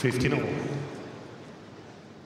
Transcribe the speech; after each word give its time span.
59. 0.00 0.42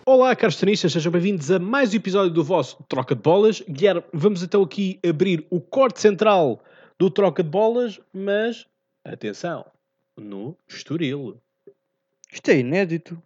Olá, 0.07 0.35
caros 0.37 0.57
tenistas, 0.57 0.93
sejam 0.93 1.11
bem-vindos 1.11 1.51
a 1.51 1.59
mais 1.59 1.93
um 1.93 1.97
episódio 1.97 2.33
do 2.33 2.45
vosso 2.45 2.83
Troca 2.89 3.15
de 3.15 3.23
Bolas. 3.23 3.61
Guilherme, 3.63 4.03
vamos 4.13 4.43
então 4.43 4.63
aqui 4.63 5.01
abrir 5.07 5.47
o 5.51 5.61
corte 5.61 6.01
central 6.01 6.63
do 6.99 7.11
Troca 7.11 7.43
de 7.43 7.49
Bolas, 7.49 8.01
mas 8.13 8.67
atenção, 9.05 9.65
no 10.17 10.57
Estoril. 10.69 11.41
Isto 12.33 12.51
é 12.51 12.59
inédito. 12.59 13.21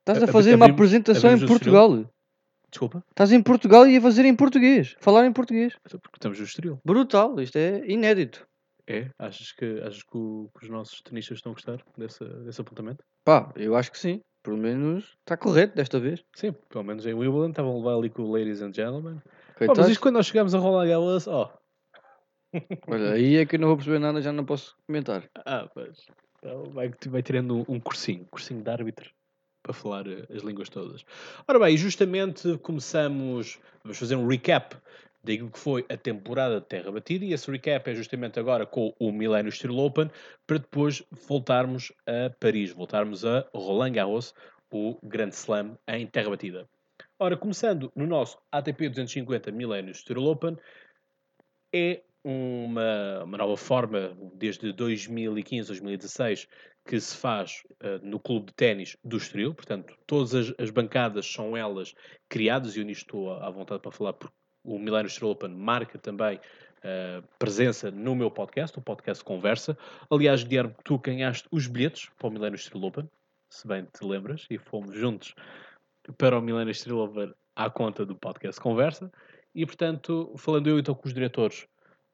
Estás 0.00 0.22
a 0.22 0.26
fazer 0.32 0.54
uma 0.54 0.66
apresentação 0.66 1.32
em 1.34 1.46
Portugal. 1.46 2.08
Desculpa, 2.70 3.04
Estás 3.10 3.32
em 3.32 3.42
Portugal 3.42 3.86
e 3.86 3.96
a 3.96 4.00
fazer 4.00 4.24
em 4.24 4.34
português. 4.34 4.96
Falar 5.00 5.26
em 5.26 5.32
português. 5.32 5.74
porque 5.82 6.16
estamos 6.16 6.38
no 6.38 6.44
Estoril. 6.44 6.80
Brutal. 6.84 7.40
Isto 7.40 7.56
é 7.56 7.84
inédito. 7.90 8.46
É? 8.86 9.08
Achas 9.18 9.50
que, 9.52 9.80
achas 9.80 10.02
que, 10.02 10.16
o- 10.16 10.48
que 10.56 10.64
os 10.64 10.70
nossos 10.70 11.00
tenistas 11.02 11.38
estão 11.38 11.50
a 11.50 11.54
gostar 11.54 11.78
dessa, 11.98 12.24
desse 12.24 12.60
apontamento? 12.60 13.04
Pá, 13.26 13.52
eu 13.56 13.74
acho 13.74 13.90
que 13.90 13.98
sim. 13.98 14.20
Pelo 14.40 14.56
menos 14.56 15.16
está 15.18 15.36
correto 15.36 15.74
desta 15.74 15.98
vez. 15.98 16.24
Sim, 16.32 16.52
pelo 16.68 16.84
menos 16.84 17.04
em 17.04 17.12
Wimbledon 17.12 17.50
estavam 17.50 17.72
a 17.72 17.76
levar 17.76 17.94
ali 17.94 18.08
com 18.08 18.22
o 18.22 18.30
Ladies 18.30 18.62
and 18.62 18.72
Gentlemen. 18.72 19.20
Mas 19.76 19.88
isto 19.88 20.00
quando 20.00 20.14
nós 20.14 20.26
chegamos 20.26 20.54
a 20.54 20.58
Roland 20.58 20.88
Garros, 20.88 21.26
ó. 21.26 21.52
Olha, 22.86 23.14
aí 23.14 23.34
é 23.34 23.44
que 23.44 23.56
eu 23.56 23.60
não 23.60 23.66
vou 23.66 23.76
perceber 23.76 23.98
nada, 23.98 24.22
já 24.22 24.32
não 24.32 24.44
posso 24.44 24.76
comentar. 24.86 25.28
Ah, 25.44 25.68
pois. 25.74 26.06
Então 26.38 26.70
vai, 26.70 26.88
vai 27.08 27.20
tirando 27.20 27.56
um, 27.56 27.64
um 27.68 27.80
cursinho, 27.80 28.24
cursinho 28.30 28.62
de 28.62 28.70
árbitro, 28.70 29.10
para 29.60 29.72
falar 29.72 30.06
eh, 30.06 30.24
as 30.32 30.44
línguas 30.44 30.68
todas. 30.68 31.04
Ora 31.48 31.58
bem, 31.58 31.76
justamente 31.76 32.56
começamos, 32.58 33.58
vamos 33.82 33.98
fazer 33.98 34.14
um 34.14 34.28
recap 34.28 34.76
daquilo 35.26 35.50
que 35.50 35.58
foi 35.58 35.84
a 35.88 35.96
temporada 35.96 36.60
de 36.60 36.66
Terra 36.66 36.92
Batida, 36.92 37.24
e 37.24 37.32
esse 37.32 37.50
recap 37.50 37.90
é 37.90 37.94
justamente 37.94 38.38
agora 38.38 38.64
com 38.64 38.94
o 38.98 39.10
Millennium 39.10 39.50
Steel 39.50 39.76
Open, 39.76 40.10
para 40.46 40.58
depois 40.58 41.02
voltarmos 41.28 41.92
a 42.06 42.30
Paris, 42.38 42.70
voltarmos 42.70 43.24
a 43.24 43.44
Roland 43.52 43.92
Garros, 43.92 44.34
o 44.70 44.98
Grande 45.02 45.34
Slam 45.34 45.76
em 45.88 46.06
Terra 46.06 46.30
Batida. 46.30 46.68
Ora, 47.18 47.36
começando 47.36 47.90
no 47.96 48.06
nosso 48.06 48.38
ATP 48.52 48.88
250 48.88 49.50
Millennium 49.50 49.94
Steel 49.94 50.22
Open, 50.22 50.56
é 51.72 52.02
uma, 52.22 53.24
uma 53.24 53.38
nova 53.38 53.56
forma, 53.56 54.16
desde 54.34 54.72
2015, 54.72 55.68
2016, 55.68 56.48
que 56.84 57.00
se 57.00 57.16
faz 57.16 57.62
eh, 57.80 57.98
no 58.02 58.20
clube 58.20 58.46
de 58.46 58.54
ténis 58.54 58.96
do 59.02 59.16
Estoril. 59.16 59.54
Portanto, 59.54 59.96
todas 60.06 60.34
as, 60.34 60.54
as 60.58 60.70
bancadas 60.70 61.26
são 61.26 61.56
elas 61.56 61.94
criadas, 62.28 62.76
e 62.76 62.80
eu 62.80 62.84
nisto 62.84 63.02
estou 63.02 63.32
à 63.32 63.46
à 63.46 63.50
vontade 63.50 63.80
para 63.80 63.90
falar, 63.90 64.12
porque 64.12 64.34
o 64.66 65.06
Estoril 65.06 65.32
Open 65.32 65.50
marca 65.50 65.98
também 65.98 66.40
eh, 66.82 67.22
presença 67.38 67.90
no 67.90 68.14
meu 68.14 68.30
podcast, 68.30 68.78
o 68.78 68.82
podcast 68.82 69.24
Conversa. 69.24 69.76
Aliás, 70.10 70.42
Guilherme, 70.42 70.74
tu 70.84 70.98
ganhaste 70.98 71.48
os 71.50 71.66
bilhetes 71.66 72.10
para 72.18 72.28
o 72.28 72.54
Estoril 72.54 72.88
Open, 72.88 73.10
se 73.48 73.66
bem 73.66 73.84
te 73.84 74.04
lembras, 74.04 74.46
e 74.50 74.58
fomos 74.58 74.94
juntos 74.94 75.34
para 76.18 76.38
o 76.38 76.70
Estoril 76.70 76.98
Open 76.98 77.32
à 77.54 77.70
conta 77.70 78.04
do 78.04 78.14
podcast 78.14 78.60
Conversa. 78.60 79.10
E, 79.54 79.64
portanto, 79.64 80.34
falando 80.36 80.68
eu 80.68 80.78
então 80.78 80.94
com 80.94 81.06
os 81.06 81.14
diretores 81.14 81.66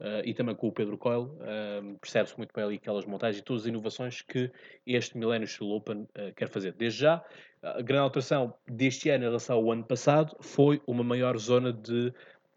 eh, 0.04 0.22
e 0.26 0.34
também 0.34 0.54
com 0.54 0.66
o 0.66 0.72
Pedro 0.72 0.98
Coelho, 0.98 1.36
eh, 1.42 1.80
percebe-se 2.00 2.36
muito 2.36 2.52
bem 2.52 2.64
ali 2.64 2.74
aquelas 2.74 3.04
montagens 3.04 3.40
e 3.40 3.44
todas 3.44 3.62
as 3.62 3.68
inovações 3.68 4.20
que 4.20 4.50
este 4.84 5.16
Millennium 5.16 5.46
Steel 5.46 5.70
Open 5.70 6.08
eh, 6.16 6.32
quer 6.34 6.48
fazer. 6.48 6.72
Desde 6.72 7.00
já, 7.00 7.24
a 7.62 7.80
grande 7.80 8.02
alteração 8.02 8.52
deste 8.66 9.10
ano 9.10 9.22
em 9.22 9.26
relação 9.28 9.56
ao 9.58 9.70
ano 9.70 9.84
passado 9.84 10.36
foi 10.40 10.82
uma 10.88 11.04
maior 11.04 11.38
zona 11.38 11.72
de, 11.72 12.12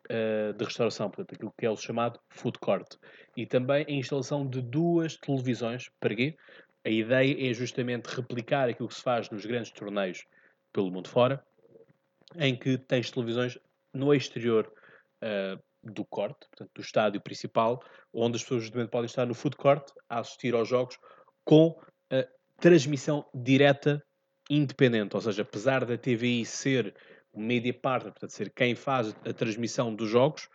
eh, 0.09 0.53
de 0.53 0.63
restauração, 0.63 1.09
portanto, 1.09 1.35
aquilo 1.35 1.53
que 1.57 1.65
é 1.65 1.69
o 1.69 1.77
chamado 1.77 2.19
food 2.29 2.59
court. 2.59 2.95
E 3.35 3.45
também 3.45 3.85
a 3.87 3.91
instalação 3.91 4.47
de 4.47 4.61
duas 4.61 5.17
televisões. 5.17 5.89
Para 5.99 6.15
quê? 6.15 6.35
A 6.83 6.89
ideia 6.89 7.49
é 7.49 7.53
justamente 7.53 8.07
replicar 8.07 8.69
aquilo 8.69 8.87
que 8.87 8.95
se 8.95 9.01
faz 9.01 9.29
nos 9.29 9.45
grandes 9.45 9.71
torneios 9.71 10.25
pelo 10.71 10.91
mundo 10.91 11.09
fora, 11.09 11.43
em 12.37 12.55
que 12.55 12.77
tens 12.77 13.09
televisões 13.09 13.57
no 13.93 14.13
exterior 14.13 14.71
eh, 15.21 15.57
do 15.83 16.05
corte, 16.05 16.47
portanto, 16.49 16.71
do 16.75 16.81
estádio 16.81 17.21
principal, 17.21 17.81
onde 18.13 18.37
as 18.37 18.43
pessoas 18.43 18.63
justamente 18.63 18.89
podem 18.89 19.05
estar 19.05 19.25
no 19.25 19.33
food 19.33 19.55
court 19.55 19.87
a 20.09 20.19
assistir 20.19 20.53
aos 20.53 20.67
jogos 20.67 20.97
com 21.43 21.79
transmissão 22.59 23.25
direta 23.33 24.03
independente, 24.49 25.15
ou 25.15 25.21
seja, 25.21 25.41
apesar 25.41 25.85
da 25.85 25.97
TVI 25.97 26.45
ser 26.45 26.95
o 27.35 27.39
media 27.39 27.73
partner, 27.73 28.13
portanto, 28.13 28.31
ser 28.31 28.49
quem 28.49 28.75
faz 28.75 29.15
a 29.25 29.33
transmissão 29.33 29.93
dos 29.93 30.09
jogos, 30.09 30.49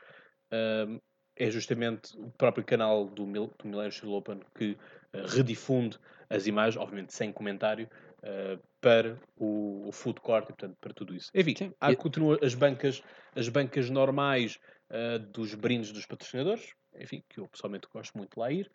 hum, 0.53 0.99
é 1.37 1.51
justamente 1.51 2.17
o 2.19 2.31
próprio 2.33 2.65
canal 2.65 3.07
do, 3.07 3.27
Mil 3.27 3.53
do 3.59 3.67
Millennium 3.67 4.13
Open 4.13 4.41
que 4.55 4.77
eh, 5.13 5.23
redifunde 5.27 5.99
as 6.29 6.47
imagens, 6.47 6.77
obviamente 6.77 7.15
sem 7.15 7.33
comentário, 7.33 7.89
eh, 8.23 8.59
para 8.81 9.19
o, 9.37 9.89
o 9.89 9.93
food 9.93 10.21
court 10.21 10.45
e, 10.45 10.47
portanto, 10.49 10.77
para 10.81 10.93
tudo 10.93 11.15
isso. 11.15 11.31
Enfim, 11.35 11.55
Sim. 11.57 11.73
há, 11.81 11.95
continuam 11.97 12.39
as 12.43 12.55
bancas, 12.55 13.03
as 13.35 13.49
bancas 13.49 13.89
normais 13.89 14.59
eh, 14.91 15.19
dos 15.19 15.55
brindes 15.55 15.93
dos 15.93 16.05
patrocinadores, 16.05 16.75
enfim, 16.99 17.23
que 17.29 17.41
eu 17.41 17.49
pessoalmente 17.49 17.89
gosto 17.93 18.17
muito 18.19 18.35
de 18.35 18.41
lá 18.41 18.53
ir. 18.53 18.71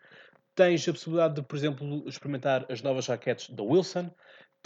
Tens 0.54 0.88
a 0.88 0.92
possibilidade 0.92 1.34
de, 1.34 1.42
por 1.42 1.56
exemplo, 1.56 2.08
experimentar 2.08 2.66
as 2.68 2.82
novas 2.82 3.06
raquetes 3.06 3.50
da 3.50 3.62
Wilson. 3.62 4.10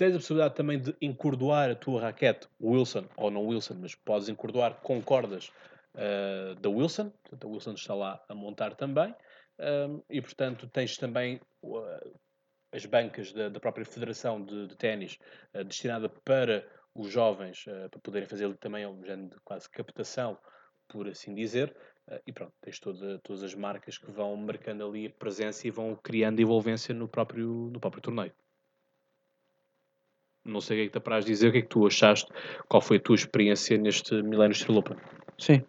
Tens 0.01 0.15
a 0.15 0.17
possibilidade 0.19 0.55
também 0.55 0.81
de 0.81 0.97
encordoar 0.99 1.71
a 1.71 1.75
tua 1.75 2.01
raquete 2.01 2.49
Wilson 2.59 3.05
ou 3.19 3.31
não 3.31 3.45
Wilson, 3.45 3.75
mas 3.83 3.95
podes 3.95 4.31
encordoar 4.31 4.77
com 4.77 5.03
cordas 5.03 5.53
eh, 5.95 6.55
da 6.59 6.71
Wilson. 6.71 7.11
Portanto, 7.11 7.47
a 7.47 7.51
Wilson 7.51 7.73
está 7.75 7.95
lá 7.95 8.25
a 8.27 8.35
montar 8.35 8.75
também. 8.75 9.15
Um, 9.59 10.01
e, 10.09 10.23
portanto, 10.23 10.67
tens 10.69 10.97
também 10.97 11.39
uh, 11.63 11.83
as 12.73 12.87
bancas 12.87 13.31
da, 13.35 13.51
da 13.51 13.61
própria 13.61 13.85
Federação 13.85 14.43
de, 14.43 14.69
de 14.69 14.75
Ténis 14.75 15.19
uh, 15.53 15.63
destinada 15.65 16.09
para 16.09 16.67
os 16.95 17.13
jovens, 17.13 17.67
uh, 17.67 17.91
para 17.91 18.01
poderem 18.01 18.27
fazer 18.27 18.57
também 18.57 18.87
um 18.87 19.05
género 19.05 19.29
de 19.29 19.41
quase 19.45 19.69
captação, 19.69 20.39
por 20.89 21.09
assim 21.09 21.35
dizer. 21.35 21.77
Uh, 22.09 22.19
e 22.27 22.33
pronto, 22.33 22.55
tens 22.63 22.81
toda, 22.81 23.19
todas 23.19 23.43
as 23.43 23.55
marcas 23.55 23.99
que 23.99 24.11
vão 24.11 24.35
marcando 24.35 24.83
ali 24.83 25.09
a 25.09 25.11
presença 25.11 25.69
e 25.69 25.71
vão 25.71 25.95
criando 25.95 26.41
envolvência 26.41 26.95
no 26.95 27.07
próprio, 27.07 27.69
no 27.71 27.79
próprio 27.79 28.01
torneio. 28.01 28.33
Não 30.45 30.61
sei 30.61 30.77
o 30.77 30.79
que 30.79 30.83
é 30.83 30.87
que 30.87 30.93
te 30.93 30.99
apraz 30.99 31.25
dizer, 31.25 31.49
o 31.49 31.53
que 31.53 31.59
é 31.59 31.63
que 31.63 31.69
tu 31.69 31.87
achaste, 31.87 32.31
qual 32.69 32.81
foi 32.81 32.97
a 32.97 33.01
tua 33.01 33.15
experiência 33.15 33.77
neste 33.77 34.15
Steel 34.55 34.79
Open? 34.79 34.97
Sim. 35.39 35.63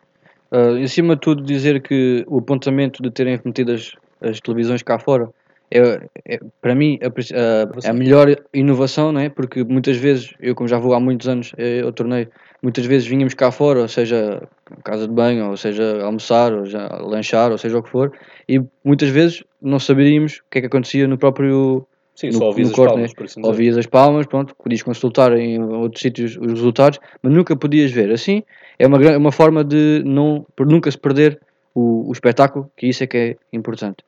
Ah, 0.52 0.72
em 0.78 0.88
cima 0.88 1.16
de 1.16 1.22
tudo, 1.22 1.44
dizer 1.44 1.82
que 1.82 2.24
o 2.28 2.40
apontamento 2.40 3.02
de 3.04 3.12
terem 3.12 3.40
metido 3.44 3.74
as, 3.74 3.92
as 4.22 4.40
televisões 4.40 4.82
cá 4.84 5.00
fora 5.00 5.30
é, 5.74 5.80
é, 6.26 6.40
para 6.62 6.76
mim 6.76 7.00
a, 7.02 7.08
a- 7.08 7.90
a 7.90 7.94
melhor 7.94 8.28
inovação, 8.54 9.12
não 9.12 9.22
é? 9.22 9.30
Porque 9.30 9.64
muitas 9.64 9.96
vezes, 9.96 10.34
eu 10.42 10.54
como 10.54 10.68
já 10.68 10.78
vou 10.78 10.94
há 10.94 11.00
muitos 11.00 11.30
anos 11.30 11.54
eh, 11.58 11.80
ao 11.82 11.94
torneio, 11.94 12.30
muitas 12.62 12.86
vezes 12.86 13.08
vinhamos 13.08 13.34
cá 13.34 13.52
fora, 13.52 13.80
ou 13.82 13.88
seja, 13.88 14.46
casa 14.84 15.08
de 15.08 15.14
banho, 15.14 15.50
ou 15.50 15.56
seja, 15.56 16.04
almoçar, 16.04 16.52
ou 16.54 16.66
já 16.66 16.88
lanchar, 16.98 17.52
ou 17.52 17.58
seja 17.58 17.78
o 17.78 17.84
que 17.84 17.90
for, 17.90 18.12
e 18.50 18.62
muitas 18.84 19.08
vezes 19.10 19.44
não 19.62 19.80
saberíamos 19.80 20.40
o 20.40 20.44
que 20.52 20.58
é 20.58 20.62
que 20.62 20.68
acontecia 20.68 21.08
no 21.08 21.18
próprio 21.18 21.88
Sim, 22.22 22.28
No- 22.28 22.34
só 22.38 22.46
ouvias 22.46 22.68
no 22.68 22.72
as 22.72 22.76
corte, 22.76 22.92
palmas, 22.92 23.10
né? 23.10 23.16
por 23.18 23.26
assim 23.26 23.42
ouvias 23.44 23.78
as 23.78 23.88
palmas, 23.88 24.28
pronto, 24.28 24.56
podias 24.56 24.84
consultar 24.84 25.36
em 25.36 25.60
outros 25.60 26.04
sítios 26.04 26.38
os 26.38 26.52
resultados, 26.52 27.00
mas 27.24 27.34
nunca 27.34 27.56
podias 27.56 27.90
ver. 27.90 28.12
Assim, 28.12 28.44
é 28.78 28.86
uma, 28.86 29.00
gran- 29.00 29.18
uma 29.18 29.32
forma 29.32 29.64
de 29.64 30.04
não, 30.06 30.46
nunca 30.60 30.92
se 30.92 31.00
perder 31.00 31.42
o, 31.74 32.08
o 32.08 32.12
espetáculo, 32.12 32.72
que 32.78 32.86
isso 32.86 33.04
é 33.04 33.08
que 33.08 33.18
é 33.18 33.38
importante. 33.52 34.04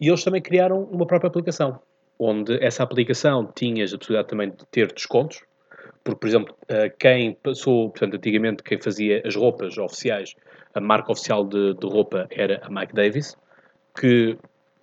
E 0.00 0.08
eles 0.08 0.24
também 0.24 0.42
criaram 0.42 0.82
uma 0.90 1.06
própria 1.06 1.28
aplicação, 1.28 1.78
onde 2.18 2.58
essa 2.64 2.82
aplicação 2.82 3.48
tinhas 3.54 3.94
a 3.94 3.98
possibilidade 3.98 4.28
também 4.28 4.50
de 4.50 4.66
ter 4.68 4.92
descontos, 4.92 5.40
porque, 6.02 6.18
por 6.18 6.26
exemplo, 6.28 6.56
eh, 6.68 6.92
quem 6.98 7.34
passou, 7.34 7.90
portanto, 7.90 8.16
antigamente 8.16 8.64
quem 8.64 8.80
fazia 8.80 9.22
as 9.24 9.36
roupas 9.36 9.78
oficiais, 9.78 10.34
a 10.74 10.80
marca 10.80 11.12
oficial 11.12 11.44
de, 11.44 11.74
de 11.74 11.86
roupa 11.86 12.26
era 12.32 12.60
a 12.64 12.68
Mike 12.68 12.92
Davis, 12.92 13.36
que 13.94 14.36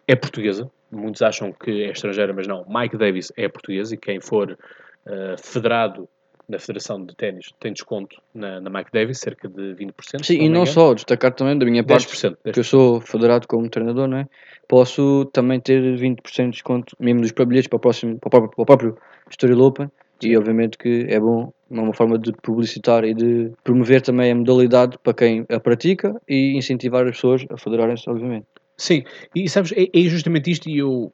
é 0.07 0.16
portuguesa, 0.16 0.71
muitos 0.92 1.22
acham 1.22 1.51
que 1.51 1.84
é 1.84 1.92
estrangeira, 1.92 2.34
mas 2.34 2.48
não, 2.48 2.66
Mike 2.68 2.98
Davis 2.98 3.31
é 3.36 3.48
português 3.48 3.92
e 3.92 3.98
quem 3.98 4.19
for 4.19 4.57
eh, 5.06 5.36
federado 5.38 6.07
na 6.48 6.57
Federação 6.60 7.04
de 7.06 7.13
Ténis 7.16 7.54
tem 7.60 7.74
desconto 7.74 8.22
na, 8.34 8.62
na 8.62 8.69
Mike 8.69 8.92
Davis, 8.92 9.19
cerca 9.19 9.50
de 9.50 9.75
20%. 9.75 9.92
se 10.24 10.34
Sim, 10.34 10.36
e 10.36 10.42
me 10.44 10.50
não 10.50 10.66
só, 10.66 10.94
destacar 10.94 11.34
também 11.34 11.57
da 11.57 11.66
minha 11.66 11.84
parte, 11.84 12.07
10%. 12.07 12.54
que 12.54 12.60
eu 12.60 12.63
sou 12.63 13.01
federado 13.01 13.48
como 13.48 13.69
treinador, 13.69 14.07
não 14.07 14.19
é? 14.19 14.28
Posso 14.68 15.25
também 15.34 15.60
ter 15.60 15.81
20% 15.98 16.45
de 16.45 16.51
desconto, 16.51 16.95
mesmo 17.00 17.22
dos 17.22 17.31
bilhetes 17.31 17.68
para 17.68 17.78
o, 17.78 17.80
próximo, 17.80 18.18
para 18.19 18.28
o 18.28 18.31
próprio, 18.31 18.51
para 18.51 18.62
o 18.62 18.66
próprio 18.66 18.98
Estoril 19.30 19.60
Open, 19.62 19.92
e 20.22 20.38
obviamente 20.38 20.78
que 20.78 21.06
é 21.10 21.19
bom, 21.19 21.51
é 21.69 21.80
uma 21.80 21.94
forma 21.94 22.18
de 22.18 22.31
publicitar 22.31 23.04
e 23.04 23.13
de 23.13 23.51
promover 23.63 24.01
também 24.01 24.31
a 24.31 24.36
modalidade 24.36 24.98
para 25.04 25.13
quem 25.13 25.45
a 25.50 25.60
pratica 25.60 26.16
e 26.28 26.56
incentivar 26.57 27.06
as 27.06 27.16
pessoas 27.16 27.45
a 27.50 27.57
federarem-se, 27.57 28.10
obviamente. 28.10 28.48
Sim, 28.77 29.03
e 29.35 29.50
sabes, 29.50 29.71
é, 29.71 29.88
é 29.94 30.01
justamente 30.03 30.51
isto 30.51 30.69
e 30.69 30.77
eu, 30.77 31.12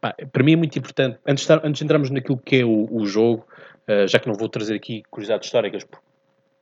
pá, 0.00 0.14
para 0.30 0.42
mim 0.42 0.52
é 0.52 0.56
muito 0.56 0.78
importante, 0.78 1.18
antes 1.26 1.46
de, 1.46 1.52
antes 1.52 1.78
de 1.78 1.84
entrarmos 1.84 2.10
naquilo 2.10 2.38
que 2.38 2.56
é 2.56 2.64
o, 2.64 2.86
o 2.90 3.06
jogo, 3.06 3.46
eh, 3.86 4.06
já 4.06 4.18
que 4.18 4.28
não 4.28 4.34
vou 4.34 4.48
trazer 4.48 4.74
aqui 4.74 5.02
curiosidades 5.10 5.46
históricas, 5.46 5.84
porque 5.84 6.04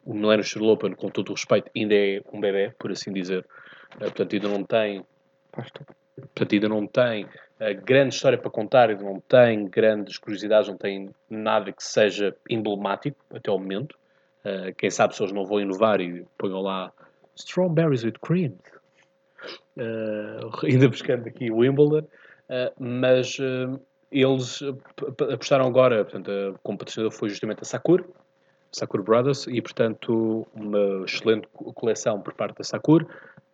o 0.04 0.14
Millennium 0.14 0.44
Steel 0.44 0.66
Open, 0.66 0.94
com 0.94 1.08
todo 1.08 1.30
o 1.30 1.32
respeito, 1.32 1.70
ainda 1.74 1.94
é 1.94 2.20
um 2.32 2.40
bebê, 2.40 2.72
por 2.78 2.92
assim 2.92 3.12
dizer, 3.12 3.44
Eh, 4.00 4.04
portanto 4.04 4.34
ainda 4.34 4.48
não 4.48 4.64
tem, 4.64 5.04
portanto 5.52 6.52
ainda 6.52 6.68
não 6.68 6.86
tem 6.86 7.24
uh, 7.24 7.84
grande 7.84 8.14
história 8.14 8.38
para 8.38 8.50
contar, 8.50 8.88
não 9.00 9.20
tem 9.20 9.66
grandes 9.66 10.18
curiosidades, 10.18 10.68
não 10.68 10.76
tem 10.76 11.10
nada 11.30 11.72
que 11.72 11.82
seja 11.82 12.34
emblemático 12.48 13.16
até 13.34 13.50
ao 13.50 13.58
momento. 13.58 13.96
Uh, 14.44 14.74
quem 14.76 14.90
sabe 14.90 15.14
se 15.14 15.22
eles 15.22 15.32
não 15.32 15.46
vão 15.46 15.60
inovar 15.60 16.00
e 16.00 16.26
ponham 16.36 16.60
lá 16.60 16.92
Strawberries 17.36 18.04
with 18.04 18.18
Cream. 18.20 18.54
Uh, 19.76 20.48
ainda 20.66 20.88
buscando 20.88 21.26
aqui 21.26 21.50
o 21.50 21.58
Wimbledon, 21.58 22.06
mas 22.78 23.38
eles 24.10 24.60
apostaram 25.32 25.66
agora, 25.66 26.04
portanto, 26.04 26.30
a, 26.30 26.76
patrocinador 26.76 27.10
foi 27.10 27.28
justamente 27.28 27.62
a 27.62 27.64
Sakura, 27.64 28.04
Sakura 28.70 29.02
Brothers, 29.02 29.46
e 29.46 29.60
portanto 29.60 30.46
uma 30.54 31.04
excelente 31.04 31.48
coleção 31.74 32.20
por 32.20 32.34
parte 32.34 32.58
da 32.58 32.64
Sakura. 32.64 33.06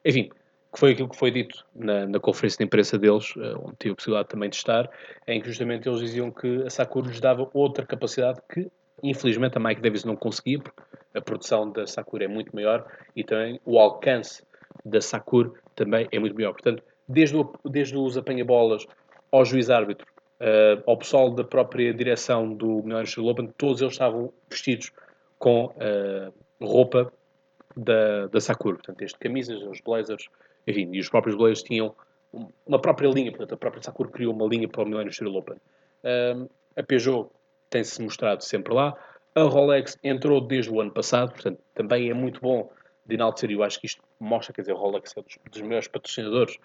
Enfim, 0.05 0.31
que 0.73 0.79
foi 0.79 0.93
aquilo 0.93 1.09
que 1.09 1.17
foi 1.17 1.31
dito 1.31 1.65
na, 1.75 2.07
na, 2.07 2.21
conferência 2.21 2.59
de 2.59 2.65
imprensa 2.65 2.97
deles, 2.97 3.35
eh, 3.37 3.55
onde 3.57 3.77
tive 3.79 3.93
a 3.93 3.97
possibilidade 3.97 4.29
também 4.29 4.49
de 4.49 4.57
estar, 4.57 4.89
em 5.27 5.41
que 5.41 5.49
justamente 5.49 5.89
eles 5.89 6.01
diziam 6.01 6.31
que 6.31 6.63
a 6.63 6.71
Sakura 6.71 7.09
lhes 7.09 7.21
dava 7.21 7.49
outra 7.53 7.85
capacidade 7.85 8.41
que, 8.53 8.71
infelizmente, 9.03 9.57
a 9.57 9.61
Mike 9.61 9.81
Davis 9.81 10.05
não 10.05 10.15
conseguia, 10.15 10.61
porque 10.61 10.81
a 11.15 11.21
produção 11.21 11.71
da 11.71 11.87
Sakura 11.87 12.25
é 12.25 12.29
muito 12.29 12.55
maior 12.55 12.87
e 13.17 13.25
também 13.25 13.61
o 13.65 13.79
alcance 13.79 14.45
da 14.85 15.01
Sakura 15.01 15.51
também 15.81 16.07
é 16.13 16.19
muito 16.19 16.35
maior. 16.35 16.53
Portanto, 16.53 16.83
desde, 17.09 17.35
o, 17.35 17.51
desde 17.65 17.97
os 17.97 18.19
apanha-bolas 18.19 18.87
ao 19.33 19.47
juiz-árbitro, 19.47 20.07
uh, 20.39 20.83
ao 20.87 20.99
pessoal 20.99 21.31
da 21.31 21.43
própria 21.43 21.95
direção 21.95 22.53
do 22.53 22.83
Millennium 22.83 23.27
Open, 23.27 23.49
todos 23.57 23.81
eles 23.81 23.95
estavam 23.95 24.31
vestidos 24.51 24.93
com 25.39 25.65
uh, 25.67 26.33
roupa 26.61 27.11
da, 27.75 28.27
da 28.27 28.41
Sakura. 28.41 28.77
Portanto, 28.77 28.99
desde 28.99 29.17
camisas, 29.19 29.63
os 29.63 29.81
blazers, 29.81 30.29
enfim, 30.67 30.91
e 30.93 31.01
os 31.01 31.09
próprios 31.09 31.35
blazers 31.35 31.63
tinham 31.63 31.95
uma 32.67 32.79
própria 32.79 33.09
linha. 33.09 33.31
Portanto, 33.31 33.55
a 33.55 33.57
própria 33.57 33.83
Sakura 33.83 34.11
criou 34.11 34.35
uma 34.35 34.47
linha 34.47 34.69
para 34.69 34.83
o 34.83 34.87
Millennium 34.87 35.13
Steel 35.13 35.35
Open. 35.35 35.57
Uh, 36.05 36.51
a 36.77 36.83
Peugeot 36.83 37.31
tem-se 37.71 38.03
mostrado 38.03 38.45
sempre 38.45 38.75
lá. 38.75 38.95
A 39.35 39.43
Rolex 39.45 39.97
entrou 40.05 40.43
desde 40.43 40.71
o 40.71 40.79
ano 40.79 40.91
passado, 40.91 41.33
portanto, 41.33 41.59
também 41.73 42.11
é 42.11 42.15
muito 42.15 42.39
bom 42.41 42.71
de 43.11 43.17
enaltecer, 43.17 43.51
eu 43.51 43.63
acho 43.63 43.79
que 43.81 43.87
isto 43.87 44.03
mostra, 44.19 44.55
quer 44.55 44.63
dizer, 44.63 44.73
a 44.73 44.77
Rolex 44.77 45.15
é 45.17 45.23
dos, 45.23 45.39
dos 45.51 45.63
maiores 45.63 45.89
patrocinadores 45.89 46.57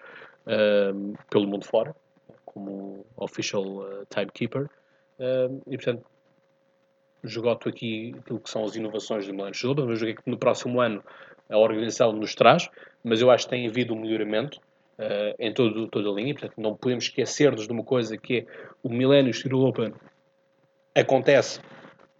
pelo 1.28 1.46
mundo 1.46 1.66
fora 1.66 1.94
como 2.44 3.04
official 3.16 3.64
uh, 3.64 4.06
timekeeper. 4.08 4.70
E, 5.66 5.76
portanto, 5.76 6.04
esgoto 7.22 7.68
aqui 7.68 8.14
aquilo 8.18 8.40
que 8.40 8.48
são 8.48 8.64
as 8.64 8.76
inovações 8.76 9.26
do 9.26 9.34
Milano 9.34 9.54
Silva. 9.54 9.82
Vamos 9.82 10.00
ver 10.00 10.14
que 10.14 10.22
no 10.30 10.38
próximo 10.38 10.80
ano 10.80 11.02
a 11.48 11.58
organização 11.58 12.12
nos 12.12 12.34
traz, 12.34 12.68
mas 13.04 13.20
eu 13.20 13.30
acho 13.30 13.44
que 13.44 13.50
tem 13.50 13.66
havido 13.66 13.94
um 13.94 14.00
melhoramento 14.00 14.58
uh, 14.98 15.34
em 15.38 15.52
todo, 15.52 15.86
toda 15.88 16.08
a 16.08 16.12
linha. 16.12 16.34
Portanto, 16.34 16.54
não 16.56 16.74
podemos 16.74 17.04
esquecer-nos 17.04 17.66
de 17.66 17.72
uma 17.72 17.84
coisa 17.84 18.16
que 18.16 18.38
é 18.38 18.46
o 18.82 18.88
Millennium 18.88 19.32
Steel 19.32 19.60
Open 19.60 19.92
acontece 20.94 21.60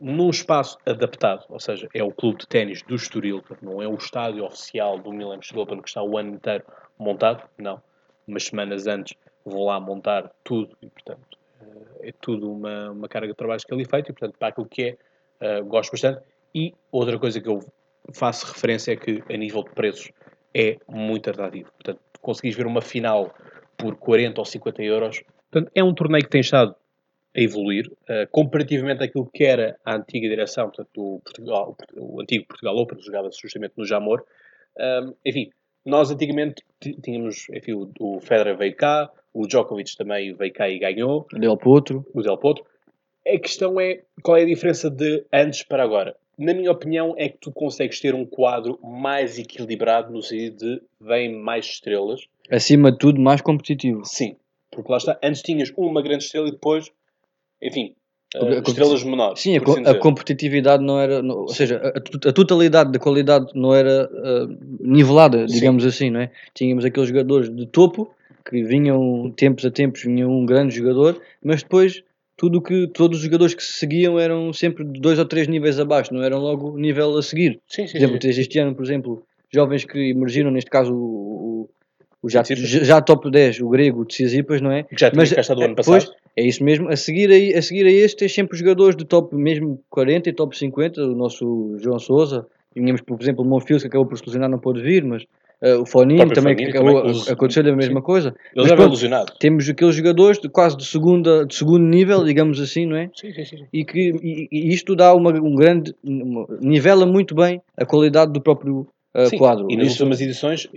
num 0.01 0.31
espaço 0.31 0.79
adaptado, 0.85 1.45
ou 1.49 1.59
seja, 1.59 1.89
é 1.95 2.03
o 2.03 2.13
clube 2.13 2.41
de 2.41 2.47
ténis 2.47 2.83
do 2.83 2.95
Estoril, 2.95 3.43
não 3.63 3.83
é 3.83 3.89
o 3.89 3.95
estádio 3.95 4.45
oficial 4.45 4.99
do 4.99 5.11
Steel 5.43 5.63
Open 5.63 5.81
que 5.81 5.89
está 5.89 6.03
o 6.03 6.19
ano 6.19 6.35
inteiro 6.35 6.65
montado, 6.99 7.49
não. 7.57 7.81
Umas 8.27 8.45
semanas 8.45 8.87
antes 8.87 9.17
vou 9.45 9.67
lá 9.67 9.79
montar 9.81 10.33
tudo 10.43 10.77
e, 10.83 10.89
portanto, 10.89 11.39
eh, 11.61 12.09
é 12.09 12.13
tudo 12.21 12.51
uma, 12.51 12.91
uma 12.91 13.09
carga 13.09 13.29
de 13.29 13.35
trabalho 13.35 13.61
que 13.61 13.73
ali 13.73 13.85
feito 13.85 14.11
e, 14.11 14.13
portanto, 14.13 14.37
para 14.39 14.49
aquilo 14.49 14.67
que 14.67 14.99
é, 15.41 15.61
uh, 15.61 15.65
gosto 15.65 15.93
bastante. 15.93 16.21
E 16.55 16.75
outra 16.91 17.19
coisa 17.19 17.41
que 17.41 17.49
eu 17.49 17.61
faço 18.13 18.47
referência 18.47 18.93
é 18.93 18.97
que, 18.97 19.23
a 19.33 19.37
nível 19.37 19.63
de 19.63 19.71
preços, 19.71 20.11
é 20.53 20.77
muito 20.89 21.31
atrativo. 21.31 21.71
Portanto, 21.73 22.01
conseguis 22.21 22.57
ver 22.57 22.67
uma 22.67 22.83
final 22.83 23.33
por 23.77 23.97
40 23.97 24.41
ou 24.41 24.45
50 24.45 24.83
euros. 24.83 25.23
Portanto, 25.51 25.71
é 25.75 25.85
um 25.85 25.95
torneio 25.95 26.25
que 26.25 26.31
tem 26.31 26.41
estado 26.41 26.75
a 27.37 27.41
evoluir, 27.41 27.87
uh, 27.89 28.27
comparativamente 28.31 29.03
àquilo 29.03 29.27
que 29.27 29.45
era 29.45 29.77
a 29.85 29.97
antiga 29.97 30.29
direção, 30.29 30.69
portanto, 30.69 30.91
o, 30.97 31.21
Portugal, 31.21 31.77
o, 31.97 32.21
antigo 32.21 32.47
Portugal 32.47 32.77
Open, 32.77 33.01
jogava-se 33.01 33.41
justamente 33.41 33.75
no 33.77 33.85
Jamor. 33.85 34.25
Enfim, 35.25 35.51
nós 35.85 36.11
antigamente 36.11 36.63
tínhamos, 37.03 37.47
enfim, 37.51 37.73
o, 37.73 37.91
o 38.01 38.21
Federer 38.21 38.57
veio 38.57 38.75
cá, 38.75 39.11
o 39.33 39.47
Djokovic 39.47 39.97
também 39.97 40.35
veio 40.35 40.53
cá 40.53 40.69
e 40.69 40.79
ganhou. 40.79 41.27
O 41.33 41.39
Del 41.39 41.57
Potro. 41.57 42.07
O 42.15 42.23
Del 42.23 42.39
Potro. 42.39 42.65
A 43.27 43.39
questão 43.39 43.79
é 43.79 44.03
qual 44.23 44.37
é 44.37 44.43
a 44.43 44.47
diferença 44.47 44.91
de 44.91 45.25
antes 45.33 45.63
para 45.63 45.83
agora. 45.83 46.17
Na 46.39 46.55
minha 46.55 46.71
opinião, 46.71 47.15
é 47.19 47.29
que 47.29 47.39
tu 47.39 47.53
consegues 47.53 48.01
ter 48.01 48.15
um 48.15 48.25
quadro 48.25 48.79
mais 48.83 49.39
equilibrado 49.39 50.13
no 50.13 50.23
sentido 50.23 50.57
de 50.57 50.83
vêm 51.01 51.35
mais 51.35 51.67
estrelas. 51.67 52.27
Acima 52.51 52.93
de 52.93 52.99
tudo, 52.99 53.21
mais 53.21 53.41
competitivo. 53.41 54.05
Sim, 54.05 54.37
porque 54.71 54.91
lá 54.91 54.99
está. 54.99 55.19
Antes 55.23 55.43
tinhas 55.43 55.73
uma 55.77 56.03
grande 56.03 56.25
estrela 56.25 56.49
e 56.49 56.53
depois, 56.53 56.91
enfim, 57.63 57.95
uh, 58.37 58.63
estrelas 58.67 59.03
menores. 59.05 59.41
Sim, 59.41 59.57
a, 59.57 59.63
assim 59.63 59.87
a 59.87 59.95
competitividade 59.95 60.85
não 60.85 60.99
era, 60.99 61.23
não, 61.23 61.39
ou 61.39 61.49
seja, 61.49 61.81
a, 61.83 62.29
a, 62.29 62.33
totalidade 62.33 62.93
da 62.93 62.99
qualidade 62.99 63.47
não 63.55 63.75
era 63.75 64.09
uh, 64.13 64.59
nivelada, 64.81 65.47
digamos 65.47 65.83
Sim. 65.83 65.89
assim, 65.89 66.11
não 66.11 66.21
é? 66.21 66.31
Tínhamos 66.55 66.85
aqueles 66.85 67.09
jogadores 67.09 67.55
de 67.55 67.67
topo 67.67 68.11
que 68.49 68.63
vinham 68.63 69.33
tempos 69.37 69.65
a 69.65 69.71
tempos, 69.71 70.03
vinha 70.03 70.29
um 70.29 70.47
grande 70.47 70.75
jogador, 70.75 71.21
mas 71.43 71.63
depois 71.63 72.03
tudo 72.37 72.61
que 72.61 72.87
todos 72.89 73.19
os 73.19 73.25
jogadores 73.25 73.55
que 73.55 73.63
se 73.63 73.73
seguiam 73.73 74.19
eram 74.19 74.53
sempre 74.53 74.85
dois 74.85 75.19
ou 75.19 75.25
três 75.25 75.49
níveis 75.49 75.81
abaixo, 75.81 76.13
não 76.13 76.23
eram 76.23 76.39
logo 76.39 76.77
nível 76.77 77.17
a 77.17 77.23
seguir. 77.23 77.61
Sim, 77.67 77.87
sim, 77.87 77.93
por 77.93 77.99
exemplo, 77.99 78.23
sim. 78.23 78.41
este 78.41 78.59
ano, 78.59 78.75
por 78.75 78.85
exemplo, 78.85 79.23
jovens 79.53 79.85
que 79.85 80.11
emergiram, 80.11 80.51
neste 80.51 80.71
caso 80.71 80.93
o, 82.27 82.29
o 82.29 82.31
já, 82.31 82.43
já 82.43 83.01
top 83.01 83.31
10, 83.31 83.61
o 83.61 83.69
grego 83.69 84.03
de 84.03 84.09
Tsitsipas, 84.09 84.61
não 84.61 84.71
é? 84.71 84.83
Que 84.83 84.99
já 84.99 85.11
tinha 85.11 85.21
Mas, 85.21 85.33
cá 85.33 85.55
do 85.55 85.63
ano 85.63 85.77
passado. 85.77 86.05
Pois, 86.05 86.11
é 86.37 86.43
isso 86.45 86.65
mesmo. 86.65 86.89
A 86.89 86.97
seguir 86.97 87.31
a, 87.31 87.59
a 87.59 87.63
seguir 87.63 87.87
a 87.87 87.91
este, 87.91 88.19
tens 88.19 88.35
sempre 88.35 88.59
jogadores 88.59 88.97
de 88.97 89.05
top 89.05 89.35
mesmo 89.35 89.81
40 89.91 90.29
e 90.29 90.33
top 90.33 90.57
50, 90.57 91.03
o 91.03 91.15
nosso 91.15 91.77
João 91.79 91.99
Souza. 91.99 92.47
Tínhamos, 92.75 93.01
por 93.01 93.21
exemplo, 93.21 93.45
o 93.45 93.49
Monfils, 93.49 93.83
que 93.83 93.89
acabou 93.89 94.07
por 94.07 94.19
se 94.19 94.25
lesionar, 94.27 94.51
não 94.51 94.59
pôde 94.59 94.83
vir, 94.83 95.05
mas 95.05 95.25
Uh, 95.63 95.81
o 95.81 95.87
Foninho 95.87 96.29
também, 96.35 96.55
que 96.55 96.65
acabou, 96.65 97.01
também 97.01 97.23
aconteceu 97.31 97.63
a 97.63 97.75
mesma 97.75 98.01
sim. 98.01 98.05
coisa. 98.05 98.35
Ele 98.55 98.69
já 98.69 98.75
ilusionado. 98.75 99.33
Temos 99.41 99.67
aqueles 99.67 99.95
jogadores 99.95 100.39
de 100.39 100.51
quase 100.51 100.77
de, 100.77 100.85
segunda, 100.85 101.47
de 101.47 101.55
segundo 101.55 101.83
nível, 101.83 102.25
digamos 102.25 102.61
assim, 102.61 102.85
não 102.85 102.97
é? 102.97 103.09
Sim, 103.15 103.33
sim, 103.33 103.45
sim. 103.45 103.67
E 103.73 103.83
que 103.83 104.15
e, 104.23 104.49
e 104.53 104.75
isto 104.75 104.95
dá 104.95 105.15
uma, 105.15 105.31
um 105.31 105.55
grande. 105.55 105.95
Uma, 106.05 106.47
nivela 106.61 107.07
muito 107.07 107.35
bem 107.35 107.63
a 107.75 107.87
qualidade 107.87 108.33
do 108.33 108.41
próprio 108.41 108.87
uh, 109.17 109.27
sim, 109.27 109.39
quadro. 109.39 109.67
E 109.71 109.77
nas 109.77 109.91
últimas 109.93 110.21
edições, 110.21 110.69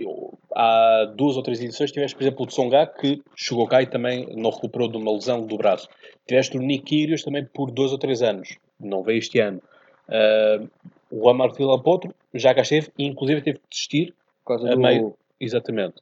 há 0.54 1.12
duas 1.16 1.36
ou 1.36 1.42
três 1.42 1.60
edições, 1.60 1.92
tiveste, 1.92 2.16
por 2.16 2.22
exemplo, 2.22 2.44
o 2.44 2.46
Tsonga, 2.46 2.86
que 2.86 3.22
chegou 3.36 3.66
cá 3.66 3.82
e 3.82 3.86
também 3.86 4.26
não 4.36 4.50
recuperou 4.50 4.88
de 4.88 4.96
uma 4.96 5.12
lesão 5.12 5.46
do 5.46 5.56
braço. 5.56 5.88
Tiveste 6.26 6.56
o 6.56 6.60
Nick 6.60 6.84
Kyrgios 6.84 7.22
também 7.22 7.44
por 7.44 7.70
dois 7.70 7.92
ou 7.92 7.98
três 7.98 8.22
anos, 8.22 8.56
não 8.78 9.02
veio 9.02 9.18
este 9.18 9.38
ano. 9.40 9.60
Uh, 10.08 10.68
o 11.10 11.28
Amar 11.28 11.52
Potro 11.82 12.14
já 12.34 12.54
cá 12.54 12.62
esteve 12.62 12.88
e 12.96 13.04
inclusive 13.04 13.42
teve 13.42 13.58
que 13.58 13.68
desistir 13.70 14.14
causa 14.50 14.68
do... 14.68 14.80
Meio, 14.80 15.14
exatamente. 15.40 15.94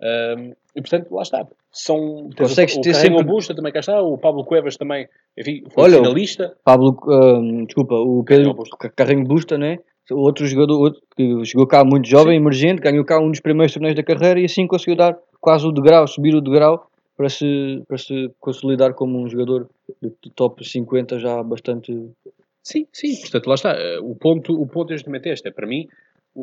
Um, 0.00 0.52
e 0.74 0.80
portanto, 0.80 1.14
lá 1.14 1.22
está. 1.22 1.46
São, 1.70 2.28
Consegues 2.36 2.76
o, 2.76 2.80
ter 2.80 2.90
o 2.90 2.94
sempre... 2.94 3.24
Busta 3.24 3.54
também 3.54 3.72
cá 3.72 3.80
está, 3.80 4.00
o 4.00 4.18
Pablo 4.18 4.44
Cuevas 4.44 4.76
também, 4.76 5.08
enfim, 5.38 5.64
foi 5.70 5.84
Olha, 5.84 5.96
finalista. 5.96 6.54
Pablo, 6.64 6.98
um, 7.06 7.64
desculpa, 7.64 7.94
o 7.94 8.22
Pedro 8.24 8.54
Carrinho 8.94 9.24
Busta, 9.24 9.56
né? 9.56 9.78
Outro 10.10 10.46
jogador 10.46 10.78
outro, 10.78 11.02
que 11.16 11.44
chegou 11.44 11.66
cá 11.66 11.84
muito 11.84 12.08
jovem, 12.08 12.36
Sim. 12.36 12.42
emergente, 12.42 12.82
ganhou 12.82 13.04
cá 13.04 13.20
um 13.20 13.30
dos 13.30 13.40
primeiros 13.40 13.72
torneios 13.72 13.96
da 13.96 14.02
carreira 14.02 14.40
e 14.40 14.44
assim 14.44 14.66
conseguiu 14.66 14.96
dar 14.96 15.16
quase 15.40 15.66
o 15.66 15.72
degrau, 15.72 16.06
subir 16.06 16.34
o 16.34 16.40
degrau 16.40 16.90
para 17.16 17.28
se, 17.28 17.82
para 17.86 17.98
se 17.98 18.30
consolidar 18.40 18.94
como 18.94 19.18
um 19.18 19.28
jogador 19.28 19.68
de 20.00 20.30
top 20.34 20.66
50 20.66 21.18
já 21.18 21.42
bastante. 21.42 21.92
Sim, 22.62 22.86
sim, 22.92 23.20
portanto 23.20 23.46
lá 23.46 23.54
está. 23.54 23.76
O 24.02 24.14
ponto, 24.14 24.60
o 24.60 24.66
ponto 24.66 24.92
é 24.92 24.96
justamente 24.96 25.28
este: 25.28 25.48
é 25.48 25.50
para 25.50 25.66
mim, 25.66 25.88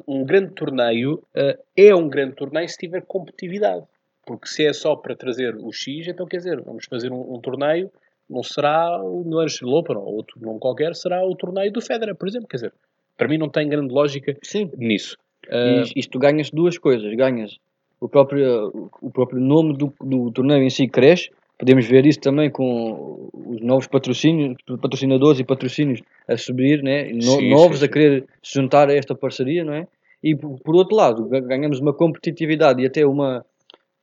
um 0.07 0.23
grande 0.23 0.53
torneio 0.53 1.15
uh, 1.35 1.57
é 1.75 1.93
um 1.95 2.07
grande 2.07 2.35
torneio 2.35 2.67
se 2.69 2.77
tiver 2.77 3.01
competitividade. 3.01 3.83
Porque 4.25 4.47
se 4.47 4.65
é 4.65 4.73
só 4.73 4.95
para 4.95 5.15
trazer 5.15 5.55
o 5.55 5.71
X, 5.71 6.07
então 6.07 6.27
quer 6.27 6.37
dizer, 6.37 6.61
vamos 6.61 6.85
fazer 6.85 7.11
um, 7.11 7.33
um 7.33 7.41
torneio, 7.41 7.91
não 8.29 8.43
será 8.43 9.01
o 9.01 9.23
Milano 9.23 9.49
Open 9.63 9.97
ou 9.97 10.15
outro 10.15 10.39
nome 10.39 10.59
qualquer, 10.59 10.93
será 10.93 11.25
o 11.25 11.35
torneio 11.35 11.71
do 11.71 11.81
Federer, 11.81 12.15
por 12.15 12.27
exemplo. 12.27 12.47
Quer 12.47 12.57
dizer, 12.57 12.73
para 13.19 13.27
mim 13.27 13.37
não 13.37 13.49
tem 13.49 13.69
grande 13.69 13.93
lógica 13.93 14.35
Sim. 14.41 14.71
nisso. 14.75 15.15
Uh, 15.45 15.85
isto 15.95 16.17
ganhas 16.17 16.49
duas 16.49 16.77
coisas. 16.77 17.13
Ganhas 17.15 17.59
o 17.99 18.07
próprio, 18.07 18.89
o 19.01 19.11
próprio 19.11 19.39
nome 19.39 19.77
do, 19.77 19.93
do 20.01 20.31
torneio 20.31 20.63
em 20.63 20.69
si 20.69 20.87
cresce, 20.87 21.29
Podemos 21.59 21.85
ver 21.85 22.05
isso 22.05 22.21
também 22.21 22.49
com 22.49 23.29
os 23.33 23.59
novos 23.59 23.85
patrocínios, 23.85 24.55
patrocinadores 24.81 25.41
e 25.41 25.43
patrocínios 25.43 26.01
a 26.25 26.37
subir, 26.37 26.81
né? 26.81 27.11
No, 27.11 27.21
sim, 27.21 27.49
novos 27.49 27.79
sim, 27.79 27.79
sim. 27.79 27.85
a 27.85 27.87
querer 27.89 28.25
se 28.41 28.53
juntar 28.53 28.89
a 28.89 28.93
esta 28.93 29.13
parceria, 29.13 29.65
não 29.65 29.73
é? 29.73 29.85
E 30.23 30.33
por 30.33 30.73
outro 30.73 30.95
lado, 30.95 31.25
ganhamos 31.25 31.81
uma 31.81 31.93
competitividade 31.93 32.81
e 32.81 32.85
até 32.85 33.05
uma. 33.05 33.45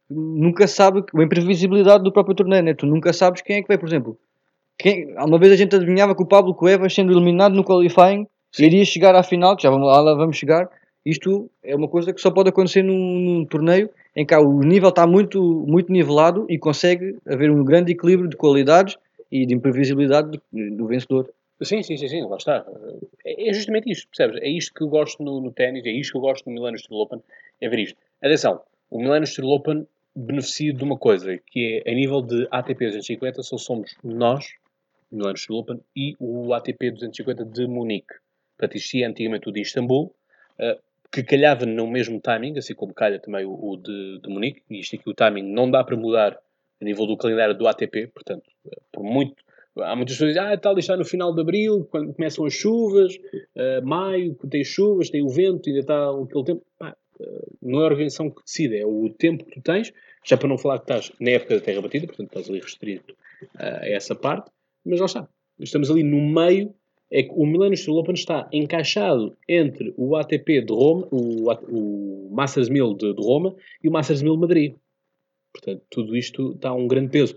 Nunca 0.08 0.68
sabe, 0.68 1.02
uma 1.14 1.24
imprevisibilidade 1.24 2.04
do 2.04 2.12
próprio 2.12 2.36
torneio, 2.36 2.62
né? 2.62 2.74
Tu 2.74 2.84
nunca 2.84 3.10
sabes 3.14 3.40
quem 3.40 3.56
é 3.56 3.62
que 3.62 3.68
vai, 3.68 3.78
por 3.78 3.88
exemplo. 3.88 4.18
Quem, 4.76 5.14
uma 5.16 5.38
vez 5.38 5.50
a 5.50 5.56
gente 5.56 5.74
adivinhava 5.74 6.14
que 6.14 6.22
o 6.22 6.26
Pablo 6.26 6.54
Cuevas, 6.54 6.94
sendo 6.94 7.10
eliminado 7.10 7.54
no 7.54 7.64
qualifying, 7.64 8.26
iria 8.58 8.84
chegar 8.84 9.14
à 9.14 9.22
final, 9.22 9.56
que 9.56 9.62
já 9.62 9.70
vamos 9.70 9.86
lá, 9.86 10.00
lá 10.00 10.14
vamos 10.14 10.36
chegar. 10.36 10.68
Isto 11.04 11.50
é 11.62 11.74
uma 11.74 11.88
coisa 11.88 12.12
que 12.12 12.20
só 12.20 12.30
pode 12.30 12.48
acontecer 12.48 12.82
num, 12.82 13.20
num 13.20 13.44
torneio 13.44 13.88
em 14.14 14.24
que 14.24 14.34
o 14.34 14.60
nível 14.60 14.88
está 14.88 15.06
muito, 15.06 15.40
muito 15.68 15.92
nivelado 15.92 16.46
e 16.48 16.58
consegue 16.58 17.16
haver 17.26 17.50
um 17.50 17.62
grande 17.64 17.92
equilíbrio 17.92 18.28
de 18.28 18.36
qualidades 18.36 18.96
e 19.30 19.46
de 19.46 19.54
imprevisibilidade 19.54 20.40
do, 20.52 20.76
do 20.76 20.86
vencedor. 20.86 21.30
Sim, 21.62 21.82
sim, 21.82 21.96
sim, 21.96 22.08
sim, 22.08 22.22
lá 22.22 22.36
está. 22.36 22.66
É, 23.24 23.48
é 23.48 23.52
justamente 23.52 23.90
isto, 23.90 24.08
percebes? 24.08 24.42
É 24.42 24.48
isto 24.48 24.74
que 24.74 24.82
eu 24.82 24.88
gosto 24.88 25.22
no, 25.22 25.40
no 25.40 25.52
ténis, 25.52 25.84
é 25.86 25.90
isto 25.90 26.12
que 26.12 26.18
eu 26.18 26.22
gosto 26.22 26.46
no 26.46 26.52
Milano 26.52 26.78
Steel 26.78 27.00
Open, 27.00 27.22
é 27.60 27.68
ver 27.68 27.78
isto. 27.78 27.98
Atenção, 28.22 28.60
o 28.90 28.98
Milano 28.98 29.26
Steel 29.26 29.48
Open 29.48 29.86
beneficia 30.14 30.72
de 30.72 30.82
uma 30.84 30.98
coisa, 30.98 31.38
que 31.46 31.82
é 31.84 31.90
a 31.90 31.94
nível 31.94 32.20
de 32.20 32.46
ATP 32.50 32.86
250, 32.86 33.42
só 33.42 33.56
somos 33.56 33.96
nós, 34.02 34.46
Milano 35.10 35.36
Steel 35.36 35.58
Open, 35.58 35.80
e 35.94 36.14
o 36.18 36.52
ATP 36.52 36.90
250 36.90 37.44
de 37.44 37.66
Munique. 37.66 38.14
Portanto, 38.56 38.76
existia 38.76 39.08
antigamente 39.08 39.48
o 39.48 39.52
de 39.52 39.60
Istambul, 39.60 40.14
uh, 40.58 40.80
que 41.12 41.22
calhava 41.22 41.66
no 41.66 41.86
mesmo 41.86 42.20
timing, 42.20 42.58
assim 42.58 42.74
como 42.74 42.92
calha 42.92 43.18
também 43.18 43.44
o, 43.44 43.52
o 43.52 43.76
de, 43.76 44.20
de, 44.20 44.28
Munique, 44.28 44.62
e 44.70 44.80
isto 44.80 44.96
aqui 44.96 45.08
o 45.08 45.14
timing 45.14 45.42
não 45.42 45.70
dá 45.70 45.84
para 45.84 45.96
mudar 45.96 46.38
a 46.80 46.84
nível 46.84 47.06
do 47.06 47.16
calendário 47.16 47.54
do 47.54 47.66
ATP, 47.66 48.08
portanto, 48.08 48.44
uh, 48.66 48.82
por 48.92 49.04
muito 49.04 49.46
Há 49.78 49.94
muitas 49.94 50.14
pessoas 50.14 50.32
que 50.32 50.38
dizem, 50.40 50.54
ah, 50.54 50.56
tal, 50.56 50.78
está 50.78 50.96
no 50.96 51.04
final 51.04 51.34
de 51.34 51.40
abril, 51.40 51.86
quando 51.90 52.14
começam 52.14 52.46
as 52.46 52.54
chuvas, 52.54 53.14
uh, 53.14 53.86
maio, 53.86 54.34
tem 54.48 54.64
chuvas, 54.64 55.10
tem 55.10 55.22
o 55.22 55.28
vento, 55.28 55.68
ainda 55.68 55.80
está 55.80 56.10
aquele 56.10 56.44
tempo. 56.44 56.66
Pá, 56.78 56.96
uh, 57.20 57.56
não 57.60 57.80
é 57.80 57.82
a 57.82 57.86
organização 57.86 58.30
que 58.30 58.42
decide, 58.42 58.78
é 58.78 58.86
o 58.86 59.10
tempo 59.10 59.44
que 59.44 59.52
tu 59.52 59.60
tens, 59.60 59.92
já 60.24 60.36
para 60.36 60.48
não 60.48 60.56
falar 60.56 60.78
que 60.78 60.84
estás 60.84 61.12
na 61.20 61.30
época 61.30 61.56
da 61.56 61.60
terra 61.60 61.82
batida, 61.82 62.06
portanto 62.06 62.28
estás 62.28 62.48
ali 62.48 62.60
restrito 62.60 63.12
uh, 63.12 63.82
a 63.82 63.88
essa 63.88 64.14
parte, 64.14 64.50
mas 64.84 64.98
lá 64.98 65.06
está. 65.06 65.28
Estamos 65.58 65.90
ali 65.90 66.02
no 66.02 66.20
meio, 66.20 66.74
é 67.10 67.22
que 67.22 67.30
o 67.32 67.46
Millennium 67.46 67.76
Steel 67.76 67.96
Open 67.96 68.14
está 68.14 68.48
encaixado 68.52 69.36
entre 69.48 69.94
o 69.96 70.16
ATP 70.16 70.62
de 70.62 70.72
Roma, 70.72 71.06
o, 71.10 71.50
o 71.68 72.30
Masters 72.30 72.68
1000 72.68 72.94
de, 72.94 73.14
de 73.14 73.22
Roma 73.22 73.54
e 73.82 73.88
o 73.88 73.92
Masters 73.92 74.22
1000 74.22 74.34
de 74.34 74.40
Madrid. 74.40 74.74
Portanto, 75.52 75.82
tudo 75.90 76.16
isto 76.16 76.54
dá 76.54 76.72
um 76.72 76.86
grande 76.86 77.10
peso. 77.10 77.36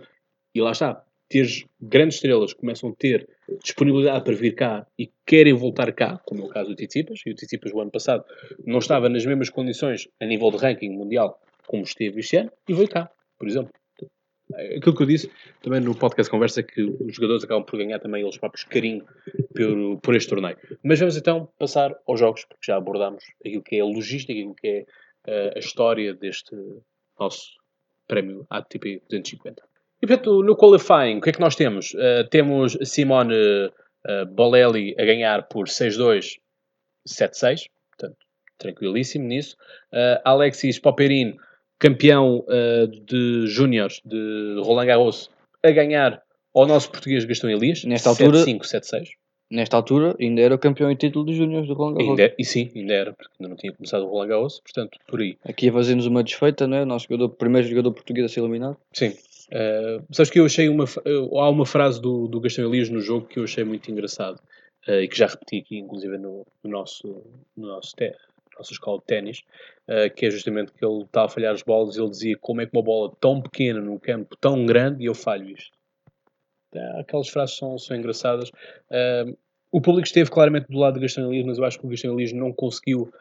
E 0.54 0.62
lá 0.62 0.72
está, 0.72 1.06
teres 1.30 1.66
grandes 1.80 2.16
estrelas 2.16 2.54
que 2.54 2.60
começam 2.60 2.90
a 2.90 2.96
ter 2.96 3.30
disponibilidade 3.64 4.26
para 4.26 4.36
vir 4.36 4.56
cá 4.56 4.88
e 4.98 5.10
querem 5.26 5.54
voltar 5.54 5.92
cá, 5.94 6.20
como 6.26 6.42
é 6.42 6.46
o 6.46 6.50
caso 6.50 6.70
do 6.70 6.76
Tsitsipas, 6.76 7.22
e 7.26 7.32
o 7.32 7.36
Tsitsipas 7.36 7.72
o 7.72 7.80
ano 7.80 7.92
passado 7.92 8.26
não 8.66 8.80
estava 8.80 9.08
nas 9.08 9.26
mesmas 9.26 9.50
condições 9.50 10.10
a 10.20 10.26
nível 10.26 10.50
de 10.52 10.58
ranking 10.58 10.90
mundial 10.90 11.40
como 11.68 11.84
esteve 11.84 12.20
este 12.20 12.38
ano, 12.38 12.52
e 12.68 12.74
veio 12.74 12.90
cá, 12.90 13.12
por 13.38 13.48
exemplo. 13.48 13.72
Aquilo 14.78 14.96
que 14.96 15.04
eu 15.04 15.08
disse 15.08 15.32
também 15.62 15.80
no 15.80 15.96
podcast 15.96 16.30
Conversa 16.30 16.64
que 16.64 16.82
os 16.82 17.16
jogadores 17.16 17.44
acabam 17.44 17.64
por 17.64 17.78
ganhar 17.78 18.00
também 18.00 18.24
eles 18.24 18.38
próprios 18.38 18.64
carinho 18.64 19.06
por, 19.56 20.02
por 20.02 20.16
este 20.16 20.30
torneio. 20.30 20.58
Mas 20.84 21.00
vamos 21.00 21.16
então 21.16 21.48
passar 21.60 21.96
aos 22.08 22.20
jogos, 22.20 22.46
porque 22.46 22.66
já 22.66 22.78
abordámos 22.78 23.24
aquilo 23.46 23.62
que 23.62 23.76
é 23.76 23.82
a 23.82 23.86
logística, 23.86 24.34
aquilo 24.34 24.56
que 24.56 24.68
é 24.68 24.86
uh, 25.28 25.52
a 25.56 25.60
história 25.60 26.16
deste 26.16 26.56
nosso 27.20 27.60
prémio 28.08 28.46
ATP 28.50 29.04
250. 29.10 29.62
E 30.02 30.08
portanto, 30.08 30.42
no 30.42 30.56
qualifying, 30.56 31.18
o 31.18 31.22
que 31.22 31.30
é 31.30 31.34
que 31.34 31.40
nós 31.40 31.56
temos? 31.56 31.94
Uh, 31.94 32.28
temos 32.30 32.78
Simone 32.84 33.36
uh, 33.36 34.26
Bolelli 34.32 34.96
a 34.98 35.06
ganhar 35.06 35.44
por 35.48 35.68
6-2, 35.68 36.40
7-6, 37.08 37.70
portanto, 37.90 38.18
tranquilíssimo 38.58 39.26
nisso. 39.26 39.56
Uh, 39.94 40.20
Alexis 40.24 40.80
Popperin, 40.80 41.38
campeão 41.80 42.46
de 43.08 43.48
júniores 43.48 44.02
de 44.06 44.62
Roland 44.64 44.86
Garros, 44.86 45.30
a 45.64 45.72
ganhar 45.72 46.22
ao 46.54 46.68
nosso 46.68 46.92
português 46.92 47.26
Gastão 47.26 47.50
Elias, 47.50 47.84
nesta 47.86 48.10
altura, 48.10 48.40
7-5, 48.40 48.60
7-6. 48.62 49.10
Nesta 49.52 49.78
altura, 49.78 50.16
ainda 50.20 50.42
era 50.42 50.58
campeão 50.58 50.92
em 50.92 50.96
título 50.96 51.26
de 51.26 51.34
júniores 51.34 51.68
do 51.68 51.74
Roland 51.74 51.96
Garros. 51.96 52.20
Ainda, 52.20 52.36
e 52.38 52.46
sim, 52.46 52.70
ainda 52.76 52.94
era, 52.94 53.14
porque 53.14 53.32
ainda 53.40 53.50
não 53.50 53.58
tinha 53.58 53.74
começado 53.74 54.04
o 54.04 54.10
Roland 54.10 54.28
Garros, 54.28 54.60
portanto, 54.60 55.00
por 55.08 55.22
aí. 55.22 55.38
Aqui 55.44 55.70
a 55.70 55.74
fazer-nos 55.74 56.06
uma 56.06 56.24
desfeita, 56.24 56.68
não 56.68 56.78
é? 56.78 56.84
O 56.84 56.86
nosso 56.86 57.08
jogador, 57.10 57.30
primeiro 57.30 57.68
jogador 57.68 57.92
português 57.94 58.26
a 58.26 58.30
ser 58.30 58.42
eliminado. 58.42 58.78
Sim, 58.94 59.14
Uh, 59.50 60.06
sabes 60.12 60.30
que 60.30 60.40
eu 60.40 60.46
achei 60.46 60.70
uma. 60.70 60.84
Uh, 60.84 61.40
há 61.40 61.50
uma 61.50 61.66
frase 61.66 62.00
do, 62.00 62.28
do 62.28 62.40
Gastão 62.40 62.68
Elias 62.68 62.90
no 62.90 63.02
jogo 63.02 63.26
que 63.26 63.40
eu 63.40 63.44
achei 63.44 63.64
muito 63.64 63.90
engraçado 63.90 64.40
uh, 64.88 65.02
e 65.02 65.08
que 65.08 65.18
já 65.18 65.26
repeti 65.26 65.58
aqui, 65.58 65.78
inclusive, 65.78 66.18
no, 66.18 66.46
no 66.64 66.70
nosso, 66.70 67.24
no 67.58 67.68
nosso 67.68 67.96
nossa 68.60 68.74
escola 68.74 69.00
de 69.00 69.06
ténis, 69.06 69.44
que 70.16 70.26
é 70.26 70.30
justamente 70.30 70.72
que 70.72 70.86
ele 70.86 71.04
está 71.04 71.26
a 71.26 71.30
falhar 71.30 71.54
as 71.54 71.64
bolas 71.64 71.96
e 71.96 72.02
ele 72.02 72.10
dizia 72.10 72.38
como 72.38 72.62
é 72.62 72.66
que 72.66 72.76
uma 72.76 72.84
bola 72.84 73.12
tão 73.20 73.42
pequena 73.42 73.82
num 73.82 73.98
campo 73.98 74.36
tão 74.38 74.66
grande 74.66 75.04
e 75.04 75.08
eu 75.08 75.16
falho 75.16 75.50
isto. 75.50 75.76
aquelas 77.00 77.30
frases 77.30 77.58
são, 77.58 77.78
são 77.78 77.98
engraçadas. 77.98 78.52
o 79.72 79.82
público 79.82 80.06
esteve 80.06 80.30
claramente 80.30 80.68
do 80.68 80.78
lado 80.78 80.96
de 80.96 81.00
Gastão 81.02 81.32
mas 81.46 81.58
eu 81.58 81.66
acho 81.66 81.80
que 81.80 81.86
o 81.86 81.90
Gastão 81.90 82.16
não 82.34 82.54
conseguiu 82.54 83.12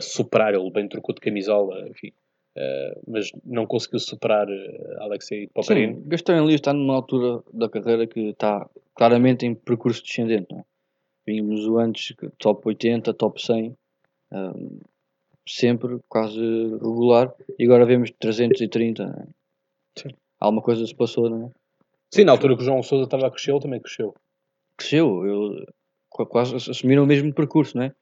superar. 0.00 0.54
Ele 0.54 0.70
bem 0.70 0.88
trocou 0.88 1.14
de 1.14 1.20
camisola, 1.20 1.88
enfim 1.88 2.12
Uh, 2.56 3.00
mas 3.06 3.32
não 3.46 3.66
conseguiu 3.66 3.98
superar 3.98 4.46
uh, 4.46 5.00
Alexei 5.00 5.46
Popperin. 5.46 5.94
Sim, 5.94 6.02
Gastão 6.06 6.36
Elias 6.36 6.60
está 6.60 6.74
numa 6.74 6.96
altura 6.96 7.42
da 7.50 7.66
carreira 7.66 8.06
que 8.06 8.20
está 8.28 8.68
claramente 8.94 9.46
em 9.46 9.54
percurso 9.54 10.02
descendente. 10.02 10.48
Não? 10.50 10.62
Vimos 11.26 11.66
o 11.66 11.78
antes 11.78 12.14
top 12.38 12.68
80, 12.68 13.14
top 13.14 13.40
100, 13.40 13.74
eh, 14.32 14.52
sempre 15.46 15.98
quase 16.08 16.38
regular, 16.38 17.32
e 17.58 17.64
agora 17.64 17.84
vemos 17.84 18.10
330. 18.18 19.06
Né? 19.06 19.26
Sim. 19.98 20.10
Alguma 20.40 20.62
coisa 20.62 20.86
se 20.86 20.94
passou, 20.94 21.28
não 21.28 21.46
é? 21.46 21.50
Sim, 22.10 22.24
na 22.24 22.32
altura 22.32 22.56
que 22.56 22.62
o 22.62 22.64
João 22.64 22.82
Souza 22.82 23.04
estava 23.04 23.26
a 23.26 23.30
crescer, 23.30 23.52
ele 23.52 23.60
também 23.60 23.80
cresceu. 23.80 24.14
Cresceu, 24.76 25.24
eu, 25.26 25.66
quase 26.26 26.56
assumiram 26.56 27.04
o 27.04 27.06
mesmo 27.06 27.32
percurso, 27.32 27.76
não 27.76 27.84
é? 27.84 27.94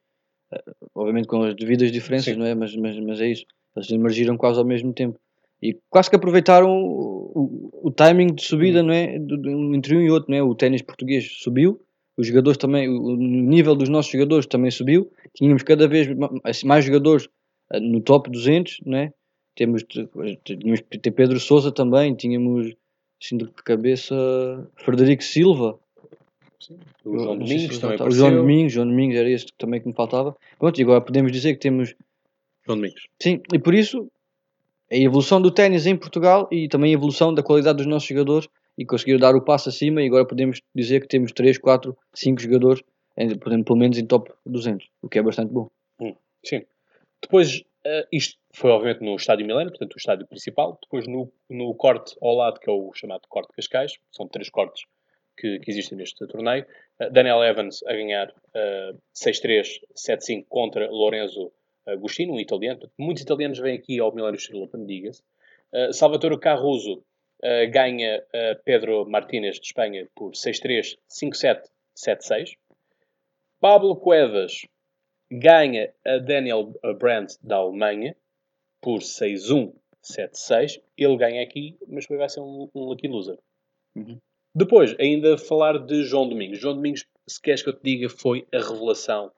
Obviamente 0.95 1.29
com 1.29 1.43
as 1.43 1.55
devidas 1.55 1.93
diferenças, 1.93 2.35
Sim. 2.35 2.41
não 2.41 2.47
é? 2.47 2.55
Mas, 2.55 2.75
mas, 2.75 2.99
mas 2.99 3.21
é 3.21 3.29
isso. 3.29 3.45
Eles 3.77 3.91
emergiram 3.91 4.37
quase 4.37 4.59
ao 4.59 4.65
mesmo 4.65 4.93
tempo. 4.93 5.19
E 5.63 5.79
quase 5.89 6.11
que 6.11 6.17
aproveitaram 6.17 6.71
o, 6.71 7.71
o, 7.83 7.89
o 7.89 7.91
timing 7.91 8.35
de 8.35 8.43
subida, 8.43 8.83
não 8.83 8.93
é? 8.93 9.19
De, 9.19 9.37
de, 9.37 9.51
entre 9.77 9.97
um 9.97 10.01
e 10.01 10.11
outro, 10.11 10.31
não 10.31 10.39
é? 10.39 10.43
O 10.43 10.55
ténis 10.55 10.83
português 10.83 11.37
subiu, 11.39 11.81
os 12.21 12.27
jogadores 12.27 12.59
também, 12.59 12.87
o 12.87 13.17
nível 13.17 13.75
dos 13.75 13.89
nossos 13.89 14.13
jogadores 14.13 14.47
também 14.47 14.71
subiu. 14.71 15.11
Tínhamos 15.35 15.63
cada 15.63 15.89
vez 15.89 16.07
assim, 16.45 16.67
mais 16.67 16.85
jogadores 16.85 17.29
eh, 17.73 17.81
no 17.81 18.01
top 18.03 18.31
200, 18.31 18.81
não 18.85 18.99
é? 18.99 19.13
Temos, 19.57 19.85
tínhamos 20.45 20.81
Pedro 20.83 21.41
Sousa 21.41 21.73
também, 21.73 22.15
tínhamos 22.15 22.75
assim 23.23 23.39
de 23.39 23.47
cabeça 23.65 24.15
Frederico 24.77 25.25
Silva. 25.25 25.79
Sim. 26.61 26.79
O 27.05 27.19
João 27.19 27.39
Domingos 27.39 27.79
também 27.79 28.03
O 28.03 28.11
João 28.11 28.37
Domingos, 28.37 28.73
João 28.75 28.87
Domingos 28.87 29.17
era 29.17 29.31
esse 29.31 29.47
também 29.57 29.81
que 29.81 29.89
me 29.89 29.95
faltava. 29.95 30.37
Pronto, 30.59 30.79
e 30.79 30.83
agora 30.83 31.01
podemos 31.01 31.33
dizer 31.33 31.55
que 31.55 31.61
temos 31.61 31.95
João 32.67 32.77
Domingos. 32.77 33.09
Sim, 33.19 33.41
e 33.53 33.59
por 33.59 33.75
isso 33.75 34.11
a 34.93 34.97
evolução 34.97 35.41
do 35.41 35.51
ténis 35.51 35.87
em 35.87 35.97
Portugal 35.97 36.49
e 36.53 36.69
também 36.69 36.91
a 36.91 36.95
evolução 36.95 37.33
da 37.33 37.43
qualidade 37.43 37.79
dos 37.79 37.87
nossos 37.87 38.09
jogadores 38.09 38.47
e 38.81 38.87
conseguiram 38.87 39.21
dar 39.21 39.37
o 39.37 39.43
passo 39.43 39.69
acima 39.69 40.03
e 40.03 40.07
agora 40.07 40.25
podemos 40.25 40.63
dizer 40.75 41.03
que 41.03 41.07
temos 41.07 41.33
3, 41.33 41.59
4, 41.59 41.95
5 42.15 42.41
jogadores, 42.41 42.83
pelo 43.15 43.77
menos 43.77 43.99
em 43.99 44.07
top 44.07 44.33
200, 44.47 44.89
o 45.03 45.09
que 45.09 45.19
é 45.19 45.23
bastante 45.23 45.53
bom. 45.53 45.69
Hum, 46.01 46.17
sim. 46.43 46.65
Depois, 47.21 47.59
uh, 47.61 48.07
isto 48.11 48.39
foi 48.55 48.71
obviamente 48.71 49.05
no 49.05 49.17
estádio 49.17 49.47
Milênio, 49.47 49.71
portanto 49.71 49.93
o 49.93 49.99
estádio 49.99 50.27
principal. 50.27 50.79
Depois 50.81 51.07
no, 51.07 51.31
no 51.51 51.75
corte 51.75 52.17
ao 52.23 52.35
lado, 52.35 52.59
que 52.59 52.71
é 52.71 52.73
o 52.73 52.91
chamado 52.95 53.21
corte 53.29 53.53
Cascais, 53.55 53.99
são 54.11 54.27
três 54.27 54.49
cortes 54.49 54.87
que, 55.37 55.59
que 55.59 55.71
existem 55.71 55.99
neste 55.99 56.27
torneio. 56.27 56.65
Uh, 56.99 57.11
Daniel 57.13 57.45
Evans 57.45 57.83
a 57.83 57.93
ganhar 57.93 58.29
uh, 58.31 58.99
6-3, 59.15 59.79
7-5 59.95 60.47
contra 60.49 60.91
Lorenzo 60.91 61.53
Agostino, 61.87 62.33
um 62.33 62.41
italiano. 62.41 62.91
Muitos 62.99 63.25
italianos 63.25 63.59
vêm 63.59 63.77
aqui 63.77 64.01
ao 64.01 64.15
Milano 64.15 64.39
Steel 64.39 64.63
Open, 64.63 64.87
diga-se. 64.87 65.23
Uh, 65.71 65.93
Salvatore 65.93 66.41
Carruso 66.41 67.05
uh, 67.43 67.71
ganha 67.71 68.23
uh, 68.23 68.63
Pedro 68.65 69.09
Martínez 69.09 69.59
de 69.61 69.67
Espanha 69.67 70.09
por 70.15 70.33
6-3, 70.33 70.97
5-7, 71.09 71.63
7-6. 71.97 72.57
Pablo 73.61 73.97
Cuevas 73.97 74.67
ganha 75.31 75.93
a 76.05 76.19
Daniel 76.19 76.73
Brandt 76.99 77.37
da 77.43 77.57
Alemanha 77.57 78.17
por 78.81 79.01
6-1, 79.01 79.73
7-6. 80.03 80.81
Ele 80.97 81.17
ganha 81.17 81.43
aqui, 81.43 81.77
mas 81.87 82.07
vai 82.07 82.29
ser 82.29 82.41
um, 82.41 82.69
um 82.75 82.85
lucky 82.85 83.09
loser. 83.09 83.39
Uhum. 83.95 84.19
Depois, 84.55 84.97
ainda 84.99 85.39
falar 85.39 85.79
de 85.79 86.03
João 86.05 86.29
Domingos. 86.29 86.59
João 86.59 86.75
Domingos, 86.75 87.07
se 87.27 87.41
queres 87.41 87.63
que 87.63 87.69
eu 87.69 87.75
te 87.75 87.83
diga, 87.83 88.09
foi 88.09 88.47
a 88.53 88.59
revelação 88.59 89.31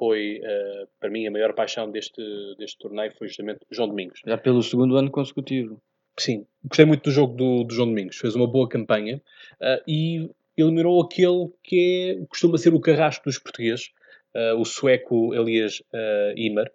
foi, 0.00 0.40
uh, 0.40 0.88
para 0.98 1.10
mim, 1.10 1.26
a 1.26 1.30
maior 1.30 1.52
paixão 1.52 1.90
deste, 1.90 2.22
deste 2.56 2.78
torneio 2.78 3.12
foi 3.18 3.28
justamente 3.28 3.60
João 3.70 3.88
Domingos. 3.88 4.22
Já 4.26 4.38
pelo 4.38 4.62
segundo 4.62 4.96
ano 4.96 5.10
consecutivo. 5.10 5.78
Sim, 6.18 6.46
gostei 6.64 6.84
muito 6.84 7.04
do 7.04 7.10
jogo 7.10 7.34
do, 7.34 7.64
do 7.64 7.74
João 7.74 7.88
Domingos. 7.88 8.16
Fez 8.16 8.34
uma 8.34 8.46
boa 8.46 8.68
campanha 8.68 9.22
uh, 9.60 9.82
e 9.86 10.30
eliminou 10.56 11.00
aquele 11.00 11.50
que 11.62 12.18
é, 12.20 12.26
costuma 12.26 12.58
ser 12.58 12.74
o 12.74 12.80
carrasco 12.80 13.24
dos 13.24 13.38
portugueses, 13.38 13.90
uh, 14.34 14.60
o 14.60 14.64
sueco 14.64 15.34
Elias 15.34 15.80
uh, 15.92 16.36
Imer. 16.36 16.70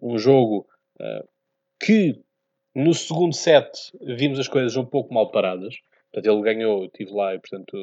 um 0.00 0.18
jogo 0.18 0.66
que 1.80 2.18
no 2.74 2.94
segundo 2.94 3.34
set 3.34 3.92
vimos 4.00 4.38
as 4.38 4.48
coisas 4.48 4.76
um 4.76 4.84
pouco 4.84 5.12
mal 5.12 5.30
paradas. 5.30 5.76
Portanto, 6.12 6.32
ele 6.32 6.42
ganhou, 6.42 6.82
eu 6.82 6.86
estive 6.86 7.12
lá 7.12 7.34
e, 7.34 7.38
portanto, 7.38 7.74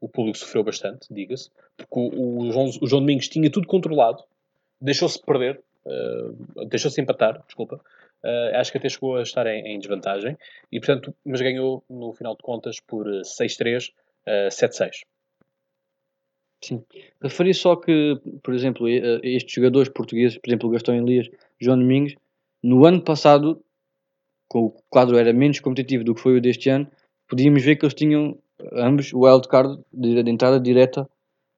o 0.00 0.08
público 0.08 0.38
sofreu 0.38 0.64
bastante, 0.64 1.12
diga-se, 1.12 1.50
porque 1.76 1.98
o, 1.98 2.38
o, 2.38 2.52
João, 2.52 2.66
o, 2.80 2.86
João, 2.86 3.02
Domingos 3.02 3.28
tinha 3.28 3.50
tudo 3.50 3.66
controlado, 3.66 4.22
deixou-se 4.80 5.20
perder, 5.20 5.60
uh, 5.84 6.64
deixou-se 6.66 7.00
empatar, 7.00 7.42
desculpa, 7.46 7.80
Uh, 8.22 8.56
acho 8.56 8.70
que 8.70 8.78
até 8.78 8.88
chegou 8.88 9.16
a 9.16 9.22
estar 9.22 9.46
em, 9.46 9.66
em, 9.66 9.78
desvantagem, 9.78 10.36
e, 10.70 10.78
portanto, 10.78 11.14
mas 11.24 11.40
ganhou 11.40 11.82
no 11.88 12.12
final 12.12 12.36
de 12.36 12.42
contas 12.42 12.78
por 12.80 13.06
6-3, 13.06 13.90
uh, 14.26 14.48
7-6. 14.48 14.90
Sim. 16.62 16.84
Referi 17.22 17.54
só 17.54 17.76
que, 17.76 18.20
por 18.42 18.52
exemplo, 18.52 18.86
estes 18.86 19.54
jogadores 19.54 19.90
portugueses, 19.90 20.36
por 20.36 20.50
exemplo, 20.50 20.68
Gastão 20.68 20.94
Elias, 20.94 21.30
João 21.58 21.78
Domingos, 21.78 22.14
no 22.62 22.84
ano 22.84 23.02
passado, 23.02 23.64
com 24.46 24.66
o 24.66 24.70
quadro 24.90 25.16
era 25.16 25.32
menos 25.32 25.60
competitivo 25.60 26.04
do 26.04 26.14
que 26.14 26.20
foi 26.20 26.36
o 26.36 26.40
deste 26.40 26.68
ano, 26.68 26.86
podíamos 27.26 27.62
ver 27.62 27.76
que 27.76 27.84
eles 27.86 27.94
tinham 27.94 28.38
ambos 28.72 29.12
o 29.12 29.20
wildcard 29.20 29.82
de, 29.90 30.22
de 30.22 30.30
entrada 30.30 30.60
direta 30.60 31.08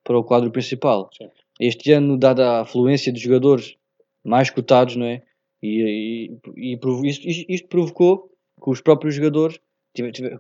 para 0.05 0.19
o 0.19 0.23
quadro 0.23 0.51
principal. 0.51 1.11
Sim. 1.17 1.29
Este 1.59 1.93
ano, 1.93 2.17
dada 2.17 2.59
a 2.59 2.61
afluência 2.61 3.13
de 3.13 3.21
jogadores 3.21 3.77
mais 4.25 4.51
cotados, 4.51 4.97
não 4.97 5.07
é? 5.07 5.23
E, 5.63 6.31
e, 6.57 6.75
e 6.75 7.09
isto, 7.09 7.29
isto, 7.29 7.69
provocou 7.69 8.31
que 8.63 8.71
os 8.71 8.81
próprios 8.81 9.15
jogadores 9.15 9.61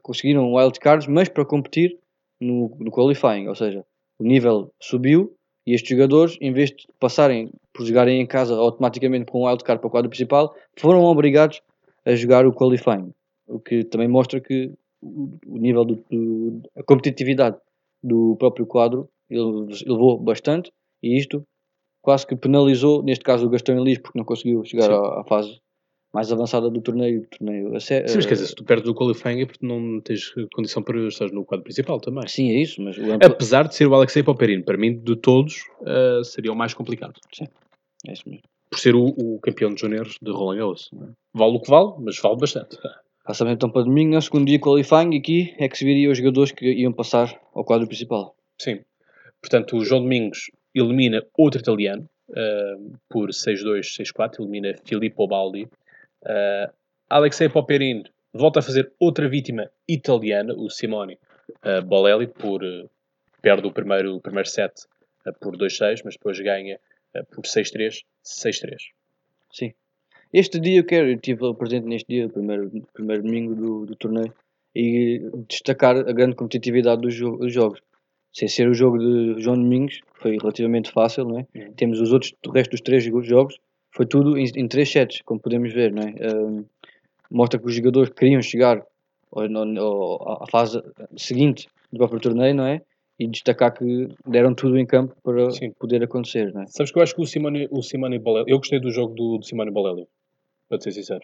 conseguiram 0.02 0.54
wildcards, 0.54 1.06
mas 1.06 1.28
para 1.28 1.44
competir 1.44 1.98
no, 2.40 2.74
no 2.78 2.90
qualifying, 2.90 3.48
ou 3.48 3.54
seja, 3.54 3.84
o 4.18 4.24
nível 4.24 4.72
subiu 4.80 5.34
e 5.66 5.74
estes 5.74 5.90
jogadores, 5.90 6.36
em 6.40 6.52
vez 6.52 6.70
de 6.70 6.88
passarem 6.98 7.50
por 7.72 7.86
jogarem 7.86 8.20
em 8.20 8.26
casa 8.26 8.54
automaticamente 8.54 9.30
com 9.30 9.42
o 9.42 9.46
wildcard 9.46 9.80
para 9.80 9.88
o 9.88 9.90
quadro 9.90 10.10
principal, 10.10 10.54
foram 10.76 11.04
obrigados 11.04 11.62
a 12.04 12.14
jogar 12.14 12.46
o 12.46 12.52
qualifying, 12.52 13.12
o 13.46 13.60
que 13.60 13.84
também 13.84 14.08
mostra 14.08 14.40
que 14.40 14.72
o 15.02 15.58
nível 15.58 15.84
do, 15.84 16.04
do 16.10 16.62
a 16.76 16.82
competitividade 16.82 17.56
do 18.02 18.36
próprio 18.36 18.66
quadro 18.66 19.08
elevou 19.30 20.18
bastante 20.18 20.72
e 21.02 21.16
isto 21.16 21.44
quase 22.02 22.26
que 22.26 22.36
penalizou, 22.36 23.02
neste 23.02 23.24
caso 23.24 23.46
o 23.46 23.48
Gastão 23.48 23.78
Elis, 23.78 23.98
porque 23.98 24.18
não 24.18 24.24
conseguiu 24.24 24.62
chegar 24.64 24.90
à, 24.90 25.20
à, 25.20 25.24
fase 25.24 25.60
mais 26.12 26.30
avançada 26.30 26.68
do 26.68 26.82
torneio. 26.82 27.26
torneio 27.38 27.74
a 27.74 27.80
sé, 27.80 28.06
Sim, 28.06 28.16
mas 28.16 28.26
quer 28.26 28.34
dizer, 28.34 28.48
se 28.48 28.54
tu 28.54 28.64
perdes 28.64 28.88
o 28.90 28.94
qualifying 28.94 29.40
é 29.40 29.46
porque 29.46 29.64
não 29.64 30.00
tens 30.00 30.34
condição 30.52 30.82
para 30.82 30.98
estar 31.06 31.30
no 31.30 31.44
quadro 31.44 31.64
principal 31.64 31.98
também. 32.00 32.26
Sim, 32.28 32.50
é 32.50 32.60
isso. 32.60 32.82
Mas 32.82 32.98
o... 32.98 33.12
Apesar 33.24 33.66
de 33.66 33.74
ser 33.74 33.86
o 33.86 33.94
Alexei 33.94 34.22
Poperino, 34.22 34.64
para 34.64 34.76
mim, 34.76 34.98
de 34.98 35.16
todos, 35.16 35.62
uh, 35.80 36.22
seria 36.22 36.52
o 36.52 36.56
mais 36.56 36.74
complicado. 36.74 37.14
Sim, 37.32 37.46
é 38.06 38.12
isso 38.12 38.28
mesmo. 38.28 38.42
Por 38.68 38.78
ser 38.78 38.94
o, 38.94 39.06
o 39.06 39.38
campeão 39.40 39.72
de 39.72 39.80
juniores 39.80 40.16
de 40.20 40.30
Roland 40.30 40.58
Garros. 40.58 40.90
Vale 41.32 41.56
o 41.56 41.60
que 41.60 41.70
vale, 41.70 41.92
mas 42.00 42.18
vale 42.18 42.36
bastante. 42.36 42.76
Passamos 43.24 43.52
então 43.52 43.70
para 43.70 43.84
domingo, 43.84 44.14
no 44.14 44.20
segundo 44.20 44.46
dia 44.46 44.58
qualifying, 44.58 45.16
aqui 45.16 45.54
é 45.58 45.68
que 45.68 45.78
se 45.78 45.84
viria 45.84 46.10
os 46.10 46.18
jogadores 46.18 46.50
que 46.50 46.66
iam 46.66 46.92
passar 46.92 47.40
ao 47.54 47.64
quadro 47.64 47.86
principal. 47.86 48.34
Sim. 48.60 48.80
Portanto, 49.40 49.76
o 49.76 49.84
João 49.84 50.02
Domingos 50.02 50.50
elimina 50.74 51.24
outro 51.36 51.60
italiano 51.60 52.08
uh, 52.30 52.98
por 53.08 53.30
6-2, 53.30 53.80
6-4, 53.80 54.40
elimina 54.40 54.74
Filippo 54.84 55.26
Baldi. 55.26 55.64
Uh, 56.22 56.72
Alexei 57.08 57.48
Poperin 57.48 58.04
volta 58.32 58.60
a 58.60 58.62
fazer 58.62 58.92
outra 58.98 59.28
vítima 59.28 59.70
italiana, 59.88 60.54
o 60.54 60.70
Simone 60.70 61.18
uh, 61.64 61.84
Bolelli, 61.84 62.26
por, 62.26 62.62
uh, 62.62 62.88
perde 63.40 63.66
o 63.66 63.72
primeiro, 63.72 64.16
o 64.16 64.20
primeiro 64.20 64.48
set 64.48 64.72
por 65.40 65.56
2-6, 65.56 66.02
mas 66.04 66.14
depois 66.14 66.38
ganha 66.40 66.80
por 67.30 67.44
6-3, 67.44 68.02
6-3. 68.24 68.76
Sim. 69.52 69.72
Este 70.32 70.58
dia 70.58 70.80
eu 70.80 70.84
quero, 70.84 71.08
eu 71.08 71.14
estive 71.14 71.54
presente 71.54 71.86
neste 71.86 72.08
dia, 72.08 72.28
primeiro, 72.28 72.70
primeiro 72.92 73.22
domingo 73.22 73.54
do, 73.54 73.86
do 73.86 73.94
torneio, 73.94 74.34
e 74.74 75.20
destacar 75.48 75.96
a 75.96 76.12
grande 76.12 76.34
competitividade 76.34 77.02
dos, 77.02 77.14
jo 77.14 77.36
dos 77.36 77.52
jogos 77.52 77.82
sem 78.32 78.48
ser 78.48 78.68
o 78.68 78.74
jogo 78.74 78.98
de 78.98 79.40
João 79.42 79.56
Domingos, 79.56 80.00
foi 80.14 80.38
relativamente 80.38 80.90
fácil, 80.90 81.24
não 81.24 81.40
é? 81.40 81.46
Uhum. 81.54 81.72
Temos 81.74 82.00
os 82.00 82.12
outros, 82.12 82.32
o 82.46 82.50
resto 82.50 82.70
dos 82.70 82.80
três 82.80 83.04
jogos, 83.04 83.58
foi 83.90 84.06
tudo 84.06 84.38
em, 84.38 84.44
em 84.56 84.66
três 84.66 84.90
sets, 84.90 85.20
como 85.22 85.38
podemos 85.38 85.72
ver, 85.72 85.92
não 85.92 86.02
é? 86.02 86.34
Um, 86.34 86.64
mostra 87.30 87.58
que 87.60 87.66
os 87.66 87.74
jogadores 87.74 88.10
queriam 88.10 88.40
chegar 88.40 88.82
à 89.34 90.46
fase 90.50 90.82
seguinte 91.16 91.68
do 91.92 91.98
próprio 91.98 92.20
torneio, 92.20 92.54
não 92.54 92.66
é? 92.66 92.82
E 93.18 93.26
destacar 93.26 93.72
que 93.72 94.08
deram 94.26 94.54
tudo 94.54 94.78
em 94.78 94.86
campo 94.86 95.14
para 95.22 95.50
Sim. 95.50 95.70
poder 95.72 96.02
acontecer, 96.02 96.52
não 96.52 96.62
é? 96.62 96.66
Sabes 96.66 96.90
que 96.90 96.98
eu 96.98 97.02
acho 97.02 97.14
que 97.14 97.20
o 97.20 97.26
Simone, 97.26 97.68
o 97.70 97.82
Simone 97.82 98.18
Bolelli, 98.18 98.50
eu 98.50 98.58
gostei 98.58 98.80
do 98.80 98.90
jogo 98.90 99.14
do, 99.14 99.38
do 99.38 99.44
Simone 99.44 99.70
Bolelli, 99.70 100.08
para 100.68 100.80
ser 100.80 100.92
sincero. 100.92 101.20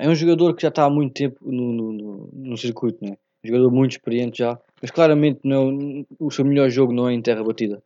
é 0.00 0.08
um 0.08 0.14
jogador 0.14 0.54
que 0.54 0.62
já 0.62 0.68
está 0.68 0.84
há 0.84 0.90
muito 0.90 1.14
tempo 1.14 1.38
no, 1.42 1.72
no, 1.72 1.92
no, 1.92 2.30
no 2.32 2.56
circuito, 2.56 2.98
não 3.02 3.12
é? 3.12 3.16
Um 3.44 3.48
jogador 3.48 3.70
muito 3.70 3.92
experiente 3.92 4.38
já, 4.38 4.58
mas 4.80 4.90
claramente 4.90 5.40
não, 5.44 6.04
o 6.18 6.30
seu 6.30 6.44
melhor 6.44 6.70
jogo 6.70 6.92
não 6.92 7.08
é 7.08 7.12
em 7.12 7.22
terra 7.22 7.42
batida. 7.42 7.82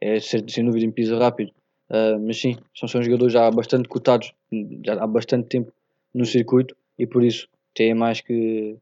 É 0.00 0.18
sem, 0.20 0.64
dúvida 0.64 0.84
em 0.84 0.90
pisa 0.90 1.18
rápido. 1.18 1.52
Uh, 1.88 2.18
mas 2.26 2.40
sim, 2.40 2.56
são, 2.74 2.88
são 2.88 3.02
jogadores 3.02 3.32
já 3.32 3.50
bastante 3.50 3.88
cotados, 3.88 4.32
já 4.84 4.94
há 4.94 5.06
bastante 5.06 5.48
tempo 5.48 5.72
no 6.14 6.24
circuito 6.24 6.74
e 6.98 7.06
por 7.06 7.22
isso 7.22 7.48
têm 7.74 7.94
mais 7.94 8.20
que 8.20 8.76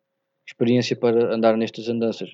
experiência 0.47 0.97
para 0.97 1.35
andar 1.35 1.57
nestas 1.57 1.89
andanças. 1.89 2.33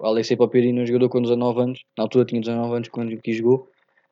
Alexei 0.00 0.36
Paperino 0.36 0.80
é 0.80 0.82
um 0.82 0.86
jogador 0.86 1.08
com 1.08 1.22
19 1.22 1.60
anos, 1.60 1.84
na 1.96 2.04
altura 2.04 2.24
tinha 2.24 2.40
19 2.40 2.74
anos 2.74 2.88
quando 2.88 3.12
aqui 3.14 3.32
jogou, 3.32 3.68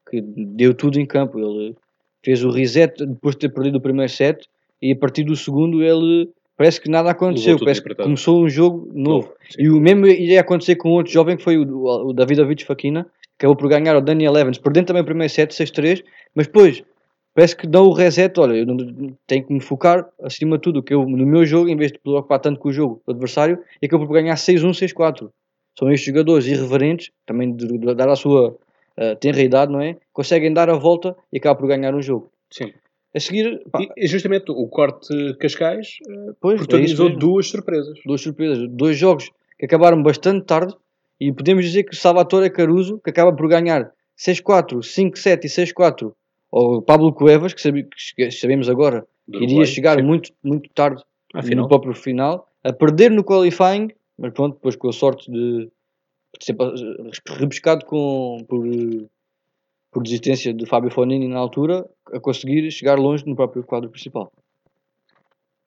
que 0.09 0.20
deu 0.20 0.74
tudo 0.74 0.98
em 1.00 1.07
campo. 1.07 1.38
Ele 1.38 1.74
fez 2.22 2.44
o 2.44 2.50
reset 2.50 3.05
depois 3.05 3.35
de 3.35 3.40
ter 3.40 3.48
perdido 3.50 3.78
o 3.78 3.81
primeiro 3.81 4.11
set 4.11 4.46
e 4.81 4.92
a 4.92 4.96
partir 4.96 5.24
do 5.24 5.37
segundo 5.37 5.83
ele 5.83 6.31
parece 6.56 6.80
que 6.80 6.90
nada 6.90 7.10
aconteceu, 7.10 7.58
parece 7.58 7.82
que 7.82 7.94
começou 7.94 8.44
um 8.44 8.48
jogo 8.48 8.90
novo. 8.94 9.32
e 9.58 9.68
o 9.68 9.80
mesmo 9.80 10.06
iria 10.06 10.40
acontecer 10.40 10.76
com 10.76 10.90
outro 10.90 11.12
jovem 11.12 11.36
que 11.36 11.42
foi 11.42 11.58
o, 11.58 12.08
o 12.08 12.12
Davidovich 12.12 12.64
Fakina, 12.64 13.04
que 13.38 13.46
acabou 13.46 13.56
por 13.56 13.68
ganhar 13.68 13.96
o 13.96 14.00
Daniel 14.00 14.36
Evans, 14.36 14.58
perdendo 14.58 14.86
também 14.86 15.02
o 15.02 15.06
primeiro 15.06 15.32
set, 15.32 15.52
6-3, 15.52 16.04
mas 16.34 16.46
depois 16.46 16.82
parece 17.34 17.56
que 17.56 17.66
dão 17.66 17.86
o 17.86 17.92
reset, 17.92 18.38
olha, 18.38 18.54
eu 18.54 18.66
não, 18.66 18.76
tenho 19.26 19.44
que 19.44 19.52
me 19.52 19.60
focar 19.60 20.06
acima 20.22 20.56
de 20.56 20.62
tudo, 20.62 20.82
que 20.82 20.94
eu 20.94 21.04
no 21.06 21.26
meu 21.26 21.44
jogo, 21.44 21.68
em 21.68 21.76
vez 21.76 21.92
de 21.92 21.98
preocupar 21.98 22.38
tanto 22.38 22.60
com 22.60 22.68
o 22.68 22.72
jogo 22.72 23.02
do 23.06 23.12
adversário, 23.12 23.58
e 23.80 23.86
acabou 23.86 24.06
por 24.06 24.12
ganhar 24.12 24.34
6-1, 24.34 24.70
6-4. 24.70 25.30
São 25.78 25.90
estes 25.90 26.06
jogadores 26.06 26.46
irreverentes, 26.46 27.10
também 27.24 27.54
de, 27.54 27.66
de, 27.66 27.94
dar 27.94 28.08
a 28.08 28.16
sua 28.16 28.50
uh, 28.50 29.16
tenra 29.18 29.40
idade, 29.40 29.72
não 29.72 29.80
é? 29.80 29.96
Conseguem 30.12 30.52
dar 30.52 30.68
a 30.68 30.74
volta 30.74 31.16
e 31.32 31.38
acabam 31.38 31.60
por 31.60 31.68
ganhar 31.68 31.94
um 31.94 32.02
jogo. 32.02 32.30
Sim. 32.50 32.72
A 33.14 33.20
seguir, 33.20 33.62
pá, 33.70 33.81
justamente 33.98 34.51
o 34.51 34.66
corte 34.68 35.35
Cascais 35.38 35.98
eh, 36.09 36.33
pois, 36.40 36.59
protagonizou 36.59 37.09
é 37.09 37.16
duas 37.16 37.48
surpresas. 37.48 37.98
Duas 38.07 38.20
surpresas. 38.22 38.66
Dois 38.70 38.96
jogos 38.96 39.31
que 39.59 39.66
acabaram 39.66 40.03
bastante 40.03 40.46
tarde 40.46 40.75
e 41.20 41.33
podemos 41.33 41.64
dizer 41.64 41.85
que 41.85 41.92
o 41.92 41.96
Salvatore 41.96 42.51
Caruso, 42.51 42.98
que 43.05 43.11
acaba 43.11 43.33
por 43.33 43.48
ganhar 43.48 43.92
6-4, 44.18 44.79
5-7 44.79 45.44
e 45.44 45.48
6-4 45.48 46.12
ao 46.51 46.83
Pablo 46.83 47.12
Cuevas, 47.12 47.55
que, 47.55 47.61
sabe, 47.61 47.87
que 48.16 48.31
sabemos 48.31 48.68
agora 48.68 49.07
que 49.31 49.44
iria 49.44 49.64
chegar 49.64 49.98
sim. 49.98 50.05
muito, 50.05 50.33
muito 50.42 50.68
tarde 50.75 51.03
Afinal. 51.35 51.64
no 51.64 51.68
próprio 51.68 51.94
final, 51.94 52.48
a 52.64 52.72
perder 52.72 53.11
no 53.11 53.25
qualifying, 53.25 53.90
mas 54.18 54.33
pronto, 54.33 54.55
depois 54.55 54.77
com 54.77 54.88
a 54.88 54.92
sorte 54.92 55.31
de, 55.31 55.70
de 56.38 56.44
ser 56.44 56.57
rebuscado 57.29 57.85
com, 57.85 58.38
por 58.48 58.66
por 59.92 60.02
desistência 60.02 60.55
de 60.55 60.64
Fábio 60.64 60.90
Fonini 60.90 61.28
na 61.28 61.38
altura, 61.38 61.87
a 62.12 62.18
conseguir 62.18 62.68
chegar 62.70 62.98
longe 62.98 63.26
no 63.26 63.37
próprio 63.37 63.62
quadro 63.62 63.90
principal. 63.90 64.33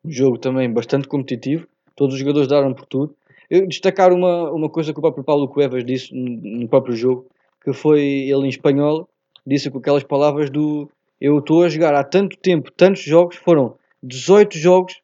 Um 0.03 0.11
jogo 0.11 0.39
também 0.39 0.71
bastante 0.71 1.07
competitivo, 1.07 1.67
todos 1.95 2.15
os 2.15 2.19
jogadores 2.19 2.47
daram 2.47 2.73
por 2.73 2.87
tudo. 2.87 3.15
Eu 3.49 3.67
destacar 3.67 4.11
uma, 4.11 4.51
uma 4.51 4.67
coisa 4.67 4.91
que 4.91 4.97
o 4.97 5.01
próprio 5.01 5.23
Paulo 5.23 5.47
Cuevas 5.47 5.85
disse 5.85 6.13
no 6.13 6.67
próprio 6.67 6.95
jogo, 6.95 7.27
que 7.63 7.71
foi 7.71 8.01
ele 8.01 8.45
em 8.45 8.49
espanhol, 8.49 9.07
disse 9.45 9.69
com 9.69 9.77
aquelas 9.77 10.03
palavras 10.03 10.49
do 10.49 10.89
eu 11.21 11.37
estou 11.39 11.63
a 11.63 11.69
jogar 11.69 11.93
há 11.93 12.03
tanto 12.03 12.35
tempo, 12.37 12.71
tantos 12.71 13.03
jogos, 13.03 13.35
foram 13.37 13.77
18 14.03 14.57
jogos 14.57 15.01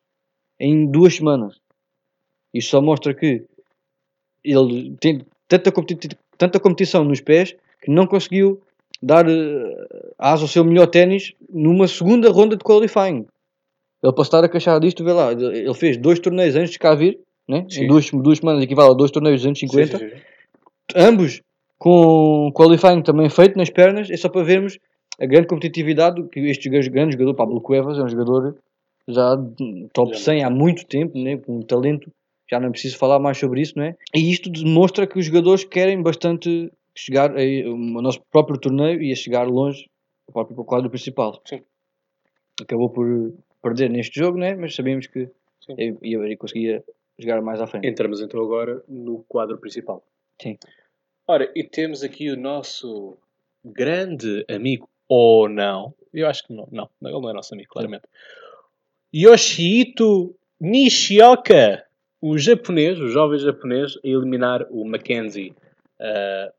em 0.59 0.85
duas 0.85 1.15
semanas. 1.15 1.59
Isso 2.53 2.69
só 2.69 2.81
mostra 2.81 3.13
que 3.13 3.45
ele 4.43 4.95
tem 4.99 5.25
tanta, 5.47 5.71
competi 5.71 6.09
tanta 6.37 6.59
competição 6.59 7.03
nos 7.03 7.21
pés 7.21 7.55
que 7.81 7.89
não 7.89 8.05
conseguiu 8.05 8.61
dar 9.01 9.27
uh, 9.27 10.13
asa 10.17 10.43
ao 10.43 10.47
seu 10.47 10.63
melhor 10.63 10.87
ténis 10.87 11.33
numa 11.49 11.87
segunda 11.87 12.29
ronda 12.29 12.55
de 12.55 12.63
qualifying. 12.63 13.25
Ele 14.03 14.13
pode 14.13 14.27
estar 14.27 14.43
a 14.43 14.49
queixar 14.49 14.79
disto, 14.79 15.03
vê 15.03 15.13
lá, 15.13 15.31
ele 15.31 15.73
fez 15.73 15.97
dois 15.97 16.19
torneios 16.19 16.55
antes 16.55 16.71
de 16.71 16.79
cá 16.79 16.95
vir, 16.95 17.19
né? 17.47 17.65
em 17.71 17.87
duas, 17.87 18.09
duas 18.09 18.39
semanas 18.39 18.63
equivale 18.63 18.91
a 18.91 18.93
dois 18.93 19.11
torneios 19.11 19.41
de 19.41 19.47
250, 19.47 19.97
sim, 19.97 20.09
sim, 20.09 20.15
sim. 20.15 20.21
ambos 20.95 21.41
com 21.77 22.51
qualifying 22.53 23.01
também 23.01 23.29
feito 23.29 23.57
nas 23.57 23.69
pernas, 23.69 24.09
é 24.09 24.17
só 24.17 24.29
para 24.29 24.43
vermos 24.43 24.77
a 25.19 25.25
grande 25.25 25.47
competitividade 25.47 26.21
que 26.29 26.39
este 26.41 26.69
grande 26.69 27.13
jogador, 27.13 27.33
Pablo 27.35 27.61
Cuevas, 27.61 27.97
é 27.97 28.03
um 28.03 28.09
jogador 28.09 28.55
já 29.07 29.37
top 29.93 30.17
100 30.17 30.43
há 30.43 30.49
muito 30.49 30.85
tempo, 30.85 31.17
né? 31.17 31.37
com 31.37 31.57
um 31.57 31.61
talento, 31.61 32.11
já 32.49 32.59
não 32.59 32.71
preciso 32.71 32.97
falar 32.97 33.19
mais 33.19 33.37
sobre 33.37 33.61
isso, 33.61 33.73
não 33.77 33.83
é? 33.83 33.95
E 34.15 34.31
isto 34.31 34.49
demonstra 34.49 35.07
que 35.07 35.17
os 35.17 35.25
jogadores 35.25 35.63
querem 35.63 36.01
bastante 36.01 36.71
chegar 36.95 37.31
a, 37.31 37.41
o 37.69 38.01
nosso 38.01 38.21
próprio 38.31 38.59
torneio 38.59 39.01
ia 39.01 39.15
chegar 39.15 39.47
longe 39.47 39.89
do 40.27 40.33
próprio 40.33 40.63
quadro 40.63 40.89
principal. 40.89 41.41
Sim. 41.45 41.63
Acabou 42.61 42.89
por 42.89 43.33
perder 43.61 43.89
neste 43.89 44.19
jogo, 44.19 44.37
né? 44.37 44.55
mas 44.55 44.75
sabíamos 44.75 45.07
que 45.07 45.29
ia, 45.77 45.97
ia, 46.01 46.37
conseguia 46.37 46.83
jogar 47.17 47.41
mais 47.41 47.61
à 47.61 47.67
frente. 47.67 47.87
Entramos 47.87 48.21
então 48.21 48.41
agora 48.41 48.83
no 48.87 49.23
quadro 49.23 49.57
principal. 49.57 50.03
Sim. 50.41 50.57
Ora, 51.27 51.51
e 51.55 51.63
temos 51.63 52.03
aqui 52.03 52.29
o 52.29 52.37
nosso 52.37 53.17
grande 53.63 54.43
amigo, 54.49 54.89
ou 55.07 55.47
não, 55.47 55.93
eu 56.13 56.27
acho 56.27 56.45
que 56.45 56.53
não, 56.53 56.67
não, 56.71 56.89
ele 57.01 57.21
não 57.21 57.29
é 57.29 57.33
nosso 57.33 57.53
amigo, 57.53 57.69
claramente. 57.69 58.03
Yoshihito 59.13 60.35
Nishioka, 60.59 61.85
o 62.21 62.37
japonês, 62.37 62.99
o 62.99 63.07
jovem 63.07 63.39
japonês, 63.39 63.97
a 63.97 64.07
eliminar 64.07 64.65
o 64.69 64.85
Mackenzie 64.85 65.53
uh, 65.99 66.53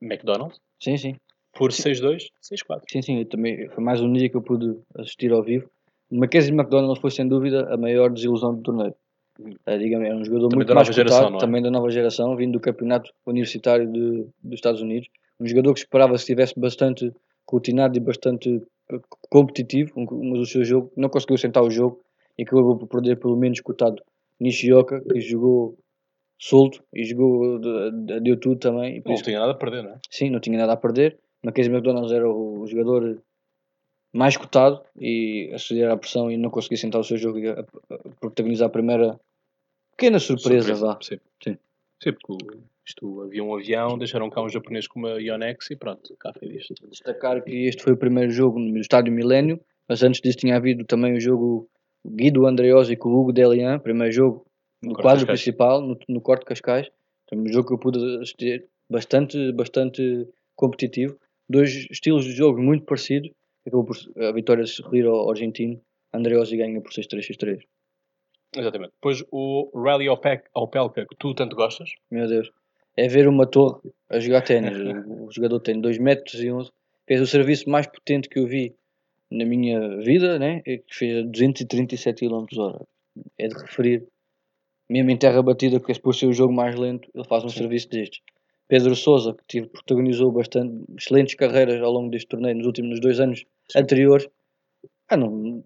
McDonald. 0.00 0.54
Sim, 0.78 0.96
sim. 0.96 1.16
Por 1.52 1.70
6-2, 1.70 2.28
6-4. 2.42 2.82
Sim, 2.90 3.02
sim. 3.02 3.24
também, 3.24 3.68
foi 3.68 3.82
mais 3.82 4.00
um 4.00 4.12
dia 4.12 4.28
que 4.28 4.36
eu 4.36 4.42
pude 4.42 4.76
assistir 4.96 5.32
ao 5.32 5.42
vivo. 5.42 5.68
Mackenzie 6.10 6.52
McDonald 6.52 7.00
foi, 7.00 7.10
sem 7.10 7.26
dúvida, 7.26 7.72
a 7.72 7.76
maior 7.76 8.10
desilusão 8.10 8.54
do 8.54 8.62
torneio. 8.62 8.94
Uh, 9.38 9.78
digamos, 9.78 10.08
é 10.08 10.14
um 10.14 10.24
jogador 10.24 10.48
também 10.48 10.66
muito 10.66 10.74
mais 10.74 10.88
cotado, 10.88 11.08
geração, 11.08 11.36
é? 11.36 11.38
também 11.38 11.62
da 11.62 11.70
nova 11.70 11.90
geração, 11.90 12.36
vindo 12.36 12.52
do 12.52 12.60
campeonato 12.60 13.10
universitário 13.26 13.90
de, 13.90 14.26
dos 14.42 14.54
Estados 14.54 14.80
Unidos. 14.80 15.08
Um 15.38 15.46
jogador 15.46 15.72
que 15.72 15.80
esperava 15.80 16.12
que 16.12 16.20
estivesse 16.20 16.58
bastante 16.58 17.12
rotinado 17.48 17.96
e 17.96 18.00
bastante 18.00 18.62
competitivo, 19.28 19.92
mas 19.96 20.40
o 20.40 20.46
seu 20.46 20.64
jogo 20.64 20.92
não 20.96 21.08
conseguiu 21.08 21.38
sentar 21.38 21.62
o 21.62 21.70
jogo 21.70 22.00
e 22.36 22.42
acabou 22.42 22.76
por 22.76 22.86
perder 22.86 23.16
pelo 23.16 23.36
menos 23.36 23.60
cotado 23.60 24.02
Nishioka, 24.38 25.00
que 25.00 25.20
jogou 25.20 25.76
solto 26.40 26.82
e 26.92 27.04
jogou, 27.04 27.60
deu 28.22 28.40
tudo 28.40 28.58
também. 28.58 29.02
não 29.04 29.14
isso, 29.14 29.24
tinha 29.24 29.38
nada 29.38 29.52
a 29.52 29.54
perder, 29.54 29.84
não 29.84 29.90
é? 29.90 29.98
Sim, 30.10 30.30
não 30.30 30.40
tinha 30.40 30.58
nada 30.58 30.72
a 30.72 30.76
perder. 30.76 31.18
Mackenzie 31.44 31.70
McDonald's 31.70 32.12
era 32.12 32.28
o 32.28 32.66
jogador 32.66 33.22
mais 34.12 34.36
cotado 34.36 34.82
e 34.98 35.50
a 35.54 35.58
ceder 35.58 35.90
à 35.90 35.96
pressão 35.96 36.30
e 36.30 36.36
não 36.36 36.50
conseguia 36.50 36.78
sentar 36.78 37.00
o 37.00 37.04
seu 37.04 37.16
jogo 37.16 37.38
e 37.38 37.48
a, 37.48 37.60
a 37.60 37.98
protagonizar 38.18 38.66
a 38.68 38.72
primeira 38.72 39.20
pequena 39.96 40.18
surpresa, 40.18 40.74
surpresa. 40.74 40.98
Sim. 41.02 41.20
sim. 41.44 41.58
Sim, 42.02 42.12
porque 42.12 42.58
isto, 42.86 43.20
havia 43.20 43.44
um 43.44 43.54
avião, 43.54 43.98
deixaram 43.98 44.30
cá 44.30 44.42
um 44.42 44.48
japonês 44.48 44.88
com 44.88 44.98
uma 44.98 45.20
Yonex 45.20 45.70
e 45.70 45.76
pronto, 45.76 46.16
cá 46.18 46.32
foi 46.32 46.48
isto. 46.48 46.74
Destacar 46.88 47.44
que 47.44 47.66
este 47.66 47.82
foi 47.82 47.92
o 47.92 47.98
primeiro 47.98 48.30
jogo 48.30 48.58
no 48.58 48.80
estádio 48.80 49.12
Milênio, 49.12 49.60
mas 49.86 50.02
antes 50.02 50.22
disso 50.22 50.38
tinha 50.38 50.56
havido 50.56 50.84
também 50.84 51.14
o 51.14 51.20
jogo 51.20 51.68
Guido 52.04 52.46
Andreosi 52.46 52.96
com 52.96 53.10
o 53.10 53.20
Hugo 53.20 53.32
Delian, 53.32 53.78
primeiro 53.78 54.12
jogo 54.12 54.46
no, 54.82 54.90
no 54.90 54.96
quadro 54.96 55.26
principal, 55.26 55.80
no, 55.80 55.98
no 56.08 56.20
Corte 56.20 56.44
Cascais. 56.44 56.90
Um 57.32 57.46
jogo 57.46 57.68
que 57.68 57.74
eu 57.74 57.78
pude 57.78 57.98
assistir, 58.16 58.66
bastante, 58.88 59.52
bastante 59.52 60.26
competitivo. 60.56 61.16
Dois 61.48 61.86
estilos 61.90 62.24
de 62.24 62.32
jogo 62.32 62.60
muito 62.60 62.84
parecidos. 62.84 63.30
Acabou 63.66 63.84
por 63.84 63.96
a 64.22 64.32
vitória 64.32 64.66
sorrir 64.66 65.06
ao 65.06 65.30
argentino. 65.30 65.80
Andreosi 66.12 66.56
ganha 66.56 66.80
por 66.80 66.90
6-3, 66.90 67.20
6-3. 67.20 67.60
Exatamente. 68.56 68.92
Depois 68.94 69.24
o 69.30 69.70
Rally 69.74 70.08
Opelka, 70.08 71.06
que 71.06 71.16
tu 71.16 71.34
tanto 71.34 71.54
gostas. 71.54 71.90
Meu 72.10 72.26
Deus. 72.26 72.50
É 72.96 73.06
ver 73.06 73.28
uma 73.28 73.46
torre 73.46 73.80
a 74.08 74.18
jogar 74.18 74.42
ténis. 74.42 74.76
o 75.06 75.30
jogador 75.30 75.60
tem 75.60 75.80
2 75.80 75.98
metros 75.98 76.42
e 76.42 76.50
11. 76.50 76.70
Fez 77.06 77.20
o 77.20 77.26
serviço 77.26 77.70
mais 77.70 77.86
potente 77.86 78.28
que 78.28 78.38
eu 78.38 78.46
vi 78.46 78.74
na 79.30 79.44
minha 79.44 79.98
vida, 79.98 80.38
né? 80.38 80.60
que 80.62 80.82
fez 80.90 81.24
237 81.26 82.26
km 82.26 82.46
hora. 82.58 82.86
É 83.38 83.46
de 83.46 83.54
referir. 83.54 84.06
Mesmo 84.90 85.10
em 85.10 85.16
terra 85.16 85.40
batida, 85.40 85.78
que 85.78 85.96
por 86.00 86.12
ser 86.14 86.26
o 86.26 86.32
jogo 86.32 86.52
mais 86.52 86.74
lento, 86.74 87.08
ele 87.14 87.24
faz 87.24 87.44
um 87.44 87.48
Sim. 87.48 87.58
serviço 87.58 87.88
destes. 87.88 88.20
Pedro 88.66 88.96
Souza, 88.96 89.36
que 89.46 89.62
protagonizou 89.62 90.32
bastante 90.32 90.84
excelentes 90.98 91.36
carreiras 91.36 91.80
ao 91.80 91.92
longo 91.92 92.10
deste 92.10 92.26
torneio 92.26 92.56
nos 92.56 92.66
últimos 92.66 93.00
dois 93.00 93.20
anos 93.20 93.44
Sim. 93.70 93.78
anteriores, 93.78 94.28
ah, 95.08 95.16
não, 95.16 95.64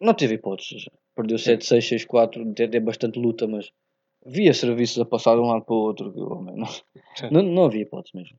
não 0.00 0.12
teve 0.12 0.34
hipóteses. 0.34 0.86
Perdeu 1.14 1.36
7-6, 1.36 2.06
6-4, 2.08 2.54
teve 2.54 2.80
bastante 2.80 3.16
luta, 3.16 3.46
mas 3.46 3.70
via 4.26 4.52
serviços 4.52 4.98
a 4.98 5.04
passar 5.04 5.36
de 5.36 5.40
um 5.40 5.46
lado 5.46 5.64
para 5.64 5.74
o 5.74 5.78
outro. 5.78 6.12
Não, 6.12 6.68
não, 7.30 7.42
não 7.42 7.64
havia 7.66 7.82
hipótese 7.82 8.16
mesmo. 8.16 8.36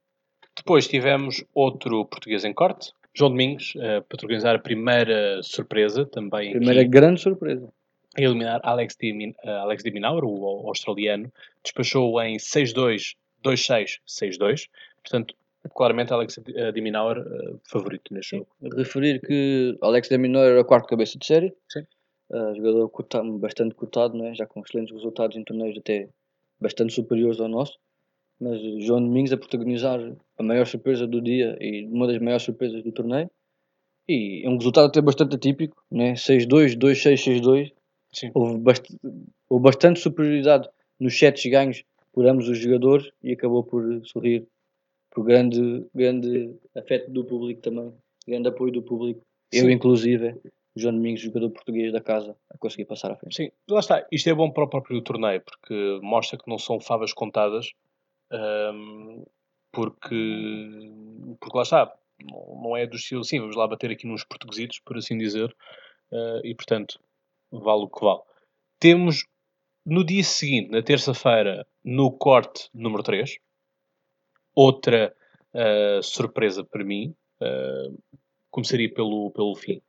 Depois 0.57 0.85
tivemos 0.85 1.45
outro 1.53 2.05
português 2.05 2.43
em 2.43 2.53
corte, 2.53 2.91
João 3.13 3.31
Domingos, 3.31 3.73
a 3.77 4.01
protagonizar 4.01 4.55
a 4.55 4.59
primeira 4.59 5.41
surpresa 5.43 6.05
também. 6.05 6.51
Primeira 6.51 6.81
aqui, 6.81 6.89
grande 6.89 7.21
surpresa. 7.21 7.71
A 8.17 8.21
eliminar 8.21 8.61
Alex 8.63 8.95
de, 8.95 9.35
uh, 9.43 9.49
Alex 9.49 9.83
de 9.83 9.91
Minaur, 9.91 10.23
o, 10.23 10.67
australiano, 10.67 11.31
despachou 11.63 12.21
em 12.21 12.37
6-2, 12.37 13.15
2-6, 13.43 13.99
6-2. 14.07 14.69
Portanto, 15.03 15.35
claramente 15.73 16.13
Alex 16.13 16.39
de 16.73 16.81
Minaur 16.81 17.19
uh, 17.19 17.59
favorito 17.65 18.13
neste 18.13 18.37
jogo. 18.37 18.47
Referir 18.75 19.19
que 19.21 19.77
Alex 19.81 20.07
de 20.07 20.17
Minaur 20.17 20.45
era 20.45 20.61
a 20.61 20.65
quarta 20.65 20.87
cabeça 20.87 21.17
de 21.17 21.25
série. 21.25 21.53
Sim. 21.69 21.85
Uh, 22.29 22.55
jogador 22.55 22.89
cotado, 22.89 23.37
bastante 23.37 23.75
cotado, 23.75 24.17
né? 24.17 24.33
já 24.33 24.47
com 24.47 24.61
excelentes 24.61 24.95
resultados 24.95 25.35
em 25.37 25.43
torneios 25.43 25.77
até 25.77 26.09
bastante 26.59 26.93
superiores 26.93 27.39
ao 27.39 27.47
nosso. 27.47 27.77
Mas 28.39 28.59
João 28.83 29.01
Domingos 29.01 29.31
a 29.31 29.37
protagonizar 29.37 29.99
a 30.37 30.43
maior 30.43 30.65
surpresa 30.65 31.07
do 31.07 31.21
dia 31.21 31.57
e 31.59 31.85
uma 31.87 32.07
das 32.07 32.19
maiores 32.19 32.43
surpresas 32.43 32.83
do 32.83 32.91
torneio. 32.91 33.29
E 34.07 34.45
é 34.45 34.49
um 34.49 34.57
resultado 34.57 34.87
até 34.87 35.01
bastante 35.01 35.35
atípico, 35.35 35.81
né? 35.89 36.13
6-2, 36.13 36.77
2-6, 36.77 37.41
6-2. 37.41 37.71
Houve, 38.33 38.57
bast 38.59 38.97
houve 39.49 39.63
bastante 39.63 39.99
superioridade 39.99 40.69
nos 40.99 41.17
sets 41.17 41.45
ganhos 41.45 41.83
por 42.13 42.25
ambos 42.25 42.47
os 42.47 42.57
jogadores 42.57 43.11
e 43.21 43.33
acabou 43.33 43.63
por 43.63 43.83
sorrir 44.05 44.47
por 45.11 45.23
grande, 45.23 45.85
grande 45.93 46.55
afeto 46.75 47.09
do 47.11 47.23
público 47.23 47.61
também, 47.61 47.93
grande 48.27 48.49
apoio 48.49 48.71
do 48.71 48.81
público. 48.81 49.21
Sim. 49.53 49.61
Eu, 49.61 49.69
inclusive, 49.69 50.35
João 50.75 50.93
Domingos, 50.93 51.21
jogador 51.21 51.49
português 51.51 51.91
da 51.93 52.01
casa, 52.01 52.35
a 52.49 52.57
conseguir 52.57 52.85
passar 52.85 53.11
à 53.11 53.15
frente. 53.15 53.35
Sim, 53.35 53.51
lá 53.69 53.79
está. 53.79 54.05
Isto 54.11 54.29
é 54.29 54.33
bom 54.33 54.51
para 54.51 54.65
o 54.65 54.69
próprio 54.69 55.01
torneio, 55.01 55.41
porque 55.41 55.99
mostra 56.01 56.37
que 56.37 56.49
não 56.49 56.57
são 56.57 56.79
favas 56.79 57.13
contadas, 57.13 57.71
um, 58.31 59.23
porque, 59.71 60.91
porque 61.39 61.57
lá 61.57 61.63
está. 61.63 61.93
Não 62.21 62.75
é 62.75 62.85
do 62.85 62.95
estilo 62.95 63.21
assim, 63.21 63.39
vamos 63.39 63.55
lá 63.55 63.67
bater 63.67 63.91
aqui 63.91 64.07
nos 64.07 64.23
portuguesitos, 64.23 64.79
por 64.79 64.97
assim 64.97 65.17
dizer, 65.17 65.53
uh, 66.11 66.45
e 66.45 66.55
portanto, 66.55 66.99
vale 67.59 67.83
o 67.83 67.89
que 67.89 68.03
vale. 68.03 68.21
Temos 68.79 69.25
no 69.85 70.03
dia 70.03 70.23
seguinte, 70.23 70.71
na 70.71 70.81
terça-feira, 70.81 71.65
no 71.83 72.11
corte 72.11 72.69
número 72.73 73.03
3, 73.03 73.37
outra 74.55 75.15
uh, 75.53 76.01
surpresa 76.01 76.63
para 76.63 76.83
mim. 76.83 77.15
Uh, 77.41 77.97
começaria 78.51 78.91
pelo, 78.93 79.31
pelo 79.31 79.55
fim. 79.55 79.81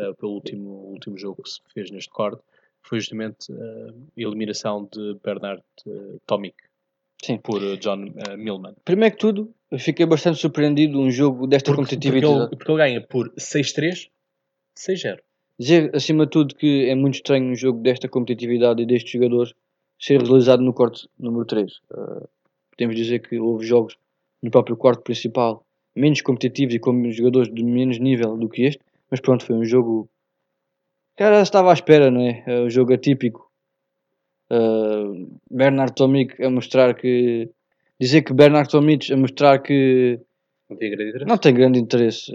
Eh, 0.00 0.12
pelo 0.14 0.32
último, 0.32 0.70
último 0.70 1.18
jogo 1.18 1.42
que 1.42 1.50
se 1.50 1.60
fez 1.74 1.90
neste 1.90 2.10
corte, 2.10 2.42
foi 2.82 3.00
justamente 3.00 3.52
a 3.52 3.92
eliminação 4.16 4.88
de 4.90 5.14
Bernard 5.22 5.62
Tomic 6.26 6.56
Sim. 7.22 7.38
por 7.38 7.60
John 7.78 8.06
Millman. 8.38 8.74
Primeiro 8.84 9.14
que 9.14 9.20
tudo, 9.20 9.54
eu 9.70 9.78
fiquei 9.78 10.06
bastante 10.06 10.38
surpreendido 10.38 10.98
um 10.98 11.10
jogo 11.10 11.46
desta 11.46 11.70
porque, 11.70 11.82
competitividade. 11.82 12.32
Porque 12.32 12.54
ele, 12.54 12.56
porque 12.56 12.72
ele 12.72 12.78
ganha 12.78 13.06
por 13.06 13.30
6-3, 13.34 14.10
6-0. 14.78 15.18
Dizer, 15.60 15.94
acima 15.94 16.24
de 16.24 16.30
tudo, 16.30 16.54
que 16.54 16.88
é 16.88 16.94
muito 16.94 17.16
estranho 17.16 17.50
um 17.50 17.54
jogo 17.54 17.82
desta 17.82 18.08
competitividade 18.08 18.82
e 18.82 18.86
destes 18.86 19.12
jogadores 19.12 19.52
ser 19.98 20.22
realizado 20.22 20.62
no 20.62 20.72
corte 20.72 21.06
número 21.18 21.44
3. 21.44 21.70
Uh, 21.90 22.26
podemos 22.70 22.96
dizer 22.96 23.18
que 23.18 23.38
houve 23.38 23.66
jogos 23.66 23.94
no 24.42 24.50
próprio 24.50 24.74
quarto 24.74 25.02
principal 25.02 25.62
menos 25.94 26.22
competitivos 26.22 26.74
e 26.74 26.78
com 26.78 27.10
jogadores 27.10 27.52
de 27.52 27.62
menos 27.62 27.98
nível 27.98 28.38
do 28.38 28.48
que 28.48 28.62
este, 28.62 28.80
mas 29.10 29.20
pronto, 29.20 29.44
foi 29.44 29.54
um 29.54 29.64
jogo 29.64 30.08
que 31.14 31.22
era, 31.22 31.42
estava 31.42 31.68
à 31.68 31.74
espera, 31.74 32.10
não 32.10 32.22
é? 32.22 32.42
é 32.46 32.60
um 32.62 32.70
jogo 32.70 32.94
atípico. 32.94 33.50
Uh, 34.50 35.28
Bernard 35.50 35.94
Tomic 35.94 36.42
a 36.42 36.48
mostrar 36.48 36.94
que. 36.94 37.50
Dizer 38.00 38.22
que 38.22 38.32
Bernard 38.32 38.70
Tomic 38.70 39.12
a 39.12 39.16
mostrar 39.18 39.58
que. 39.58 40.18
Não 40.70 40.78
tem 40.78 40.90
grande 40.90 41.10
interesse. 41.10 41.28
Não 41.28 41.36
tem 41.36 41.54
grande 41.54 41.78
interesse. 41.78 42.32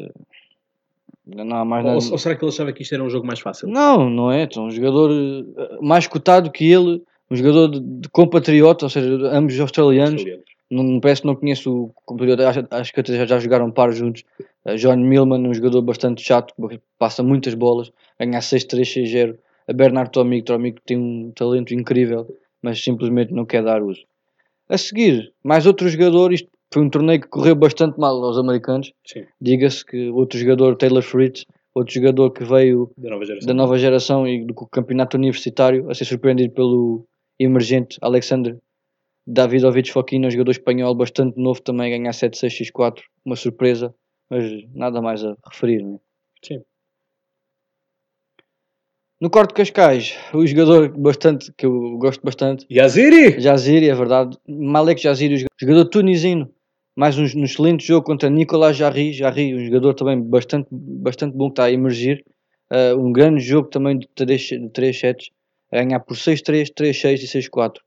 Não 1.28 1.66
mais 1.66 1.84
ou, 1.84 1.92
nada. 1.94 2.12
ou 2.12 2.18
será 2.18 2.36
que 2.36 2.44
ele 2.44 2.52
achava 2.52 2.72
que 2.72 2.84
isto 2.84 2.94
era 2.94 3.04
um 3.04 3.10
jogo 3.10 3.26
mais 3.26 3.40
fácil? 3.40 3.68
Não, 3.68 4.10
não 4.10 4.32
é. 4.32 4.44
Então, 4.44 4.66
um 4.66 4.72
jogador 4.72 5.12
ah, 5.58 5.78
mais 5.82 6.06
cotado 6.06 6.52
que 6.52 6.72
ele, 6.72 7.02
um 7.30 7.36
jogador 7.36 7.68
de, 7.70 7.80
de 7.80 8.10
compatriota, 8.10 8.86
ou 8.86 8.90
seja, 8.90 9.10
ambos 9.32 9.60
australianos. 9.60 10.22
australianos 10.22 10.56
não, 10.70 11.00
parece 11.00 11.22
que 11.22 11.28
não 11.28 11.36
conheço 11.36 11.72
o 11.72 11.94
competidor, 12.06 12.48
acho, 12.48 12.68
acho 12.70 12.94
que 12.94 13.00
até 13.00 13.26
já 13.26 13.40
jogaram 13.40 13.72
par 13.72 13.92
juntos. 13.92 14.24
Uh, 14.66 14.76
John 14.76 14.98
Millman, 14.98 15.48
um 15.48 15.54
jogador 15.54 15.82
bastante 15.82 16.22
chato, 16.24 16.54
passa 16.98 17.22
muitas 17.22 17.54
bolas, 17.54 17.92
ganha 18.20 18.40
6-3, 18.40 18.82
6-0. 18.82 19.38
A 19.68 19.74
Bernard 19.74 20.12
Tomic, 20.12 20.46
Tomic 20.46 20.82
tem 20.86 20.98
um 20.98 21.32
talento 21.32 21.74
incrível, 21.74 22.28
mas 22.62 22.84
simplesmente 22.84 23.34
não 23.34 23.46
quer 23.46 23.64
dar 23.64 23.82
uso. 23.82 24.02
A 24.68 24.78
seguir, 24.78 25.34
mais 25.44 25.66
outro 25.66 25.88
jogador, 25.88 26.34
isto 26.34 26.50
foi 26.76 26.84
um 26.84 26.90
torneio 26.90 27.22
que 27.22 27.30
correu 27.30 27.56
bastante 27.56 27.98
mal 27.98 28.22
aos 28.22 28.38
americanos. 28.38 28.92
Diga-se 29.40 29.86
que 29.86 30.10
outro 30.10 30.38
jogador, 30.38 30.76
Taylor 30.76 31.02
Fritz, 31.02 31.46
outro 31.74 31.94
jogador 31.94 32.32
que 32.32 32.44
veio 32.44 32.92
da 32.98 33.12
nova 33.12 33.26
geração, 33.26 33.48
da 33.48 33.54
nova 33.54 33.78
geração 33.78 34.28
e 34.28 34.46
do 34.46 34.54
campeonato 34.54 35.16
universitário, 35.16 35.90
a 35.90 35.94
ser 35.94 36.04
surpreendido 36.04 36.54
pelo 36.54 37.08
emergente 37.40 37.98
Alexander 38.02 38.60
Davidovich 39.26 39.90
Fokina, 39.90 40.30
jogador 40.30 40.52
espanhol 40.52 40.94
bastante 40.94 41.40
novo 41.40 41.62
também, 41.62 41.98
ganhar 41.98 42.12
7-6-6-4, 42.12 43.04
uma 43.24 43.38
surpresa, 43.38 43.96
mas 44.30 44.44
nada 44.74 45.02
mais 45.02 45.24
a 45.24 45.34
referir, 45.50 45.82
né? 45.82 45.98
Sim. 46.44 46.62
No 49.22 49.30
corte 49.30 49.52
de 49.52 49.56
Cascais, 49.56 50.14
o 50.34 50.46
jogador 50.46 50.90
bastante, 50.90 51.54
que 51.54 51.66
eu 51.66 51.98
gosto 51.98 52.22
bastante. 52.22 52.66
Yaziri! 52.70 53.42
Yaziri, 53.42 53.88
é 53.90 53.96
verdade. 53.96 54.38
Malek 54.46 55.08
Yaziri, 55.08 55.46
jogador 55.58 55.86
tunisino. 55.86 56.54
Mais 56.96 57.18
um, 57.18 57.24
um 57.24 57.44
excelente 57.44 57.86
jogo 57.86 58.06
contra 58.06 58.30
Nicolas 58.30 58.78
Jarry. 58.78 59.12
Jarry, 59.12 59.54
um 59.54 59.66
jogador 59.66 59.94
também 59.94 60.22
bastante, 60.22 60.68
bastante 60.72 61.36
bom 61.36 61.50
que 61.50 61.54
está 61.54 61.66
a 61.66 61.72
emergir. 61.72 62.24
uh, 62.72 62.98
um 62.98 63.12
grande 63.12 63.42
jogo 63.42 63.68
também 63.70 64.00
de 64.00 64.08
3, 64.16 64.42
de 64.42 64.70
3 64.70 64.98
sets, 64.98 65.30
a 65.72 65.84
ganhar 65.84 66.00
por 66.00 66.16
6-3, 66.16 66.74
3-6 66.74 67.24
e 67.24 67.50
6-4. 67.50 67.80
O 67.80 67.82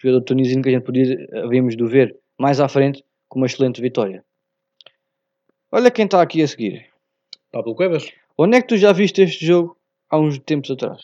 jogador 0.00 0.24
tunisino 0.24 0.62
que 0.62 0.70
a 0.70 0.72
gente 0.72 0.84
podia, 0.84 1.28
havíamos 1.44 1.76
de 1.76 1.84
ver 1.84 2.18
mais 2.38 2.58
à 2.58 2.68
frente 2.68 3.04
com 3.28 3.38
uma 3.38 3.46
excelente 3.46 3.82
vitória. 3.82 4.24
Olha 5.70 5.90
quem 5.90 6.06
está 6.06 6.22
aqui 6.22 6.42
a 6.42 6.48
seguir. 6.48 6.86
Pablo 7.52 7.74
Cuevas. 7.74 8.10
Onde 8.38 8.56
é 8.56 8.62
que 8.62 8.68
tu 8.68 8.76
já 8.76 8.92
viste 8.92 9.20
este 9.22 9.44
jogo 9.44 9.76
há 10.08 10.18
uns 10.18 10.38
tempos 10.38 10.70
atrás? 10.70 11.02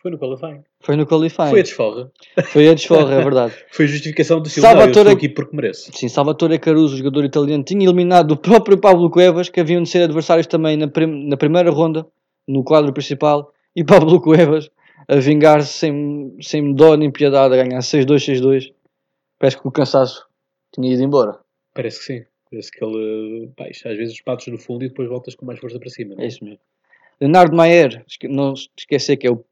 Foi 0.00 0.10
no 0.10 0.18
qualifying. 0.18 0.64
Foi 0.82 0.96
no 0.96 1.06
qualifying. 1.06 1.50
Foi 1.50 1.60
a 1.60 1.62
desforra. 1.62 2.12
Foi 2.46 2.68
a 2.68 2.74
desforra, 2.74 3.14
é 3.14 3.22
verdade. 3.22 3.54
Foi 3.70 3.84
a 3.84 3.88
justificação 3.88 4.40
do 4.40 4.48
Silva. 4.48 4.68
Salvatore... 4.68 4.96
Eu 4.96 5.02
estou 5.02 5.16
aqui 5.16 5.28
porque 5.28 5.54
mereço. 5.54 5.90
Sim, 5.94 6.08
Salvatore 6.08 6.58
Caruso, 6.58 6.96
jogador 6.96 7.24
italiano, 7.24 7.62
tinha 7.62 7.84
eliminado 7.84 8.32
o 8.32 8.36
próprio 8.36 8.76
Pablo 8.76 9.08
Cuevas, 9.08 9.48
que 9.48 9.60
haviam 9.60 9.82
de 9.82 9.88
ser 9.88 10.02
adversários 10.02 10.46
também 10.48 10.76
na, 10.76 10.88
prim... 10.88 11.28
na 11.28 11.36
primeira 11.36 11.70
ronda, 11.70 12.04
no 12.48 12.64
quadro 12.64 12.92
principal, 12.92 13.52
e 13.76 13.84
Pablo 13.84 14.20
Cuevas 14.20 14.68
a 15.08 15.16
vingar-se 15.16 15.72
sem, 15.72 16.36
sem 16.40 16.74
dó 16.74 16.96
nem 16.96 17.10
piedade, 17.10 17.54
a 17.54 17.62
ganhar 17.62 17.80
6-2, 17.80 18.40
6-2. 18.40 18.72
Parece 19.38 19.60
que 19.60 19.68
o 19.68 19.72
cansaço 19.72 20.26
tinha 20.72 20.92
ido 20.92 21.02
embora. 21.02 21.38
Parece 21.74 21.98
que 21.98 22.04
sim. 22.04 22.24
Parece 22.50 22.70
que 22.70 22.84
ele, 22.84 23.50
pá, 23.56 23.66
às 23.66 23.96
vezes 23.96 24.20
patos 24.20 24.46
no 24.48 24.58
fundo 24.58 24.84
e 24.84 24.88
depois 24.88 25.08
voltas 25.08 25.34
com 25.34 25.46
mais 25.46 25.58
força 25.58 25.78
para 25.78 25.88
cima. 25.90 26.14
Não? 26.14 26.22
É 26.22 26.26
isso 26.26 26.44
mesmo. 26.44 26.60
Leonardo 27.22 27.54
Maier, 27.54 28.04
não 28.24 28.52
esquecer 28.52 29.16
que 29.16 29.28
é 29.28 29.30
o 29.30 29.44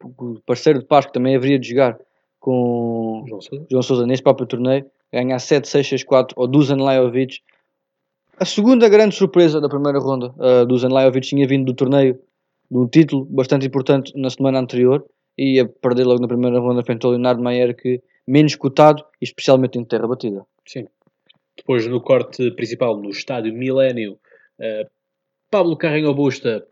parceiro 0.44 0.80
de 0.80 0.84
que 0.84 1.12
também 1.12 1.36
haveria 1.36 1.56
de 1.56 1.68
jogar 1.68 1.96
com 2.40 3.24
João 3.28 3.40
Sousa, 3.40 3.66
João 3.70 3.82
Sousa 3.82 4.06
neste 4.08 4.24
próprio 4.24 4.48
torneio, 4.48 4.90
ganhar 5.12 5.38
7, 5.38 5.68
6, 5.68 5.88
6, 5.88 6.04
4 6.04 6.34
ou 6.36 6.48
Dusan 6.48 6.82
Lajovic. 6.82 7.38
A 8.36 8.44
segunda 8.44 8.88
grande 8.88 9.14
surpresa 9.14 9.60
da 9.60 9.68
primeira 9.68 10.00
ronda, 10.00 10.34
uh, 10.38 10.66
Dusan 10.66 10.88
Lajovic 10.88 11.28
tinha 11.28 11.46
vindo 11.46 11.66
do 11.66 11.72
torneio 11.72 12.18
de 12.68 12.76
um 12.76 12.88
título 12.88 13.24
bastante 13.26 13.68
importante 13.68 14.12
na 14.16 14.30
semana 14.30 14.58
anterior 14.58 15.06
e 15.38 15.60
a 15.60 15.68
perder 15.68 16.04
logo 16.06 16.20
na 16.20 16.26
primeira 16.26 16.58
ronda 16.58 16.82
frente 16.82 17.04
ao 17.06 17.12
Leonardo 17.12 17.40
Maier, 17.40 17.76
que 17.76 18.02
menos 18.26 18.56
cotado 18.56 19.04
e 19.20 19.24
especialmente 19.24 19.78
em 19.78 19.84
terra 19.84 20.08
batida. 20.08 20.44
Sim. 20.66 20.88
Depois 21.56 21.86
no 21.86 22.00
corte 22.00 22.50
principal, 22.50 22.96
no 22.96 23.10
estádio 23.10 23.54
Milênio, 23.54 24.18
uh, 24.58 24.90
Pablo 25.48 25.76
Carreño 25.76 26.12
Busta, 26.14 26.66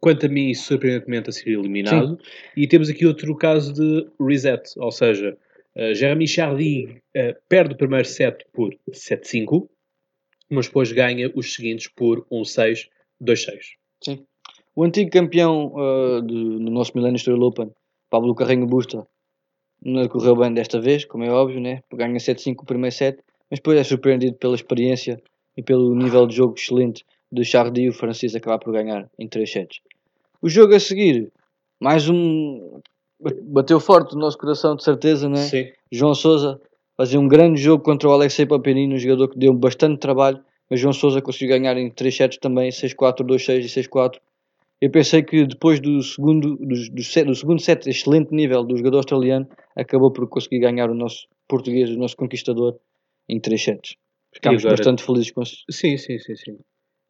quanto 0.00 0.26
a 0.26 0.28
mim, 0.28 0.52
surpreendentemente 0.54 1.30
a 1.30 1.32
ser 1.32 1.50
eliminado. 1.50 2.16
Sim. 2.16 2.18
E 2.56 2.66
temos 2.66 2.88
aqui 2.88 3.06
outro 3.06 3.34
caso 3.36 3.72
de 3.72 4.08
reset, 4.20 4.62
ou 4.76 4.90
seja, 4.90 5.36
uh, 5.76 5.94
Jeremy 5.94 6.26
Chardy 6.26 7.02
uh, 7.16 7.34
perde 7.48 7.74
o 7.74 7.76
primeiro 7.76 8.06
set 8.06 8.44
por 8.52 8.74
7-5, 8.90 9.68
mas 10.50 10.66
depois 10.66 10.92
ganha 10.92 11.30
os 11.34 11.54
seguintes 11.54 11.88
por 11.88 12.26
1-6, 12.30 12.88
2-6. 13.22 13.48
Sim. 14.02 14.26
O 14.76 14.84
antigo 14.84 15.10
campeão 15.10 15.72
uh, 15.74 16.20
do, 16.20 16.58
do 16.58 16.70
nosso 16.70 16.92
Millennium 16.94 17.16
Story 17.16 17.40
Open, 17.40 17.70
Pablo 18.10 18.34
Carreño 18.34 18.66
Busta, 18.66 19.06
não 19.82 20.08
correu 20.08 20.34
bem 20.36 20.52
desta 20.52 20.80
vez, 20.80 21.04
como 21.04 21.24
é 21.24 21.30
óbvio, 21.30 21.60
né? 21.60 21.82
ganha 21.92 22.16
7-5 22.16 22.62
o 22.62 22.64
primeiro 22.64 22.94
set, 22.94 23.18
mas 23.50 23.58
depois 23.58 23.78
é 23.78 23.84
surpreendido 23.84 24.36
pela 24.36 24.54
experiência 24.54 25.22
e 25.56 25.62
pelo 25.62 25.94
nível 25.94 26.26
de 26.26 26.36
jogo 26.36 26.54
excelente 26.56 27.04
de 27.34 27.44
Chardy 27.44 27.88
o 27.88 27.92
francês 27.92 28.34
acabar 28.34 28.58
por 28.58 28.72
ganhar 28.72 29.08
em 29.18 29.28
3 29.28 29.50
sets. 29.50 29.80
O 30.40 30.48
jogo 30.48 30.74
a 30.74 30.80
seguir, 30.80 31.30
mais 31.80 32.08
um. 32.08 32.80
Bateu 33.42 33.80
forte 33.80 34.14
o 34.14 34.18
nosso 34.18 34.38
coração, 34.38 34.76
de 34.76 34.84
certeza, 34.84 35.28
né? 35.28 35.36
Sim. 35.36 35.70
João 35.90 36.14
Souza 36.14 36.60
fazia 36.96 37.18
um 37.18 37.26
grande 37.26 37.60
jogo 37.60 37.82
contra 37.82 38.08
o 38.08 38.12
Alexei 38.12 38.46
Paperini, 38.46 38.94
um 38.94 38.98
jogador 38.98 39.28
que 39.28 39.38
deu 39.38 39.52
bastante 39.52 39.98
trabalho, 39.98 40.42
mas 40.70 40.80
João 40.80 40.92
Souza 40.92 41.20
conseguiu 41.22 41.56
ganhar 41.56 41.76
em 41.76 41.90
3 41.90 42.14
sets 42.14 42.38
também, 42.38 42.70
6-4, 42.70 43.24
2-6 43.24 43.64
e 43.64 43.82
6-4. 43.88 44.18
Eu 44.80 44.90
pensei 44.90 45.22
que 45.22 45.46
depois 45.46 45.80
do 45.80 46.02
segundo, 46.02 46.56
do, 46.56 46.66
do, 46.66 47.02
set, 47.02 47.24
do 47.24 47.34
segundo 47.34 47.60
set, 47.60 47.88
excelente 47.88 48.34
nível 48.34 48.62
do 48.62 48.76
jogador 48.76 48.98
australiano, 48.98 49.48
acabou 49.74 50.10
por 50.10 50.28
conseguir 50.28 50.58
ganhar 50.58 50.90
o 50.90 50.94
nosso 50.94 51.26
português, 51.48 51.90
o 51.90 51.98
nosso 51.98 52.16
conquistador, 52.16 52.76
em 53.28 53.40
3 53.40 53.62
sets. 53.62 53.96
Ficámos 54.32 54.62
agora... 54.62 54.76
bastante 54.76 55.02
felizes 55.02 55.30
com 55.30 55.42
isso. 55.42 55.64
Sim, 55.70 55.96
sim, 55.96 56.18
sim, 56.18 56.36
sim. 56.36 56.58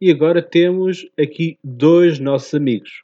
E 0.00 0.10
agora 0.10 0.42
temos 0.42 1.08
aqui 1.18 1.58
dois 1.62 2.18
nossos 2.18 2.52
amigos. 2.52 3.02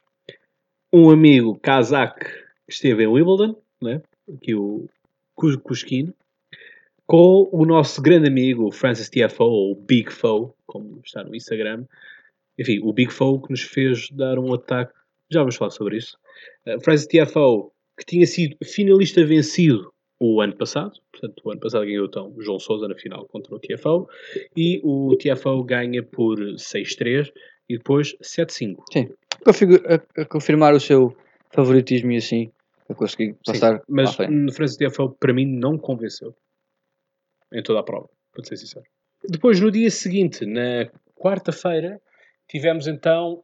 Um 0.91 1.09
amigo 1.09 1.57
casaco 1.59 2.19
que 2.19 2.73
esteve 2.73 3.03
em 3.03 3.07
Wimbledon, 3.07 3.55
né? 3.81 4.01
aqui 4.33 4.53
o 4.53 4.87
Cusquino, 5.35 6.13
com 7.07 7.49
o 7.51 7.65
nosso 7.65 8.01
grande 8.01 8.27
amigo 8.27 8.71
Francis 8.71 9.09
TFO, 9.09 9.43
ou 9.43 9.75
Big 9.75 10.11
Foe, 10.11 10.51
como 10.65 11.01
está 11.03 11.23
no 11.23 11.35
Instagram, 11.35 11.85
enfim, 12.57 12.79
o 12.83 12.93
Big 12.93 13.11
Foe 13.11 13.41
que 13.41 13.51
nos 13.51 13.61
fez 13.61 14.09
dar 14.11 14.37
um 14.37 14.53
ataque, 14.53 14.93
já 15.29 15.39
vamos 15.39 15.55
falar 15.55 15.71
sobre 15.71 15.97
isso. 15.97 16.17
Uh, 16.67 16.79
Francis 16.81 17.07
TFO, 17.07 17.71
que 17.97 18.05
tinha 18.05 18.27
sido 18.27 18.57
finalista 18.63 19.25
vencido 19.25 19.93
o 20.23 20.39
ano 20.39 20.55
passado, 20.55 20.93
portanto, 21.11 21.41
o 21.43 21.49
ano 21.49 21.59
passado 21.59 21.83
ganhou 21.83 22.05
então 22.05 22.31
João 22.37 22.59
Sousa 22.59 22.87
na 22.87 22.93
final 22.93 23.25
contra 23.25 23.55
o 23.55 23.59
TFO, 23.59 24.07
e 24.55 24.79
o 24.83 25.17
TFO 25.17 25.63
ganha 25.63 26.03
por 26.03 26.37
6-3 26.37 27.31
e 27.67 27.77
depois 27.77 28.15
7-5. 28.21 28.83
Sim, 28.93 29.09
a, 29.43 30.21
a, 30.21 30.25
confirmar 30.25 30.75
o 30.75 30.79
seu 30.79 31.17
favoritismo 31.49 32.11
e 32.11 32.17
assim, 32.17 32.51
eu 32.87 32.95
consegui 32.95 33.35
passar. 33.43 33.77
Sim, 33.77 33.83
mas 33.89 34.15
no 34.29 34.53
Francis 34.53 34.77
TFO, 34.77 35.09
para 35.19 35.33
mim, 35.33 35.47
não 35.47 35.75
convenceu 35.75 36.35
em 37.51 37.63
toda 37.63 37.79
a 37.79 37.83
prova, 37.83 38.07
para 38.31 38.43
ser 38.43 38.57
sincero. 38.57 38.85
Depois, 39.27 39.59
no 39.59 39.71
dia 39.71 39.89
seguinte, 39.89 40.45
na 40.45 40.87
quarta-feira, 41.15 41.99
Tivemos 42.51 42.85
então 42.85 43.41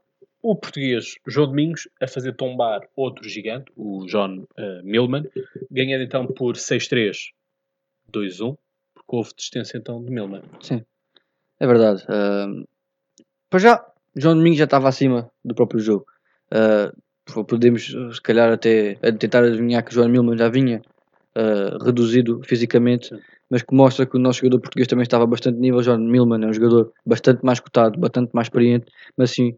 o 0.49 0.55
português 0.55 1.15
João 1.27 1.47
Domingos 1.47 1.89
a 2.01 2.07
fazer 2.07 2.33
tombar 2.33 2.79
outro 2.95 3.27
gigante, 3.27 3.69
o 3.75 4.05
John 4.05 4.45
uh, 4.57 4.81
Millman, 4.81 5.25
ganhando 5.69 6.03
então 6.03 6.25
por 6.25 6.55
6-3, 6.55 7.31
2-1, 8.10 8.57
porque 8.93 9.15
houve 9.15 9.31
distância 9.36 9.77
então 9.77 10.01
de 10.01 10.10
Millman. 10.10 10.43
Sim, 10.62 10.86
é 11.60 11.67
verdade. 11.67 12.03
Uh, 12.03 12.65
para 13.49 13.60
já, 13.60 13.86
João 14.15 14.36
Domingos 14.36 14.57
já 14.57 14.63
estava 14.63 14.88
acima 14.88 15.29
do 15.43 15.53
próprio 15.53 15.81
jogo. 15.81 16.05
Uh, 16.49 17.43
podemos, 17.43 17.88
se 17.88 18.21
calhar, 18.21 18.49
até 18.49 18.95
tentar 19.19 19.43
adivinhar 19.43 19.83
que 19.83 19.91
o 19.91 19.93
João 19.93 20.07
Millman 20.07 20.38
já 20.38 20.47
vinha 20.47 20.81
uh, 21.36 21.83
reduzido 21.83 22.41
fisicamente. 22.45 23.10
Sim 23.10 23.21
mas 23.49 23.62
que 23.62 23.73
mostra 23.73 24.05
que 24.05 24.17
o 24.17 24.19
nosso 24.19 24.39
jogador 24.39 24.60
português 24.60 24.88
também 24.88 25.03
estava 25.03 25.25
bastante 25.25 25.60
nível. 25.60 25.81
John 25.81 25.97
Milman 25.97 26.43
é 26.43 26.47
um 26.47 26.53
jogador 26.53 26.91
bastante 27.05 27.43
mais 27.43 27.60
cotado, 27.60 27.99
bastante 27.99 28.31
mais 28.33 28.47
experiente, 28.47 28.91
mas 29.15 29.31
sim, 29.31 29.55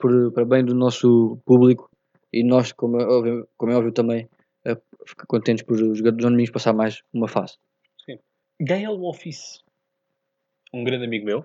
por, 0.00 0.32
para 0.32 0.44
bem 0.44 0.64
do 0.64 0.74
nosso 0.74 1.38
público 1.44 1.90
e 2.32 2.44
nós, 2.44 2.72
como 2.72 3.00
é 3.00 3.06
óbvio, 3.06 3.48
como 3.56 3.72
é 3.72 3.76
óbvio 3.76 3.92
também, 3.92 4.28
é, 4.64 4.76
ficar 5.06 5.26
contentes 5.26 5.64
por 5.64 5.80
o 5.80 5.94
jogador 5.94 6.18
John 6.18 6.30
Domingos 6.30 6.50
passar 6.50 6.72
mais 6.72 7.02
uma 7.12 7.28
fase. 7.28 7.54
Sim. 8.04 8.18
Gael 8.60 9.02
Office, 9.04 9.62
um 10.72 10.84
grande 10.84 11.04
amigo 11.04 11.24
meu, 11.24 11.44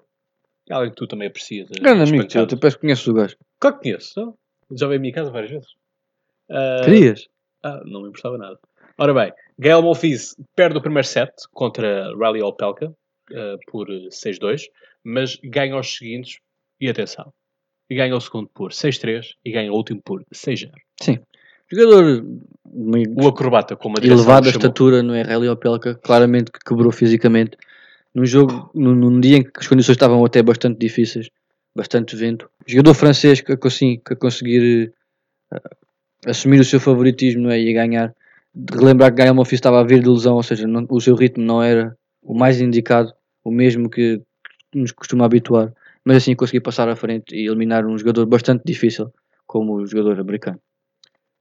alguém 0.70 0.90
que 0.90 0.96
tu 0.96 1.08
também 1.08 1.28
aprecias. 1.28 1.70
Grande 1.70 2.10
amigo 2.10 2.28
teu, 2.28 2.48
tu 2.48 2.60
parece 2.60 2.78
que 2.78 2.82
conheces 2.82 3.08
o 3.08 3.14
gajo. 3.14 3.38
Claro 3.60 3.78
que 3.78 3.84
conheço, 3.84 4.38
já 4.72 4.88
veio 4.88 5.00
à 5.00 5.02
minha 5.02 5.14
casa 5.14 5.32
várias 5.32 5.52
vezes. 5.52 5.72
Uh, 6.50 6.86
Querias? 6.86 7.28
Ah, 7.64 7.82
não 7.86 8.02
me 8.02 8.10
importava 8.10 8.38
nada. 8.38 8.60
Ora 8.98 9.14
bem, 9.14 9.34
Gael 9.58 9.82
Monfils 9.82 10.36
perde 10.56 10.78
o 10.78 10.82
primeiro 10.82 11.08
set 11.08 11.32
contra 11.54 12.12
Riley 12.16 12.42
Opelka 12.42 12.88
uh, 12.88 13.58
por 13.68 13.88
6-2, 13.88 14.64
mas 15.04 15.38
ganha 15.44 15.78
os 15.78 15.96
seguintes, 15.96 16.40
e 16.80 16.90
atenção, 16.90 17.32
e 17.92 17.96
ganha 17.96 18.16
o 18.16 18.22
segundo 18.22 18.50
por 18.54 18.72
6-3 18.72 19.36
e 19.44 19.52
ganha 19.52 19.70
o 19.70 19.76
último 19.76 20.02
por 20.02 20.24
6-0. 20.34 20.72
Sim. 21.02 21.20
Jogador 21.70 22.26
o 22.64 23.28
acrobata 23.28 23.76
com 23.76 23.90
uma 23.90 23.98
elevada 24.02 24.48
estatura, 24.48 25.04
não 25.04 25.14
é? 25.14 25.24
Riley 25.24 25.50
Opelka, 25.50 25.96
claramente 25.96 26.54
que 26.54 26.60
quebrou 26.60 26.90
fisicamente. 26.94 27.58
Num 28.16 28.26
jogo, 28.26 28.72
num, 28.74 28.96
num, 28.96 29.20
dia 29.20 29.38
em 29.38 29.44
que 29.44 29.52
as 29.58 29.68
condições 29.68 29.96
estavam 29.96 30.24
até 30.24 30.42
bastante 30.42 30.80
difíceis, 30.80 31.30
bastante 31.76 32.16
vento. 32.16 32.50
Jogador 32.66 32.94
francês 32.94 33.42
que, 33.42 33.58
assim, 33.62 34.02
que 34.06 34.14
a 34.14 34.16
conseguir 34.16 34.94
uh, 35.54 35.76
assumir 36.26 36.62
o 36.62 36.66
seu 36.66 36.80
favoritismo 36.80 37.44
não 37.44 37.52
é? 37.52 37.60
e 37.60 37.72
a 37.72 37.74
ganhar 37.74 38.16
de 38.56 38.78
relembrar 38.78 39.12
que 39.12 39.18
Gael 39.18 39.36
Monfils 39.36 39.58
estava 39.58 39.82
a 39.82 39.84
vir 39.84 40.02
de 40.02 40.10
lesão, 40.10 40.36
ou 40.36 40.44
seja, 40.44 40.66
não, 40.66 40.88
o 40.90 41.02
seu 41.02 41.16
ritmo 41.16 41.44
não 41.44 41.62
era 41.62 41.98
o 42.24 42.34
mais 42.34 42.62
indicado, 42.62 43.14
o 43.44 43.52
mesmo 43.52 43.90
que, 43.90 44.22
que 44.72 44.80
nos 44.80 44.94
costuma 44.94 45.26
habituar, 45.26 45.74
mas 46.06 46.18
assim 46.18 46.36
consegui 46.36 46.60
passar 46.60 46.90
à 46.90 46.96
frente 46.96 47.36
e 47.36 47.48
eliminar 47.48 47.86
um 47.86 47.98
jogador 47.98 48.26
bastante 48.26 48.64
difícil 48.66 49.12
como 49.46 49.76
o 49.76 49.86
jogador 49.86 50.20
americano. 50.20 50.60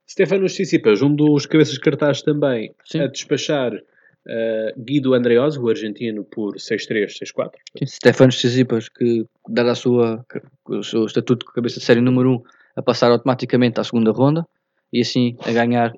Stefano 0.08 0.46
Tsitsipas, 0.46 1.02
um 1.02 1.14
dos 1.14 1.46
cabeças 1.46 1.74
de 1.74 1.80
cartaz 1.80 2.22
também, 2.22 2.74
Sim. 2.84 3.00
a 3.00 3.06
despachar 3.06 3.72
uh, 3.72 4.82
Guido 4.82 5.14
Andreozzi, 5.14 5.58
o 5.58 5.68
argentino, 5.68 6.24
por 6.24 6.56
6-3, 6.56 7.06
6-4. 7.22 7.52
Stefano 7.86 8.32
Tsitsipas, 8.32 8.88
que 8.88 9.24
dada 9.48 9.70
a 9.70 9.74
sua, 9.76 10.24
o 10.68 10.82
seu 10.82 11.04
estatuto 11.04 11.46
de 11.46 11.52
cabeça 11.52 11.78
de 11.78 11.86
série 11.86 12.00
número 12.00 12.32
1, 12.32 12.42
a 12.76 12.82
passar 12.82 13.12
automaticamente 13.12 13.78
à 13.78 13.84
segunda 13.84 14.10
ronda 14.10 14.44
e 14.92 15.00
assim 15.00 15.36
a 15.46 15.52
ganhar 15.52 15.92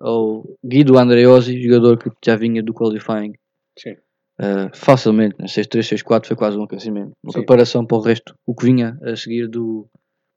ao 0.00 0.44
Guido 0.64 0.98
Andreozzi, 0.98 1.60
jogador 1.60 1.98
que 1.98 2.10
já 2.24 2.36
vinha 2.36 2.62
do 2.62 2.72
qualifying. 2.72 3.34
Sim. 3.78 3.96
Uh, 4.40 4.70
facilmente, 4.72 5.34
né? 5.38 5.46
6-3, 5.46 6.02
6-4 6.04 6.26
foi 6.26 6.36
quase 6.36 6.56
um 6.56 6.62
aquecimento. 6.62 7.10
Uma 7.24 7.32
Sim. 7.32 7.38
preparação 7.40 7.84
para 7.84 7.96
o 7.96 8.00
resto, 8.00 8.34
o 8.46 8.54
que 8.54 8.66
vinha 8.66 8.96
a 9.02 9.16
seguir 9.16 9.48
do, 9.48 9.88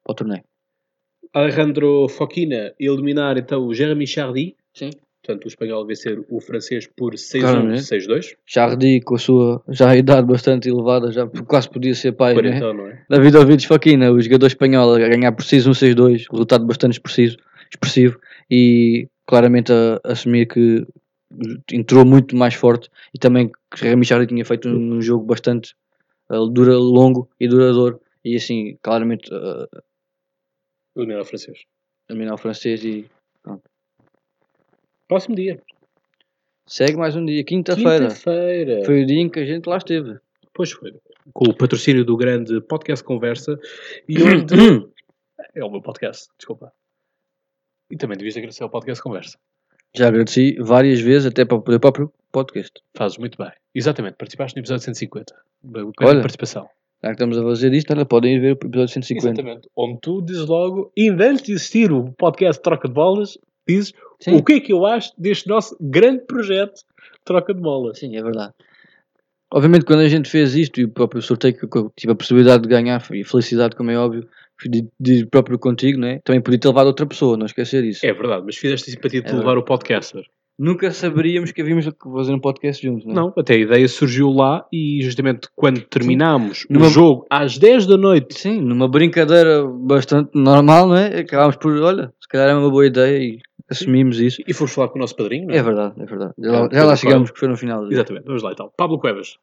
para 0.04 0.14
o 0.14 0.16
torneio. 0.16 0.44
Alejandro 1.34 2.10
Foquina 2.10 2.74
eliminar 2.80 3.38
então 3.38 3.66
o 3.66 3.74
Jeremy 3.74 4.08
Chardy. 4.08 4.56
Sim. 4.74 4.90
Portanto, 5.24 5.46
o 5.46 5.48
espanhol 5.48 5.86
vencer 5.86 6.20
o 6.30 6.42
francês 6.42 6.88
por 6.88 7.14
6-1, 7.14 7.42
Claramente. 7.42 7.82
6-2. 7.84 8.36
Chardy, 8.44 9.02
com 9.02 9.16
a 9.16 9.20
sua 9.20 9.64
já 9.70 9.96
idade 9.96 10.26
bastante 10.26 10.68
elevada, 10.68 11.12
já 11.12 11.28
quase 11.46 11.70
podia 11.70 11.94
ser 11.94 12.14
pai, 12.14 12.34
né? 12.34 12.42
Quarentão, 12.42 12.74
não 12.74 12.88
é? 12.88 13.06
David 13.08 13.68
Faquina, 13.68 14.12
o 14.12 14.20
jogador 14.20 14.48
espanhol, 14.48 14.96
a 14.96 14.98
ganhar 14.98 15.32
por 15.32 15.46
6-1, 15.46 15.96
6-2, 15.96 16.26
resultado 16.32 16.66
bastante 16.66 16.94
expressivo, 16.94 17.38
expressivo 17.70 18.20
e 18.50 19.08
claramente 19.28 19.72
a, 19.72 20.02
a 20.04 20.14
assumir 20.14 20.48
que 20.48 20.88
entrou 21.72 22.04
muito 22.04 22.36
mais 22.36 22.56
forte 22.56 22.90
e 23.14 23.20
também 23.20 23.52
que 23.76 23.84
Remy 23.86 24.06
tinha 24.28 24.46
feito 24.46 24.68
um, 24.68 24.96
um 24.96 25.02
jogo 25.02 25.26
bastante 25.26 25.74
uh, 26.30 26.46
dura, 26.48 26.78
longo 26.78 27.30
e 27.40 27.48
duradouro 27.48 28.02
e 28.24 28.36
assim, 28.36 28.78
claramente 28.82 29.34
uh, 29.34 29.68
Eliminar 30.96 31.22
o 31.22 31.26
francês. 31.26 31.64
eliminar 32.10 32.36
o 32.36 32.38
francês 32.38 32.84
e 32.84 33.10
Próximo 35.08 35.36
dia. 35.36 35.62
segue 36.66 36.96
mais 36.98 37.16
um 37.18 37.26
dia, 37.26 37.44
quinta-feira. 37.44 38.08
Quinta-feira. 38.08 38.86
Foi 38.86 39.04
o 39.04 39.06
dia 39.06 39.20
em 39.20 39.30
que 39.30 39.40
a 39.42 39.46
gente 39.46 39.68
lá 39.68 39.78
esteve. 39.78 40.20
Pois 40.54 40.72
foi. 40.72 40.94
Com 41.34 41.50
o 41.50 41.54
patrocínio 41.58 42.06
do 42.06 42.16
grande 42.16 42.62
podcast 42.62 43.04
Conversa 43.04 43.60
e 44.08 44.16
onde. 44.24 44.54
é 45.54 45.64
o 45.66 45.70
meu 45.70 45.82
podcast, 45.82 46.28
desculpa. 46.38 46.74
E 47.90 47.98
também 47.98 48.18
devias 48.18 48.38
agradecer 48.38 48.64
ao 48.64 48.70
podcast 48.70 49.04
Conversa. 49.04 49.38
Já 49.94 50.08
agradeci 50.08 50.56
várias 50.62 51.02
vezes, 51.02 51.28
até 51.28 51.44
para 51.44 51.58
o 51.58 51.64
meu 51.68 51.80
próprio 51.80 52.14
podcast. 52.32 52.72
Fazes 52.96 53.18
muito 53.18 53.38
bem. 53.38 53.52
Exatamente, 53.74 54.16
participaste 54.16 54.56
no 54.56 54.62
episódio 54.62 54.84
150. 54.86 55.34
Grande 55.64 55.92
Olha. 56.02 56.22
participação. 56.22 56.68
Já 57.04 57.10
que 57.10 57.14
estamos 57.16 57.38
a 57.38 57.42
fazer 57.42 57.74
isto, 57.74 57.92
olha, 57.92 58.06
podem 58.06 58.40
ver 58.40 58.50
o 58.50 58.66
episódio 58.66 58.94
150. 58.94 59.28
Exatamente. 59.28 59.70
Onde 59.76 60.00
tu 60.02 60.22
dizes 60.22 60.46
logo, 60.46 60.92
ainda 60.98 61.30
antes 61.30 61.44
de 61.44 61.54
existir 61.54 61.92
o 61.92 62.12
podcast 62.14 62.62
Troca 62.62 62.88
de 62.88 62.94
Bolas, 62.94 63.38
dizes 63.68 63.94
Sim. 64.20 64.36
o 64.36 64.44
que 64.44 64.54
é 64.54 64.60
que 64.60 64.72
eu 64.72 64.86
acho 64.86 65.12
deste 65.18 65.48
nosso 65.48 65.76
grande 65.82 66.26
projeto 66.26 66.82
Troca 67.26 67.54
de 67.54 67.62
Bolas. 67.62 67.98
Sim, 67.98 68.16
é 68.16 68.22
verdade. 68.22 68.54
Obviamente, 69.54 69.84
quando 69.84 70.00
a 70.00 70.08
gente 70.08 70.30
fez 70.30 70.56
isto 70.56 70.80
e 70.80 70.86
o 70.86 70.90
próprio 70.90 71.22
sorteio 71.22 71.56
que 71.56 71.78
eu 71.78 71.92
tive 71.96 72.14
a 72.14 72.16
possibilidade 72.16 72.64
de 72.64 72.70
ganhar 72.70 73.06
e 73.12 73.24
felicidade, 73.24 73.76
como 73.76 73.92
é 73.92 73.98
óbvio, 73.98 74.28
de, 74.64 74.88
de 75.00 75.26
próprio 75.26 75.60
contigo, 75.60 76.00
né? 76.00 76.20
também 76.24 76.42
podia 76.42 76.60
ter 76.60 76.68
levado 76.68 76.88
outra 76.88 77.06
pessoa, 77.06 77.36
não 77.36 77.46
esquecer 77.46 77.84
isso. 77.84 78.06
É 78.06 78.14
verdade, 78.14 78.44
mas 78.46 78.56
fizeste 78.56 78.90
a 78.90 78.94
simpatia 78.94 79.22
de 79.22 79.30
É 79.30 79.34
levar 79.34 79.58
o 79.58 79.64
podcaster. 79.64 80.24
Nunca 80.64 80.92
saberíamos 80.92 81.52
que 81.52 81.60
havíamos 81.60 81.90
fazer 82.14 82.34
um 82.34 82.40
podcast 82.40 82.86
juntos, 82.86 83.04
né? 83.06 83.14
Não, 83.16 83.34
até 83.36 83.56
a 83.56 83.58
ideia 83.58 83.88
surgiu 83.88 84.30
lá 84.30 84.64
e 84.72 85.02
justamente 85.02 85.48
quando 85.56 85.82
terminámos 85.82 86.68
Numa- 86.70 86.86
o 86.86 86.90
jogo 86.90 87.26
às 87.32 87.58
10 87.58 87.88
da 87.88 87.98
noite. 87.98 88.38
Sim, 88.38 88.62
numa 88.62 88.88
brincadeira 88.88 89.66
bastante 89.66 90.30
normal, 90.36 90.88
não 90.88 90.96
é? 90.96 91.22
Acabámos 91.22 91.56
por, 91.56 91.76
olha, 91.82 92.14
se 92.22 92.28
calhar 92.28 92.50
é 92.50 92.54
uma 92.54 92.70
boa 92.70 92.86
ideia 92.86 93.18
e 93.18 93.40
assumimos 93.72 94.20
isso. 94.20 94.44
E 94.48 94.54
fomos 94.54 94.72
falar 94.72 94.90
com 94.90 95.00
o 95.00 95.02
nosso 95.02 95.16
padrinho, 95.16 95.48
não 95.48 95.56
é? 95.56 95.58
É 95.58 95.64
verdade, 95.64 95.96
é 96.00 96.06
verdade. 96.06 96.34
Já 96.38 96.52
lá, 96.52 96.68
É, 96.72 96.76
já 96.76 96.86
lá 96.86 96.96
chegamos, 96.96 97.32
que 97.32 97.40
foi 97.40 97.48
no 97.48 97.58
final. 97.58 97.84
do. 97.84 97.92
Exatamente, 97.92 98.26
vamos 98.26 98.44
lá 98.44 98.52
então. 98.52 98.72
Pablo 98.78 99.00
Cuevas. 99.00 99.38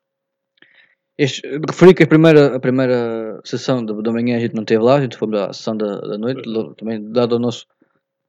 Este, 1.19 1.43
referi 1.67 1.95
que 1.95 2.05
a 2.05 2.07
primeira, 2.07 2.55
a 2.55 2.61
primeira 2.61 3.41
sessão 3.43 3.85
da, 3.85 3.93
da 3.93 4.13
manhã 4.13 4.37
a 4.37 4.41
gente 4.41 4.55
não 4.55 4.65
teve 4.65 4.83
lá, 4.85 4.99
a 4.99 5.01
gente 5.01 5.17
foi 5.17 5.29
à 5.37 5.53
sessão 5.53 5.77
da, 5.77 5.99
da 6.01 6.17
noite, 6.17 6.43
também 6.77 7.03
dado 7.11 7.33
o 7.35 7.39
nosso 7.41 7.67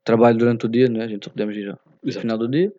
trabalho 0.04 0.40
durante 0.40 0.66
o 0.66 0.70
dia, 0.70 0.90
né? 0.90 1.04
a 1.04 1.08
gente 1.08 1.24
só 1.26 1.30
podemos 1.30 1.56
ir 1.56 1.78
Exato. 2.04 2.22
final 2.22 2.38
do 2.38 2.48
dia. 2.48 2.72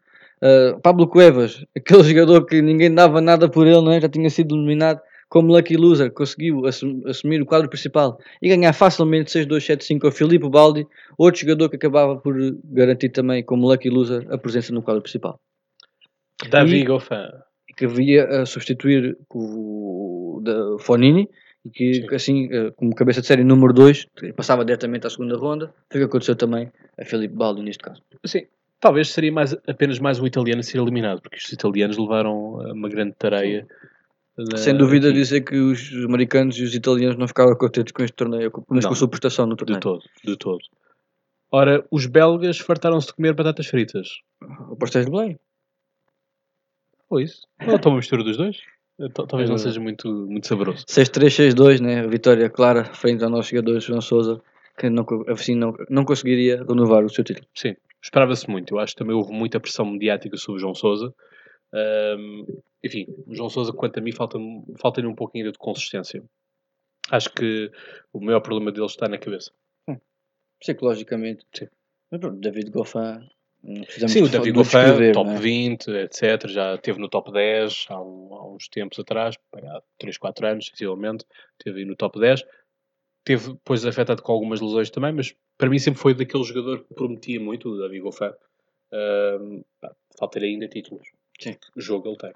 Uh, 0.42 0.80
Pablo 0.80 1.06
Cuevas, 1.06 1.64
aquele 1.76 2.02
jogador 2.04 2.46
que 2.46 2.62
ninguém 2.62 2.92
dava 2.94 3.20
nada 3.20 3.48
por 3.48 3.66
ele, 3.66 3.80
não 3.82 3.92
é? 3.92 4.00
já 4.00 4.08
tinha 4.08 4.30
sido 4.30 4.54
eliminado 4.56 5.00
como 5.28 5.54
Lucky 5.54 5.76
Loser, 5.76 6.10
conseguiu 6.10 6.66
assum- 6.66 7.02
assumir 7.06 7.40
o 7.40 7.46
quadro 7.46 7.68
principal 7.68 8.18
e 8.42 8.48
ganhar 8.48 8.72
facilmente 8.72 9.30
6-2-7-5 9.30 10.04
ao 10.06 10.10
Filipe 10.10 10.48
Baldi, 10.48 10.84
outro 11.16 11.40
jogador 11.42 11.68
que 11.68 11.76
acabava 11.76 12.16
por 12.16 12.34
garantir 12.64 13.10
também 13.10 13.44
como 13.44 13.68
Lucky 13.70 13.88
Loser 13.90 14.26
a 14.28 14.36
presença 14.36 14.72
no 14.72 14.82
quadro 14.82 15.02
principal. 15.02 15.38
Davi 16.50 16.84
Goffin. 16.84 17.28
que 17.76 17.86
via 17.86 18.24
a 18.42 18.46
substituir 18.46 19.16
o 19.32 20.40
da 20.42 20.78
Fonini 20.80 21.28
e 21.64 21.70
que 21.70 21.94
Sim. 21.94 22.14
assim, 22.14 22.48
eh, 22.50 22.70
como 22.74 22.94
cabeça 22.94 23.20
de 23.20 23.26
série 23.26 23.44
número 23.44 23.72
2, 23.74 24.06
passava 24.34 24.64
diretamente 24.64 25.06
à 25.06 25.10
segunda 25.10 25.36
ronda. 25.36 25.72
Foi 25.90 26.00
o 26.00 26.04
que 26.04 26.08
aconteceu 26.08 26.34
também 26.34 26.72
a 26.98 27.04
Felipe 27.04 27.34
Baldi 27.34 27.62
neste 27.62 27.82
caso. 27.84 28.02
Sim, 28.24 28.46
talvez 28.80 29.10
seria 29.10 29.30
mais, 29.32 29.52
apenas 29.68 29.98
mais 29.98 30.18
um 30.18 30.26
italiano 30.26 30.60
a 30.60 30.62
ser 30.62 30.78
eliminado, 30.78 31.20
porque 31.20 31.36
os 31.36 31.52
italianos 31.52 31.96
levaram 31.98 32.60
eh, 32.66 32.72
uma 32.72 32.88
grande 32.88 33.14
tareia. 33.18 33.66
na- 34.38 34.56
Sem 34.56 34.74
dúvida 34.76 35.08
aqui. 35.08 35.18
dizer 35.18 35.42
que 35.42 35.56
os 35.58 35.92
americanos 36.04 36.56
e 36.58 36.62
os 36.62 36.74
italianos 36.74 37.16
não 37.18 37.28
ficaram 37.28 37.54
contentes 37.56 37.92
com 37.92 38.02
este 38.02 38.14
torneio, 38.14 38.50
Não. 38.70 38.80
com 38.80 38.88
a 38.88 38.94
sua 38.94 39.08
prestação 39.08 39.44
no 39.46 39.52
De 39.54 39.58
torneio. 39.58 39.80
todo, 39.80 40.02
de 40.24 40.36
todo. 40.36 40.60
Ora, 41.52 41.84
os 41.90 42.06
belgas 42.06 42.58
fartaram-se 42.58 43.08
de 43.08 43.14
comer 43.14 43.34
batatas 43.34 43.66
fritas. 43.66 44.08
O 44.70 44.76
pastéis 44.76 45.04
de 45.04 45.10
Belém. 45.10 45.38
Ou 47.10 47.20
isso? 47.20 47.42
Ou 47.66 47.74
estão 47.74 47.92
uma 47.92 47.98
mistura 47.98 48.22
dos 48.22 48.36
dois? 48.36 48.56
Eh, 49.00 49.08
tal- 49.12 49.26
Talvez 49.26 49.50
não 49.50 49.58
seja 49.58 49.80
muito, 49.80 50.08
muito 50.26 50.46
saboroso. 50.46 50.84
6-3-6-2, 50.88 51.80
né? 51.80 52.06
Vitória 52.06 52.48
clara 52.48 52.84
frente 52.84 53.22
ao 53.24 53.30
nosso 53.30 53.50
jogador 53.50 53.80
João 53.80 54.00
Sousa, 54.00 54.40
que 54.78 54.88
não, 54.88 55.04
assim 55.28 55.54
não, 55.56 55.74
não 55.90 56.04
conseguiria 56.04 56.64
renovar 56.66 57.04
o 57.04 57.08
seu 57.10 57.24
título. 57.24 57.46
Sim, 57.54 57.74
esperava-se 58.02 58.48
muito. 58.50 58.74
Eu 58.74 58.78
acho 58.78 58.94
que 58.94 58.98
também 58.98 59.14
houve 59.16 59.32
muita 59.32 59.60
pressão 59.60 59.84
mediática 59.86 60.36
sobre 60.36 60.58
o 60.58 60.60
João 60.60 60.74
Sousa. 60.74 61.14
Ahm, 61.72 62.44
enfim, 62.84 63.06
o 63.26 63.34
João 63.34 63.48
Sousa, 63.48 63.72
quanto 63.72 63.98
a 63.98 64.02
mim, 64.02 64.12
falta-lhe 64.12 64.62
falta 64.78 65.00
um 65.06 65.14
pouquinho 65.14 65.44
ainda 65.44 65.52
de 65.52 65.58
consistência. 65.58 66.22
Acho 67.10 67.30
que 67.32 67.70
o 68.12 68.20
maior 68.20 68.40
problema 68.40 68.70
dele 68.72 68.86
está 68.86 69.08
na 69.08 69.18
cabeça. 69.18 69.50
Psicologicamente. 70.60 71.44
Sim. 71.54 71.68
Mas 72.10 72.20
pronto, 72.20 72.38
David 72.40 72.70
Goffin. 72.70 73.28
precisamos 73.84 74.12
Sim, 74.12 74.22
o 74.22 74.28
David 74.28 74.52
Goffin, 74.52 75.12
top 75.12 75.30
é? 75.30 75.36
20, 75.36 75.88
etc. 75.90 76.48
Já 76.48 76.74
esteve 76.74 76.98
no 76.98 77.08
top 77.08 77.32
10 77.32 77.86
há, 77.88 78.00
um- 78.00 78.34
há 78.34 78.48
uns 78.54 78.68
tempos 78.68 78.98
atrás, 78.98 79.36
há 79.54 79.82
3, 79.98 80.18
4 80.18 80.46
anos, 80.46 80.66
sensivelmente. 80.66 81.24
Esteve 81.58 81.80
aí 81.80 81.84
no 81.84 81.94
top 81.96 82.18
10. 82.20 82.44
Teve 83.24 83.52
depois 83.52 83.84
afetado 83.84 84.22
com 84.22 84.32
algumas 84.32 84.60
lesões 84.60 84.90
também, 84.90 85.12
mas 85.12 85.34
para 85.58 85.68
mim 85.68 85.78
sempre 85.78 86.00
foi 86.00 86.14
daquele 86.14 86.44
jogador 86.44 86.84
que 86.84 86.94
prometia 86.94 87.38
muito, 87.38 87.68
o 87.68 87.78
David 87.78 88.00
Goffin. 88.00 88.30
Pá, 89.80 89.94
Falta-lhe 90.18 90.46
ainda 90.46 90.68
títulos. 90.68 91.08
Sim. 91.38 91.56
O 91.76 91.80
jogo 91.80 92.08
ele 92.08 92.16
tem. 92.16 92.32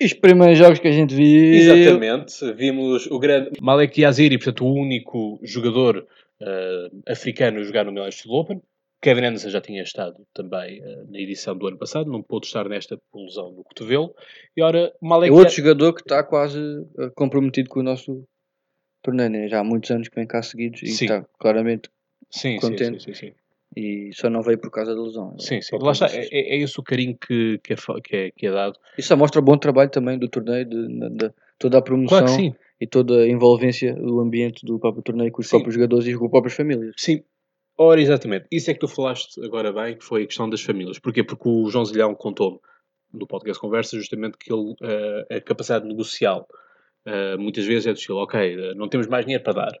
E 0.00 0.06
os 0.06 0.14
primeiros 0.14 0.58
jogos 0.58 0.78
que 0.78 0.88
a 0.88 0.92
gente 0.92 1.14
viu. 1.14 1.54
Exatamente. 1.54 2.52
Vimos 2.54 3.06
o 3.06 3.18
grande 3.18 3.50
Malek 3.60 4.00
Yaziri, 4.00 4.38
portanto, 4.38 4.64
o 4.64 4.72
único 4.72 5.38
jogador 5.42 6.06
ah, 6.40 6.88
africano 7.06 7.60
a 7.60 7.62
jogar 7.62 7.84
no 7.84 7.92
Milan 7.92 8.10
Steel 8.10 8.34
Open. 8.34 8.62
Kevin 9.02 9.24
Anderson 9.24 9.48
já 9.48 9.60
tinha 9.60 9.82
estado 9.82 10.16
também 10.32 10.82
ah, 10.82 11.04
na 11.06 11.18
edição 11.18 11.54
do 11.54 11.66
ano 11.66 11.76
passado, 11.76 12.10
não 12.10 12.22
pôde 12.22 12.46
estar 12.46 12.66
nesta 12.66 12.98
por 13.12 13.22
lesão 13.22 13.52
no 13.52 13.62
cotovelo. 13.62 14.14
E 14.56 14.62
ora, 14.62 14.90
Malek 15.02 15.30
É 15.30 15.36
outro 15.36 15.54
jogador 15.54 15.92
que 15.92 16.00
está 16.00 16.24
quase 16.24 16.58
eh, 16.98 17.10
comprometido 17.14 17.68
com 17.68 17.80
o 17.80 17.82
nosso 17.82 18.24
torneio, 19.02 19.30
né? 19.30 19.48
já 19.48 19.60
há 19.60 19.64
muitos 19.64 19.90
anos 19.90 20.08
que 20.08 20.14
vem 20.16 20.26
cá 20.26 20.42
seguidos 20.42 20.82
e 20.82 20.88
Sim. 20.88 21.04
está 21.06 21.24
claramente 21.38 21.88
sim, 22.30 22.52
sim, 22.52 22.54
sim, 22.54 22.60
contente. 22.60 23.02
sim, 23.04 23.14
sim. 23.14 23.32
e 23.76 24.10
só 24.14 24.28
não 24.30 24.42
veio 24.42 24.58
por 24.58 24.70
causa 24.70 24.94
da 24.94 25.02
lesão. 25.02 25.38
Sim, 25.38 25.60
sim. 25.62 25.76
Só 25.78 25.78
Lá 25.78 25.92
está, 25.92 26.06
é, 26.06 26.20
isso. 26.20 26.30
é 26.32 26.56
esse 26.58 26.80
o 26.80 26.82
carinho 26.82 27.16
que, 27.16 27.58
que, 27.62 27.72
é, 27.72 27.76
que, 28.02 28.16
é, 28.16 28.30
que 28.30 28.46
é 28.46 28.50
dado. 28.50 28.78
Isso 28.98 29.08
só 29.08 29.16
mostra 29.16 29.40
o 29.40 29.44
bom 29.44 29.56
trabalho 29.56 29.90
também 29.90 30.18
do 30.18 30.28
torneio, 30.28 30.64
de, 30.64 31.10
de- 31.10 31.32
toda 31.58 31.78
a 31.78 31.82
promoção 31.82 32.18
Claro 32.20 32.34
sim. 32.34 32.54
e 32.80 32.86
toda 32.86 33.22
a 33.22 33.28
envolvência 33.28 33.94
do 33.94 34.18
ambiente 34.20 34.64
do 34.64 34.78
próprio 34.78 35.02
torneio 35.02 35.30
com 35.30 35.40
os 35.40 35.46
Sim. 35.46 35.50
próprios 35.56 35.74
jogadores 35.74 36.06
e 36.06 36.16
com 36.16 36.24
as 36.24 36.30
próprias 36.30 36.54
famílias. 36.54 36.94
Sim. 36.98 37.22
Ora, 37.78 38.00
exatamente. 38.00 38.46
Isso 38.52 38.70
é 38.70 38.74
que 38.74 38.80
tu 38.80 38.88
falaste 38.88 39.42
agora 39.44 39.72
bem, 39.72 39.96
que 39.96 40.04
foi 40.04 40.24
a 40.24 40.26
questão 40.26 40.48
das 40.50 40.60
famílias. 40.60 40.98
Porquê? 40.98 41.22
Porque 41.24 41.48
o 41.48 41.68
João 41.70 41.84
Zilhão 41.84 42.14
contou-me 42.14 42.58
no 43.12 43.26
podcast 43.26 43.58
Conversa 43.60 43.96
justamente 43.96 44.36
que 44.38 44.52
ele, 44.52 44.74
eh, 44.82 45.36
a 45.36 45.40
capacidade 45.40 45.86
negocial 45.86 46.46
eh, 47.04 47.36
muitas 47.36 47.64
vezes 47.64 47.86
é 47.86 47.92
do 47.92 47.98
estilo, 47.98 48.18
ok, 48.18 48.40
eh, 48.40 48.74
não 48.74 48.88
temos 48.88 49.06
mais 49.06 49.24
dinheiro 49.24 49.42
para 49.44 49.52
dar. 49.52 49.80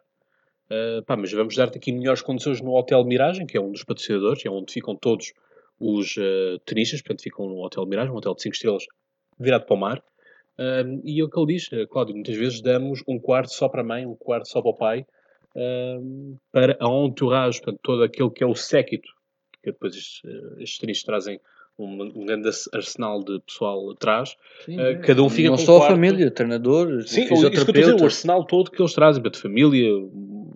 Eh, 0.70 1.02
pá, 1.02 1.16
mas 1.16 1.32
vamos 1.32 1.56
dar-te 1.56 1.78
aqui 1.78 1.92
melhores 1.92 2.22
condições 2.22 2.60
no 2.60 2.74
Hotel 2.74 3.04
Miragem, 3.04 3.46
que 3.46 3.56
é 3.56 3.60
um 3.60 3.72
dos 3.72 3.82
patrocinadores, 3.82 4.44
é 4.46 4.50
onde 4.50 4.72
ficam 4.72 4.94
todos 4.96 5.32
os 5.78 6.16
eh, 6.16 6.58
tenistas, 6.64 7.02
portanto 7.02 7.22
ficam 7.22 7.48
no 7.48 7.64
Hotel 7.64 7.84
Miragem, 7.86 8.12
um 8.12 8.16
hotel 8.16 8.34
de 8.34 8.42
5 8.42 8.54
estrelas 8.54 8.86
virado 9.38 9.66
para 9.66 9.74
o 9.74 9.78
mar. 9.78 10.02
Um, 10.58 11.00
e 11.04 11.18
é 11.20 11.24
o 11.24 11.30
que 11.30 11.38
ele 11.40 11.54
diz, 11.54 11.70
Cláudio, 11.88 12.14
muitas 12.14 12.36
vezes 12.36 12.60
damos 12.60 13.02
um 13.08 13.18
quarto 13.18 13.50
só 13.50 13.66
para 13.66 13.80
a 13.80 13.84
mãe, 13.84 14.04
um 14.04 14.14
quarto 14.14 14.46
só 14.46 14.60
para 14.60 14.70
o 14.70 14.74
pai, 14.74 15.06
para 16.52 16.76
a 16.78 17.06
entourage, 17.06 17.60
portanto, 17.60 17.80
todo 17.82 18.02
aquele 18.02 18.28
que 18.28 18.44
é 18.44 18.46
o 18.46 18.54
séquito, 18.54 19.08
que 19.62 19.72
depois 19.72 19.94
estes, 19.94 20.22
estes 20.58 20.78
tenistas 20.78 21.06
trazem 21.06 21.40
um, 21.84 22.24
grande 22.24 22.48
arsenal 22.72 23.22
de 23.22 23.40
pessoal 23.40 23.90
atrás. 23.90 24.36
Sim, 24.64 24.80
é. 24.80 24.94
cada 24.96 25.22
um 25.22 25.28
fica 25.28 25.48
não 25.48 25.56
com 25.56 25.62
um 25.62 25.66
só 25.66 25.82
a 25.84 25.88
família, 25.88 26.30
treinadores, 26.30 27.10
Sim, 27.10 27.22
isso 27.22 27.28
que 27.28 27.56
eu 27.56 27.62
a 27.62 27.72
dizer, 27.72 27.94
o 27.94 28.04
arsenal 28.04 28.44
todo 28.44 28.70
que 28.70 28.80
eles 28.80 28.92
trazem, 28.92 29.22
portanto, 29.22 29.42
família, 29.42 29.90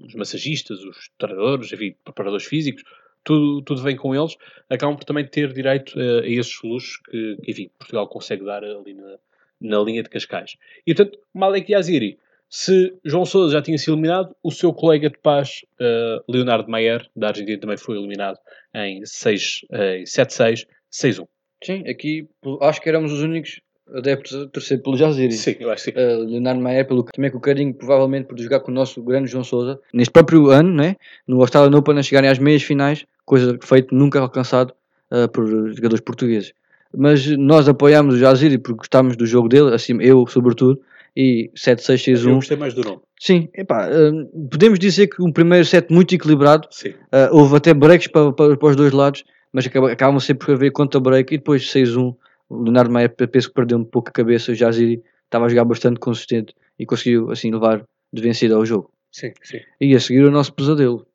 os 0.05 0.14
massagistas, 0.14 0.81
os 0.85 1.11
treinadores, 1.18 1.72
enfim, 1.72 1.95
preparadores 2.05 2.47
físicos, 2.47 2.85
tudo, 3.25 3.62
tudo 3.62 3.83
vem 3.83 3.97
com 3.97 4.14
eles, 4.14 4.37
acabam 4.68 4.97
por 4.97 5.05
também 5.05 5.27
ter 5.27 5.53
direito 5.53 5.99
eh, 5.99 6.20
a 6.20 6.29
esses 6.29 6.62
luxos 6.62 6.99
que, 6.99 7.39
que, 7.43 7.51
enfim, 7.51 7.70
Portugal 7.79 8.07
consegue 8.07 8.45
dar 8.45 8.62
ali 8.62 8.93
na, 8.93 9.16
na 9.61 9.79
linha 9.81 10.03
de 10.03 10.11
Cascais. 10.11 10.57
E, 10.87 10.95
portanto, 10.95 11.18
Malek 11.33 11.72
Yaziri, 11.72 12.18
Se 12.49 12.95
João 13.05 13.25
Sousa 13.25 13.55
já 13.55 13.62
tinha 13.62 13.79
sido 13.79 13.95
eliminado, 13.95 14.37
o 14.43 14.53
seu 14.53 14.72
colega 14.72 15.09
de 15.09 15.18
paz, 15.18 15.64
uh, 15.81 16.22
Leonardo 16.31 16.70
Maier, 16.70 17.09
da 17.16 17.29
Argentina, 17.29 17.59
também 17.59 17.79
foi 17.79 17.97
eliminado 17.97 18.39
em 18.75 19.03
7-6, 19.03 20.66
6-1. 20.95 21.27
Sim, 21.65 21.85
aqui 21.89 22.29
acho 22.61 22.81
que 22.81 22.89
éramos 22.89 23.13
os 23.13 23.23
únicos 23.23 23.61
adeptos 23.93 24.35
a 24.35 24.47
torcer 24.47 24.83
pelo 24.83 24.97
Jaziri. 24.97 25.33
Sim, 25.33 25.57
eu 25.61 25.71
acho 25.71 25.85
que 25.85 25.93
sim. 25.93 25.99
Uh, 25.99 26.25
Leonardo 26.25 26.61
Maier, 26.61 26.87
pelo, 26.87 27.03
também 27.05 27.31
com 27.31 27.39
o 27.39 27.41
carinho, 27.41 27.75
provavelmente 27.75 28.27
por 28.27 28.39
jogar 28.39 28.61
com 28.61 28.71
o 28.71 28.75
nosso 28.75 29.03
grande 29.03 29.31
João 29.31 29.45
Sousa. 29.45 29.79
Neste 29.93 30.13
próprio 30.13 30.51
ano, 30.51 30.73
né, 30.73 30.97
no 31.27 31.41
Australian 31.41 31.77
Open, 31.77 31.99
a 31.99 32.03
chegarem 32.03 32.31
às 32.31 32.39
meias 32.39 32.63
finais, 32.63 33.05
coisa 33.25 33.59
feito 33.63 33.95
nunca 33.95 34.21
alcançado 34.21 34.73
uh, 35.11 35.29
por 35.29 35.47
jogadores 35.47 36.01
portugueses. 36.01 36.53
Mas 36.97 37.27
nós 37.27 37.69
apoiámos 37.69 38.15
o 38.15 38.19
Jaziri 38.19 38.57
porque 38.57 38.79
gostámos 38.79 39.17
do 39.17 39.27
jogo 39.27 39.49
dele, 39.49 39.75
assim, 39.75 40.01
eu 40.01 40.27
sobretudo, 40.27 40.81
e 41.17 41.51
7-6-6-1. 41.57 42.29
Eu 42.29 42.35
gostei 42.37 42.57
mais 42.57 42.75
do 42.75 42.83
nome. 42.83 43.01
Sim, 43.19 43.49
epá, 43.55 43.89
uh, 43.89 44.49
podemos 44.49 44.79
dizer 44.79 45.09
que 45.09 45.23
um 45.23 45.33
primeiro 45.33 45.65
set 45.65 45.93
muito 45.93 46.15
equilibrado. 46.15 46.69
Sim. 46.71 46.95
Houve 47.31 47.57
até 47.57 47.73
breaks 47.73 48.09
para, 48.09 48.33
para, 48.33 48.57
para, 48.57 48.69
os 48.69 48.77
dois 48.77 48.93
lados, 48.93 49.25
mas 49.55 49.67
acabam, 49.67 50.19
sempre 50.19 50.47
por 50.47 50.55
haver 50.55 50.73
contra-break 50.73 51.33
e 51.33 51.39
depois 51.39 51.63
6-1. 51.63 52.17
O 52.49 52.63
Leonardo 52.63 52.93
Maia 52.93 53.09
penso 53.09 53.49
que 53.49 53.55
perdeu 53.55 53.79
um 53.79 53.85
pouco 53.85 54.11
a 54.11 54.13
cabeça. 54.13 54.53
O 54.53 54.55
Jaziri 54.55 55.03
estava 55.25 55.47
a 55.47 55.49
jogar 55.49 55.65
bastante 55.65 55.99
consistente 56.01 56.55
e 56.79 56.85
conseguiu 56.85 57.31
assim 57.31 57.51
levar 57.51 57.85
de 58.13 58.21
vencida 58.23 58.57
ao 58.57 58.67
jogo. 58.67 58.93
Sim, 59.11 59.33
sim. 59.43 59.61
E 59.81 59.95
a 59.95 60.01
seguir 60.01 60.25
o 60.25 60.31
nosso 60.31 60.53
pesadelo. 60.53 61.07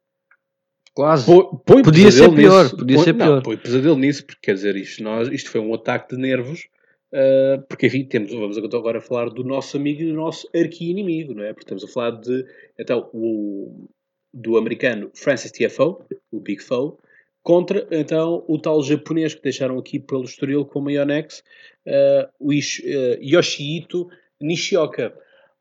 Quase. 0.93 1.25
Põe, 1.65 1.83
podia 1.83 2.11
ser 2.11 2.33
pior. 2.33 2.63
Nisso, 2.63 2.77
podia 2.77 2.95
põe, 2.95 3.05
ser 3.05 3.13
pior. 3.13 3.35
Não, 3.35 3.41
põe 3.43 3.57
pesadelo 3.57 3.97
nisso, 3.97 4.25
porque 4.25 4.39
quer 4.41 4.53
dizer, 4.53 4.75
isto, 4.75 5.03
nós, 5.03 5.27
isto 5.27 5.51
foi 5.51 5.61
um 5.61 5.73
ataque 5.73 6.15
de 6.15 6.21
nervos 6.21 6.67
Uh, 7.11 7.59
porque, 7.67 7.87
enfim, 7.87 8.05
temos, 8.05 8.31
vamos 8.31 8.57
agora 8.57 9.01
falar 9.01 9.29
do 9.29 9.43
nosso 9.43 9.77
amigo 9.77 10.01
e 10.01 10.05
do 10.05 10.13
nosso 10.13 10.47
arqui-inimigo, 10.55 11.33
não 11.33 11.43
é? 11.43 11.53
Porque 11.53 11.63
estamos 11.63 11.83
a 11.83 11.87
falar 11.87 12.11
de, 12.11 12.45
então, 12.77 13.09
o, 13.11 13.87
do 14.31 14.57
americano 14.57 15.09
Francis 15.15 15.51
TFO, 15.51 16.03
o 16.31 16.39
Big 16.39 16.61
Foe, 16.61 16.93
contra, 17.43 17.87
então, 17.91 18.43
o 18.47 18.59
tal 18.59 18.81
japonês 18.83 19.33
que 19.33 19.41
deixaram 19.41 19.77
aqui 19.77 19.99
pelo 19.99 20.23
Estoril 20.23 20.65
com 20.65 20.81
o 20.81 20.89
Ionex, 20.89 21.43
uh, 21.87 22.29
o 22.39 22.53
Ish, 22.53 22.79
uh, 22.79 23.21
Yoshihito 23.21 24.09
Nishioka. 24.39 25.13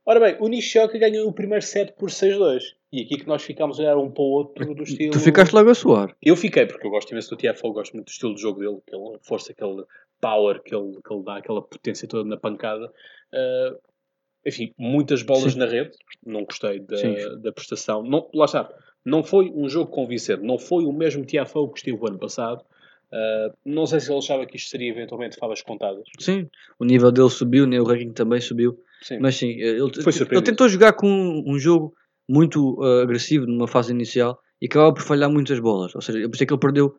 Ora 0.04 0.20
bem, 0.20 0.36
o 0.40 0.48
Nishioka 0.48 0.98
ganhou 0.98 1.28
o 1.28 1.32
primeiro 1.32 1.64
set 1.64 1.92
por 1.92 2.08
6-2. 2.08 2.62
E 2.90 3.02
aqui 3.02 3.18
que 3.18 3.26
nós 3.26 3.42
ficámos 3.42 3.78
a 3.78 3.82
olhar 3.82 3.98
um 3.98 4.10
para 4.10 4.22
o 4.22 4.30
outro 4.30 4.74
do 4.74 4.82
estilo. 4.82 5.12
Tu 5.12 5.20
ficaste 5.20 5.52
logo 5.52 5.68
a 5.68 5.74
suar. 5.74 6.16
Eu 6.22 6.34
fiquei, 6.34 6.64
porque 6.64 6.86
eu 6.86 6.90
gosto 6.90 7.10
imenso 7.10 7.28
do 7.28 7.36
TFO, 7.36 7.72
gosto 7.72 7.92
muito 7.92 8.06
do 8.06 8.10
estilo 8.10 8.34
de 8.34 8.40
jogo 8.40 8.60
dele, 8.60 8.78
aquela 8.86 9.18
força 9.20 9.52
que 9.52 9.62
ele 9.62 9.84
power 10.20 10.62
que 10.62 10.74
ele, 10.74 10.98
que 11.06 11.12
ele 11.12 11.22
dá, 11.22 11.36
aquela 11.36 11.62
potência 11.62 12.08
toda 12.08 12.28
na 12.28 12.36
pancada. 12.36 12.86
Uh, 13.32 13.78
enfim, 14.46 14.72
muitas 14.78 15.22
bolas 15.22 15.52
Sim. 15.52 15.58
na 15.58 15.66
rede, 15.66 15.90
não 16.24 16.44
gostei 16.44 16.80
da, 16.80 16.96
da 17.36 17.52
prestação. 17.52 18.02
Não, 18.02 18.28
lá 18.32 18.46
está, 18.46 18.70
não 19.04 19.22
foi 19.22 19.50
um 19.54 19.68
jogo 19.68 19.90
convincente, 19.90 20.42
não 20.42 20.58
foi 20.58 20.84
o 20.84 20.92
mesmo 20.92 21.24
Tiafou 21.24 21.68
que 21.68 21.78
esteve 21.78 21.98
o 21.98 22.06
ano 22.06 22.18
passado. 22.18 22.62
Uh, 23.10 23.56
não 23.64 23.86
sei 23.86 24.00
se 24.00 24.10
ele 24.10 24.18
achava 24.18 24.44
que 24.44 24.56
isto 24.56 24.68
seria 24.68 24.90
eventualmente 24.90 25.36
favas 25.36 25.62
contadas. 25.62 26.04
Sim, 26.18 26.48
o 26.78 26.84
nível 26.84 27.10
dele 27.10 27.30
subiu, 27.30 27.66
né? 27.66 27.80
o 27.80 27.84
ranking 27.84 28.12
também 28.12 28.40
subiu. 28.40 28.78
Sim. 29.00 29.18
Mas 29.18 29.36
sim, 29.36 29.50
ele, 29.50 29.80
ele 29.80 30.42
tentou 30.42 30.68
jogar 30.68 30.92
com 30.92 31.08
um, 31.08 31.44
um 31.46 31.58
jogo 31.58 31.94
muito 32.28 32.78
uh, 32.80 33.00
agressivo 33.00 33.46
numa 33.46 33.66
fase 33.66 33.92
inicial 33.92 34.38
e 34.60 34.66
acabava 34.66 34.92
por 34.92 35.02
falhar 35.02 35.30
muitas 35.30 35.58
bolas. 35.58 35.94
Ou 35.94 36.02
seja, 36.02 36.18
eu 36.18 36.28
pensei 36.28 36.46
que 36.46 36.52
ele 36.52 36.60
perdeu 36.60 36.94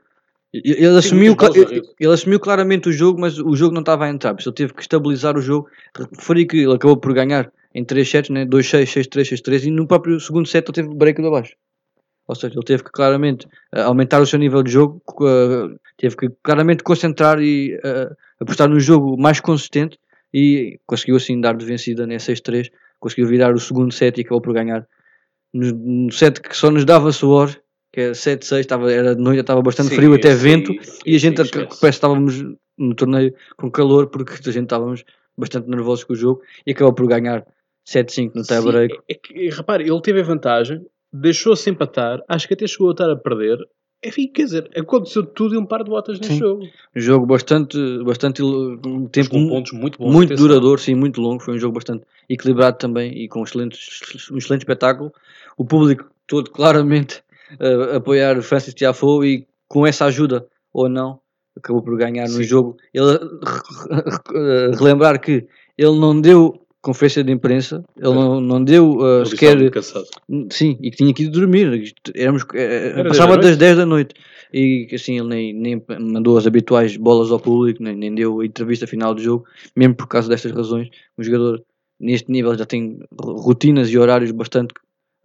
ele, 0.51 0.83
ele 0.83 0.97
assumiu, 0.97 1.35
ele, 1.55 1.83
ele, 1.99 2.11
assumiu 2.11 2.39
claramente 2.39 2.89
o 2.89 2.91
jogo, 2.91 3.21
mas 3.21 3.37
o 3.37 3.55
jogo 3.55 3.73
não 3.73 3.81
estava 3.81 4.05
a 4.05 4.09
entrar. 4.09 4.35
Ele 4.39 4.51
teve 4.51 4.73
que 4.73 4.81
estabilizar 4.81 5.37
o 5.37 5.41
jogo. 5.41 5.69
Referi 5.95 6.45
que 6.45 6.57
ele 6.57 6.73
acabou 6.73 6.97
por 6.97 7.13
ganhar 7.13 7.51
em 7.73 7.85
3 7.85 8.09
sets, 8.09 8.29
né? 8.31 8.45
2-6, 8.45 8.85
6-3, 8.85 9.41
6-3, 9.41 9.65
e 9.65 9.71
no 9.71 9.87
próprio 9.87 10.19
segundo 10.19 10.47
set 10.47 10.65
ele 10.65 10.73
teve 10.73 10.95
break 10.95 11.21
de 11.21 11.27
abaixo. 11.27 11.55
Ou 12.29 12.35
seja, 12.35 12.53
ele 12.53 12.63
teve 12.63 12.83
que 12.83 12.91
claramente 12.91 13.47
uh, 13.75 13.81
aumentar 13.81 14.21
o 14.21 14.25
seu 14.25 14.37
nível 14.37 14.61
de 14.61 14.71
jogo, 14.71 15.01
uh, 15.19 15.75
teve 15.97 16.15
que 16.15 16.29
claramente 16.43 16.83
concentrar 16.83 17.41
e 17.41 17.75
uh, 17.77 18.15
apostar 18.39 18.69
no 18.69 18.79
jogo 18.79 19.17
mais 19.19 19.39
consistente 19.39 19.97
e 20.31 20.79
conseguiu 20.85 21.15
assim 21.15 21.41
dar 21.41 21.57
de 21.57 21.65
vencida 21.65 22.05
né, 22.05 22.17
6-3, 22.17 22.69
conseguiu 22.99 23.27
virar 23.27 23.51
o 23.51 23.59
segundo 23.59 23.91
set 23.91 24.15
e 24.19 24.21
acabou 24.21 24.41
por 24.41 24.53
ganhar 24.53 24.87
no, 25.51 25.71
no 25.71 26.11
set 26.11 26.39
que 26.39 26.55
só 26.55 26.69
nos 26.69 26.85
dava 26.85 27.11
suor 27.11 27.49
que 27.91 28.01
é 28.01 28.13
7, 28.13 28.45
6, 28.45 28.59
estava, 28.59 28.91
era 28.91 29.15
de 29.15 29.21
noite, 29.23 29.39
estava 29.39 29.63
bastante 29.63 29.89
sim, 29.89 29.95
frio, 29.95 30.13
até 30.13 30.35
sim, 30.35 30.43
vento, 30.43 30.83
sim, 30.83 30.99
e 31.03 31.15
a 31.15 31.19
gente 31.19 31.37
parece 31.37 31.79
que 31.79 31.87
estávamos 31.87 32.45
no 32.77 32.93
torneio 32.93 33.33
com 33.57 33.71
calor, 33.71 34.07
porque 34.07 34.33
a 34.33 34.51
gente 34.51 34.65
estávamos 34.65 35.03
bastante 35.35 35.67
nervosos 35.67 36.03
com 36.03 36.13
o 36.13 36.15
jogo, 36.15 36.41
e 36.67 36.71
acabou 36.71 36.93
por 36.93 37.07
ganhar 37.07 37.43
7-5 37.87 38.31
no 38.35 38.43
tie-break. 38.43 38.95
É, 39.09 39.15
é 39.47 39.49
repare, 39.49 39.89
ele 39.89 40.01
teve 40.01 40.19
a 40.19 40.23
vantagem, 40.23 40.85
deixou-se 41.11 41.69
empatar, 41.69 42.23
acho 42.27 42.47
que 42.47 42.53
até 42.53 42.67
chegou 42.67 42.89
a 42.89 42.91
estar 42.91 43.09
a 43.09 43.15
perder, 43.15 43.57
enfim, 44.03 44.27
quer 44.27 44.45
dizer, 44.45 44.69
aconteceu 44.77 45.25
tudo 45.25 45.55
e 45.55 45.57
um 45.57 45.65
par 45.65 45.83
de 45.83 45.89
botas 45.89 46.19
nesse 46.19 46.37
jogo. 46.37 46.63
Um 46.95 46.99
jogo 46.99 47.25
bastante, 47.25 47.77
bastante 48.03 48.41
um 48.41 49.07
tempo 49.07 49.31
com 49.31 49.49
pontos 49.49 49.73
muito 49.73 49.97
bons. 49.97 50.13
Muito 50.13 50.35
duradouro, 50.35 50.79
sim, 50.79 50.95
muito 50.95 51.19
longo. 51.19 51.43
Foi 51.43 51.55
um 51.55 51.59
jogo 51.59 51.73
bastante 51.73 52.05
equilibrado 52.29 52.77
também 52.77 53.11
e 53.11 53.27
com 53.27 53.41
um 53.41 53.43
excelente, 53.43 53.77
um 54.31 54.37
excelente 54.37 54.61
espetáculo. 54.61 55.11
O 55.57 55.65
público 55.65 56.09
todo 56.25 56.49
claramente 56.49 57.21
uh, 57.59 57.97
apoiar 57.97 58.37
o 58.37 58.41
Francis 58.41 58.73
Tiafoe 58.73 59.27
e 59.27 59.47
com 59.67 59.85
essa 59.85 60.05
ajuda 60.05 60.47
ou 60.71 60.87
não 60.87 61.19
acabou 61.57 61.81
por 61.81 61.97
ganhar 61.97 62.27
Sim. 62.27 62.37
no 62.37 62.43
jogo. 62.43 62.77
Ele 62.93 63.19
relembrar 64.77 65.19
que 65.19 65.45
ele 65.77 65.99
não 65.99 66.19
deu 66.19 66.65
conferência 66.81 67.23
de 67.23 67.31
imprensa, 67.31 67.83
ele 67.97 68.13
não, 68.13 68.39
não 68.39 68.63
deu 68.63 68.97
uh, 68.97 69.25
sequer. 69.25 69.57
Sim, 70.49 70.77
e 70.81 70.89
que 70.91 70.97
tinha 70.97 71.13
que 71.13 71.23
ir 71.23 71.29
dormir. 71.29 71.93
Éramos, 72.15 72.43
eh, 72.53 72.93
Era 72.95 73.09
passava 73.09 73.37
das 73.37 73.57
10 73.57 73.77
da 73.77 73.85
noite. 73.85 74.15
E 74.51 74.87
assim, 74.93 75.19
ele 75.19 75.27
nem, 75.27 75.53
nem 75.53 75.85
mandou 75.99 76.37
as 76.37 76.47
habituais 76.47 76.97
bolas 76.97 77.31
ao 77.31 77.39
público, 77.39 77.83
nem, 77.83 77.95
nem 77.95 78.15
deu 78.15 78.39
a 78.39 78.45
entrevista 78.45 78.87
final 78.87 79.13
do 79.13 79.21
jogo, 79.21 79.45
mesmo 79.75 79.95
por 79.95 80.07
causa 80.07 80.29
destas 80.29 80.51
razões. 80.51 80.89
Um 81.17 81.23
jogador 81.23 81.63
neste 81.99 82.31
nível 82.31 82.57
já 82.57 82.65
tem 82.65 82.99
rotinas 83.19 83.89
e 83.89 83.97
horários 83.97 84.31
bastante 84.31 84.73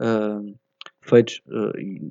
uh, 0.01 0.55
feitos 1.01 1.41
uh, 1.47 1.79
e 1.79 2.03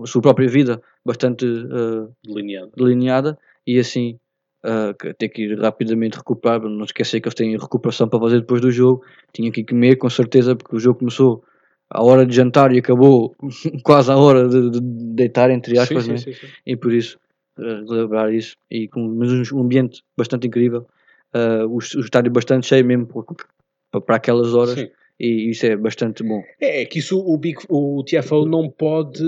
a 0.00 0.06
sua 0.06 0.20
própria 0.20 0.48
vida 0.48 0.82
bastante 1.04 1.44
uh, 1.46 2.12
delineada. 2.24 2.70
delineada 2.76 3.38
e 3.66 3.78
assim 3.78 4.18
uh, 4.64 5.14
ter 5.14 5.28
que 5.28 5.42
ir 5.42 5.58
rapidamente 5.58 6.16
recuperar, 6.16 6.60
não 6.60 6.84
esquecer 6.84 7.20
que 7.20 7.28
eles 7.28 7.34
têm 7.34 7.56
recuperação 7.56 8.08
para 8.08 8.20
fazer 8.20 8.40
depois 8.40 8.60
do 8.60 8.70
jogo, 8.70 9.04
tinha 9.32 9.50
que 9.50 9.64
comer 9.64 9.96
com 9.96 10.08
certeza 10.08 10.56
porque 10.56 10.76
o 10.76 10.80
jogo 10.80 11.00
começou 11.00 11.44
à 11.90 12.02
hora 12.02 12.24
de 12.24 12.34
jantar 12.34 12.72
e 12.72 12.78
acabou 12.78 13.34
quase 13.84 14.10
à 14.10 14.16
hora 14.16 14.48
de, 14.48 14.70
de 14.70 14.80
deitar, 14.80 15.50
entre 15.50 15.78
aspas, 15.78 16.04
sim, 16.04 16.10
né? 16.10 16.16
sim, 16.16 16.32
sim, 16.32 16.46
e 16.66 16.76
por 16.76 16.92
isso 16.92 17.18
uh, 17.58 17.92
lembrar 17.92 18.32
isso. 18.32 18.56
E 18.70 18.88
com 18.88 19.00
um 19.00 19.60
ambiente 19.60 20.02
bastante 20.16 20.46
incrível, 20.46 20.86
uh, 21.34 21.66
o, 21.66 21.76
o 21.76 22.00
estádio 22.00 22.32
bastante 22.32 22.66
cheio 22.66 22.84
mesmo 22.84 23.06
para, 23.90 24.00
para 24.00 24.16
aquelas 24.16 24.54
horas. 24.54 24.74
E 25.20 25.50
isso 25.50 25.66
é 25.66 25.76
bastante 25.76 26.22
bom. 26.22 26.42
É, 26.60 26.82
é 26.82 26.84
que 26.84 26.98
isso 26.98 27.18
o, 27.18 27.36
Big, 27.36 27.58
o 27.68 28.02
TFO 28.02 28.44
não 28.44 28.68
pode 28.68 29.22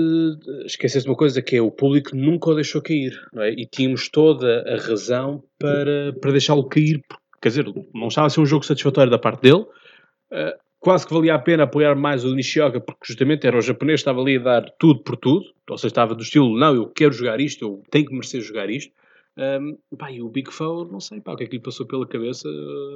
esquecer-se 0.65 1.05
de 1.05 1.09
uma 1.09 1.17
coisa 1.17 1.41
que 1.41 1.55
é 1.55 1.61
o 1.61 1.71
público 1.71 2.15
nunca 2.15 2.49
o 2.49 2.55
deixou 2.55 2.81
cair, 2.81 3.13
é? 3.37 3.51
E 3.51 3.65
tínhamos 3.65 4.09
toda 4.09 4.61
a 4.67 4.77
razão 4.77 5.43
para, 5.59 6.13
para 6.19 6.31
deixá-lo 6.31 6.67
cair, 6.67 7.01
quer 7.41 7.49
dizer, 7.49 7.65
não 7.93 8.07
estava 8.07 8.27
a 8.27 8.29
ser 8.29 8.41
um 8.41 8.45
jogo 8.45 8.65
satisfatório 8.65 9.11
da 9.11 9.19
parte 9.19 9.41
dele, 9.43 9.61
uh, 9.61 10.65
quase 10.79 11.07
que 11.07 11.13
valia 11.13 11.35
a 11.35 11.39
pena 11.39 11.63
apoiar 11.63 11.95
mais 11.95 12.25
o 12.25 12.35
Nishioka, 12.35 12.79
porque 12.81 13.07
justamente 13.07 13.47
era 13.47 13.57
o 13.57 13.61
japonês 13.61 13.99
que 13.99 14.01
estava 14.01 14.21
ali 14.21 14.37
a 14.37 14.41
dar 14.41 14.69
tudo 14.77 15.01
por 15.01 15.15
tudo, 15.15 15.45
ou 15.69 15.77
seja, 15.77 15.87
estava 15.87 16.13
do 16.13 16.23
estilo, 16.23 16.57
não, 16.57 16.75
eu 16.75 16.87
quero 16.87 17.13
jogar 17.13 17.39
isto, 17.39 17.63
eu 17.63 17.83
tenho 17.89 18.05
que 18.05 18.13
merecer 18.13 18.41
jogar 18.41 18.69
isto, 18.69 18.91
um, 19.37 19.77
pá, 19.97 20.11
e 20.11 20.21
o 20.21 20.29
Big 20.29 20.51
Four, 20.51 20.91
não 20.91 20.99
sei 20.99 21.19
pá, 21.19 21.33
o 21.33 21.35
que 21.35 21.43
é 21.43 21.47
que 21.47 21.57
lhe 21.57 21.61
passou 21.61 21.85
pela 21.85 22.07
cabeça, 22.07 22.47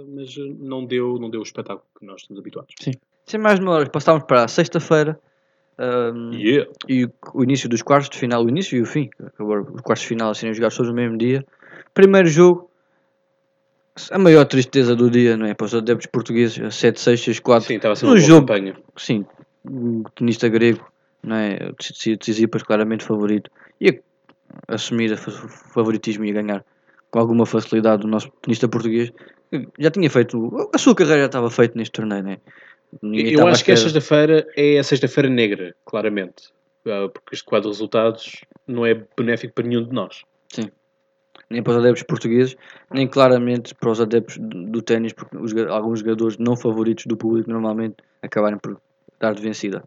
mas 0.07 0.35
não 0.37 0.85
deu, 0.85 1.17
não 1.19 1.29
deu 1.29 1.41
o 1.41 1.43
espetáculo 1.43 1.85
que 1.97 2.05
nós 2.05 2.21
estamos 2.21 2.39
habituados. 2.39 2.73
Sim. 2.79 2.91
Sem 3.25 3.39
mais 3.39 3.59
demoras, 3.59 3.89
passámos 3.89 4.23
para 4.23 4.45
a 4.45 4.47
sexta-feira 4.47 5.19
um, 5.77 6.33
yeah. 6.33 6.69
e 6.87 7.05
o, 7.05 7.11
o, 7.33 7.43
início 7.43 7.69
dos 7.69 7.81
quartos 7.81 8.09
de 8.09 8.17
final, 8.17 8.43
o 8.43 8.49
início 8.49 8.77
e 8.77 8.81
o 8.81 8.85
fim. 8.85 9.09
Agora, 9.37 9.61
os 9.61 9.81
quartos 9.81 10.01
de 10.01 10.07
final 10.07 10.33
serem 10.33 10.53
jogados 10.53 10.75
todos 10.75 10.89
no 10.89 10.95
mesmo 10.95 11.17
dia. 11.17 11.45
Primeiro 11.93 12.27
jogo, 12.27 12.69
a 14.11 14.17
maior 14.17 14.45
tristeza 14.45 14.95
do 14.95 15.09
dia, 15.09 15.37
não 15.37 15.45
é? 15.45 15.53
Para 15.53 15.65
os 15.65 15.75
adeptos 15.75 16.07
portugueses, 16.07 16.57
7-6, 16.57 17.41
6-4. 17.41 17.61
Sim, 17.61 17.75
estava 17.75 17.93
a 17.93 17.95
ser 17.95 18.05
uma 18.05 18.17
jogo, 18.17 18.47
campanha. 18.47 18.75
Sim, 18.97 19.25
o 19.65 20.03
tenista 20.15 20.47
grego, 20.47 20.85
não 21.23 21.35
é? 21.35 21.71
Tsitsipas 21.77 22.63
claramente 22.63 23.03
favorito. 23.03 23.51
E 23.79 24.01
assumir 24.67 25.11
o 25.11 25.17
favoritismo 25.17 26.25
e 26.25 26.31
a 26.31 26.41
ganhar 26.41 26.65
com 27.11 27.19
alguma 27.19 27.45
facilidade 27.45 28.05
o 28.05 28.09
nosso 28.09 28.29
tenista 28.41 28.67
português. 28.67 29.11
Já 29.79 29.89
tinha 29.89 30.09
feito, 30.09 30.69
a 30.73 30.77
sua 30.77 30.95
carreira 30.95 31.21
já 31.21 31.25
estava 31.25 31.49
feita 31.49 31.77
neste 31.77 31.93
torneio, 31.93 32.23
né? 32.23 32.37
Eu 33.03 33.47
acho 33.47 33.63
que 33.63 33.71
a 33.71 33.77
sexta-feira 33.77 34.47
é 34.55 34.79
a 34.79 34.83
sexta-feira 34.83 35.29
negra, 35.29 35.75
claramente. 35.85 36.51
Ah, 36.85 37.09
porque 37.13 37.35
este 37.35 37.45
quadro 37.45 37.69
de 37.69 37.75
resultados 37.75 38.41
não 38.67 38.85
é 38.85 39.03
benéfico 39.17 39.53
para 39.53 39.67
nenhum 39.67 39.83
de 39.83 39.93
nós. 39.93 40.23
Sim. 40.51 40.71
nem 41.49 41.61
para 41.61 41.73
os 41.73 41.77
adeptos 41.77 42.03
portugueses, 42.03 42.57
nem 42.91 43.07
claramente 43.07 43.75
para 43.75 43.91
os 43.91 44.01
adeptos 44.01 44.37
do, 44.39 44.81
ténis, 44.81 45.13
porque 45.13 45.37
os, 45.37 45.55
alguns 45.67 45.99
jogadores 45.99 46.37
não 46.37 46.55
favoritos 46.55 47.05
do 47.05 47.15
público 47.15 47.49
normalmente 47.51 47.97
acabarem 48.21 48.57
por 48.57 48.79
dar 49.19 49.33
de 49.33 49.41
vencida. 49.41 49.83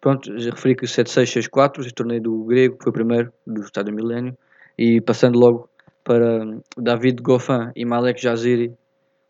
Pronto, 0.00 0.38
já 0.38 0.50
referi 0.50 0.76
que 0.76 0.86
7-6, 0.86 1.48
6-4, 1.50 1.80
este 1.80 1.94
torneio 1.94 2.22
do 2.22 2.44
grego, 2.44 2.76
que 2.76 2.84
foi 2.84 2.90
o 2.90 2.94
primeiro 2.94 3.32
do 3.46 3.62
Estádio 3.62 3.94
Milénio, 3.94 4.36
e 4.78 5.00
passando 5.00 5.38
logo 5.38 5.68
para 6.04 6.46
David 6.76 7.22
Goffin 7.22 7.72
e 7.74 7.84
Malek 7.84 8.22
Jaziri, 8.22 8.72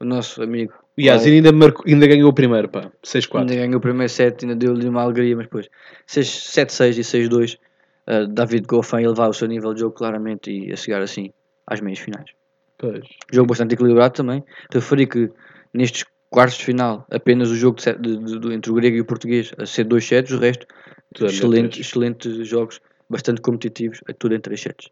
o 0.00 0.04
nosso 0.04 0.42
amigo. 0.42 0.74
O 0.96 1.00
Yaziri 1.00 1.36
ainda, 1.36 1.52
marcou, 1.52 1.84
ainda 1.86 2.06
ganhou 2.06 2.30
o 2.30 2.32
primeiro, 2.32 2.68
pá, 2.68 2.90
6-4. 3.04 3.40
Ainda 3.40 3.54
ganhou 3.54 3.76
o 3.76 3.80
primeiro 3.80 4.12
set, 4.12 4.44
ainda 4.44 4.54
deu-lhe 4.54 4.88
uma 4.88 5.02
alegria, 5.02 5.36
mas 5.36 5.46
depois 5.46 5.68
7-6 6.08 6.98
e 6.98 7.28
6-2, 7.28 7.58
uh, 8.06 8.26
David 8.26 8.66
Goffin 8.66 9.04
a 9.04 9.08
levar 9.08 9.28
o 9.28 9.32
seu 9.32 9.48
nível 9.48 9.72
de 9.74 9.80
jogo 9.80 9.94
claramente 9.94 10.50
e 10.50 10.72
a 10.72 10.76
chegar 10.76 11.02
assim 11.02 11.30
às 11.66 11.80
meias 11.80 11.98
finais. 11.98 12.30
Pois. 12.78 13.06
Jogo 13.32 13.48
bastante 13.48 13.74
equilibrado 13.74 14.14
também. 14.14 14.44
Referi 14.70 15.06
que 15.06 15.30
nestes 15.72 16.04
quartos 16.31 16.59
de 16.59 16.64
final 16.64 17.07
apenas 17.11 17.51
o 17.51 17.57
jogo 17.57 17.79
de, 17.79 17.93
de, 17.95 18.39
de, 18.39 18.53
entre 18.53 18.70
o 18.70 18.74
grego 18.74 18.97
e 18.97 19.01
o 19.01 19.05
português 19.05 19.53
a 19.59 19.66
ser 19.66 19.85
dois 19.85 20.07
sets, 20.07 20.33
o 20.33 20.39
resto 20.39 20.66
tudo 21.14 21.31
excelente, 21.31 21.81
excelentes 21.81 22.47
jogos, 22.47 22.81
bastante 23.09 23.41
competitivos, 23.41 24.01
tudo 24.18 24.35
em 24.35 24.41
três 24.41 24.61
sets. 24.61 24.91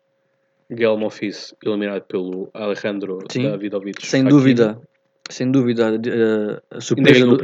Gael 0.71 0.97
Monfils 0.97 1.55
eliminado 1.65 2.03
pelo 2.03 2.49
Alejandro 2.55 3.19
Sim, 3.31 3.51
Davidovich. 3.51 4.07
Sem 4.07 4.25
dúvida, 4.25 4.81
sem 5.29 5.51
dúvida 5.51 5.89
a, 5.91 6.77
a 6.77 6.81
surpresa 6.81 7.27
do. 7.27 7.39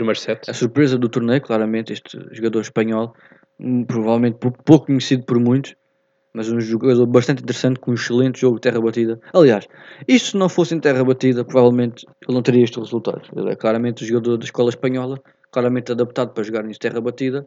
A 0.49 0.55
surpresa 0.55 0.99
do 0.99 1.09
torneio, 1.09 1.43
claramente, 1.43 1.93
este 1.93 2.19
jogador 2.33 2.61
espanhol, 2.61 3.15
hum, 3.59 3.85
provavelmente 3.85 4.39
pouco 4.39 4.87
conhecido 4.87 5.25
por 5.25 5.39
muitos, 5.39 5.75
mas 6.33 6.51
um 6.51 6.61
jogador 6.61 7.07
bastante 7.07 7.43
interessante 7.43 7.81
com 7.81 7.91
um 7.91 7.95
excelente 7.95 8.41
jogo 8.41 8.57
de 8.57 8.63
terra 8.63 8.81
batida. 8.81 9.21
Aliás, 9.33 9.67
isto 10.07 10.31
se 10.31 10.37
não 10.37 10.49
fosse 10.49 10.75
em 10.75 10.81
terra 10.81 11.05
batida, 11.05 11.45
provavelmente 11.45 12.07
ele 12.23 12.35
não 12.35 12.43
teria 12.43 12.63
estes 12.63 12.79
resultados. 12.79 13.29
Ele 13.37 13.51
é 13.51 13.57
claramente 13.57 14.05
um 14.05 14.07
jogador 14.07 14.37
da 14.37 14.45
escola 14.45 14.71
espanhola, 14.71 15.21
claramente 15.51 15.93
adaptado 15.93 16.33
para 16.33 16.45
jogar 16.45 16.63
nisto 16.63 16.81
terra 16.81 17.01
batida 17.01 17.47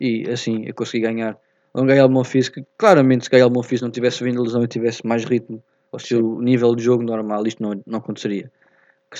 e 0.00 0.28
assim 0.28 0.64
eu 0.66 0.74
consegui 0.74 1.04
ganhar 1.04 1.36
um 1.74 1.86
Gael 1.86 2.08
Monfils 2.08 2.48
que 2.48 2.64
claramente 2.76 3.24
se 3.24 3.30
Gael 3.30 3.50
Monfils 3.50 3.80
não 3.80 3.90
tivesse 3.90 4.22
vindo 4.22 4.42
lesão 4.42 4.62
e 4.62 4.68
tivesse 4.68 5.06
mais 5.06 5.24
ritmo 5.24 5.62
ao 5.92 5.98
seu 5.98 6.40
nível 6.40 6.74
de 6.74 6.82
jogo 6.82 7.02
normal, 7.02 7.46
isto 7.46 7.62
não, 7.62 7.80
não 7.86 7.98
aconteceria. 7.98 8.50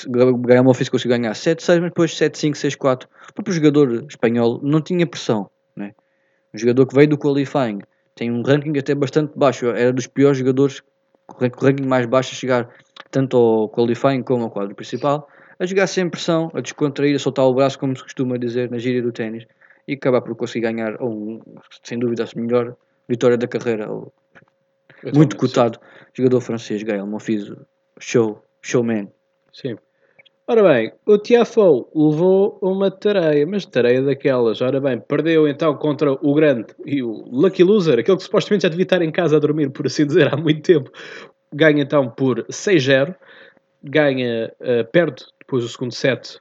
Gael 0.09 0.65
Monfils 0.65 0.89
conseguiu 0.89 1.17
ganhar 1.17 1.33
7-6, 1.33 1.81
mas 1.81 1.91
depois 1.91 2.13
7-5, 2.13 2.53
6-4. 2.55 3.05
O 3.05 3.35
próprio 3.35 3.55
jogador 3.55 4.05
espanhol 4.09 4.61
não 4.61 4.81
tinha 4.81 5.07
pressão. 5.07 5.49
Né? 5.77 5.95
Um 6.53 6.59
jogador 6.59 6.87
que 6.87 6.95
veio 6.95 7.09
do 7.09 7.19
qualifying 7.19 7.79
tem 8.15 8.31
um 8.31 8.43
ranking 8.43 8.79
até 8.79 8.95
bastante 8.95 9.33
baixo, 9.37 9.67
era 9.67 9.93
dos 9.93 10.07
piores 10.07 10.39
jogadores 10.39 10.83
com 11.27 11.45
o 11.45 11.49
ranking 11.49 11.87
mais 11.87 12.07
baixo 12.07 12.33
a 12.33 12.37
chegar 12.37 12.69
tanto 13.11 13.37
ao 13.37 13.69
qualifying 13.69 14.23
como 14.23 14.45
ao 14.45 14.51
quadro 14.51 14.75
principal, 14.75 15.29
a 15.59 15.67
jogar 15.67 15.87
sem 15.87 16.09
pressão, 16.09 16.51
a 16.55 16.61
descontrair, 16.61 17.15
a 17.15 17.19
soltar 17.19 17.45
o 17.45 17.55
braço, 17.55 17.79
como 17.79 17.97
se 17.97 18.03
costuma 18.03 18.37
dizer 18.37 18.71
na 18.71 18.79
gíria 18.79 19.03
do 19.03 19.13
ténis 19.13 19.47
e 19.87 19.95
acabar 19.95 20.21
por 20.21 20.35
conseguir 20.35 20.73
ganhar, 20.73 21.01
ou 21.01 21.41
sem 21.83 21.99
dúvida, 21.99 22.25
a 22.25 22.41
melhor 22.41 22.77
vitória 23.09 23.37
da 23.37 23.47
carreira. 23.47 23.91
Ou, 23.91 24.13
muito 25.15 25.37
cotado 25.37 25.79
jogador 26.15 26.41
francês, 26.41 26.83
Gael 26.83 27.07
Monfils, 27.07 27.53
show, 27.99 28.43
showman. 28.63 29.13
Sim. 29.53 29.77
Ora 30.47 30.63
bem, 30.63 30.93
o 31.07 31.17
Tiafoe 31.17 31.87
levou 31.95 32.59
uma 32.61 32.91
tareia, 32.91 33.47
mas 33.47 33.65
tareia 33.65 34.03
daquelas. 34.03 34.61
Ora 34.61 34.79
bem, 34.79 35.01
perdeu 35.01 35.49
então 35.49 35.75
contra 35.75 36.13
o 36.13 36.35
grande 36.35 36.67
e 36.85 37.03
o 37.03 37.25
Lucky 37.31 37.65
Loser, 37.65 37.99
aquele 37.99 38.19
que 38.19 38.25
supostamente 38.25 38.65
já 38.65 38.69
devia 38.69 38.83
estar 38.83 39.01
em 39.01 39.11
casa 39.11 39.37
a 39.37 39.41
dormir, 39.41 39.71
por 39.71 39.87
assim 39.87 40.07
dizer, 40.07 40.33
há 40.33 40.37
muito 40.37 40.61
tempo. 40.61 40.91
Ganha 41.51 41.83
então 41.83 42.11
por 42.11 42.45
6-0, 42.45 43.15
ganha, 43.83 44.53
uh, 44.61 44.85
perde 44.93 45.25
depois 45.39 45.65
o 45.65 45.69
segundo 45.69 45.95
set 45.95 46.39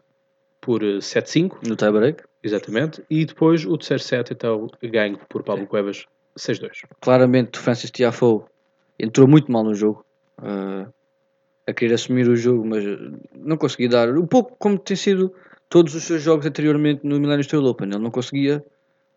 por 0.59 0.81
7-5. 0.81 1.59
Eh, 1.63 1.69
no 1.69 1.75
tie-break. 1.77 2.23
Exatamente. 2.43 3.01
E 3.09 3.25
depois 3.25 3.65
o 3.65 3.77
terceiro 3.77 4.03
set, 4.03 4.31
então, 4.31 4.67
ganho 4.81 5.17
por 5.29 5.43
Pablo 5.43 5.65
Cuevas 5.65 6.05
6-2. 6.37 6.81
Claramente, 6.99 7.57
o 7.57 7.61
Francis 7.61 7.89
Tiafoe 7.89 8.41
entrou 8.99 9.29
muito 9.29 9.49
mal 9.49 9.63
no 9.63 9.73
jogo. 9.73 10.05
Uh, 10.39 10.91
a 11.67 11.73
querer 11.73 11.93
assumir 11.93 12.27
o 12.27 12.35
jogo, 12.35 12.65
mas 12.65 12.83
não 13.35 13.57
conseguia 13.57 13.89
dar. 13.89 14.09
Um 14.17 14.27
pouco 14.27 14.55
como 14.57 14.77
tem 14.77 14.97
sido 14.97 15.33
todos 15.69 15.95
os 15.95 16.03
seus 16.03 16.21
jogos 16.21 16.45
anteriormente 16.45 17.01
no 17.03 17.19
Millennium 17.19 17.43
Steel 17.43 17.65
Open. 17.65 17.89
Ele 17.89 17.99
não 17.99 18.11
conseguia 18.11 18.63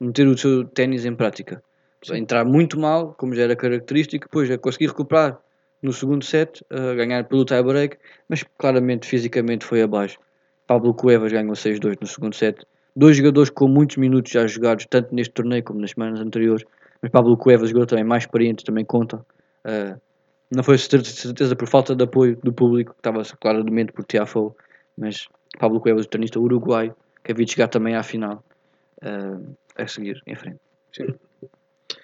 meter 0.01 0.26
o 0.26 0.36
seu 0.36 0.64
ténis 0.64 1.05
em 1.05 1.14
prática. 1.14 1.62
Sim. 2.03 2.18
Entrar 2.18 2.44
muito 2.44 2.78
mal, 2.78 3.14
como 3.14 3.34
já 3.34 3.42
era 3.42 3.57
característico, 3.57 4.26
depois 4.26 4.51
a 4.51 4.59
conseguir 4.59 4.88
recuperar 4.88 5.38
no 5.82 5.92
segundo 5.92 6.24
set, 6.24 6.64
a 6.70 6.94
ganhar 6.94 7.24
pelo 7.24 7.44
tie-break, 7.44 7.97
mas 8.28 8.44
claramente 8.59 9.07
fisicamente 9.07 9.64
foi 9.64 9.82
abaixo. 9.82 10.18
Pablo 10.66 10.94
Cuevas 10.94 11.32
ganhou 11.32 11.53
6-2 11.53 11.99
no 12.01 12.07
segundo 12.07 12.34
set 12.34 12.64
dois 12.97 13.16
jogadores 13.18 13.51
com 13.51 13.68
muitos 13.68 13.99
minutos 13.99 14.32
já 14.32 14.47
jogados, 14.47 14.86
tanto 14.88 15.14
neste 15.14 15.34
torneio 15.34 15.62
como 15.62 15.80
nas 15.80 15.90
semanas 15.90 16.18
anteriores. 16.18 16.64
Mas 17.03 17.11
Pablo 17.11 17.36
Cuevas, 17.36 17.68
jogador 17.68 17.86
também 17.86 18.05
mais 18.05 18.22
experiente, 18.22 18.64
também 18.64 18.84
conta. 18.84 19.18
Uh, 19.64 20.01
não 20.51 20.62
foi 20.62 20.78
certeza 20.78 21.57
por 21.57 21.68
falta 21.68 21.94
de 21.94 22.05
apoio 22.05 22.38
do 22.42 22.53
público, 22.53 22.92
que 22.92 23.01
estava 23.01 23.22
claramente 23.40 23.92
por 23.92 24.05
Tiafoe, 24.05 24.53
mas 24.97 25.28
Pablo 25.59 25.80
Cuevas, 25.80 26.07
o 26.07 26.09
tenista 26.09 26.38
uruguaio, 26.38 26.94
que 27.24 27.32
havia 27.32 27.44
de 27.44 27.53
chegar 27.53 27.68
também 27.68 27.94
à 27.94 28.03
final, 28.03 28.42
uh, 29.03 29.57
a 29.76 29.86
seguir 29.86 30.22
em 30.26 30.36
frente. 30.36 30.61
Sim. 30.92 31.14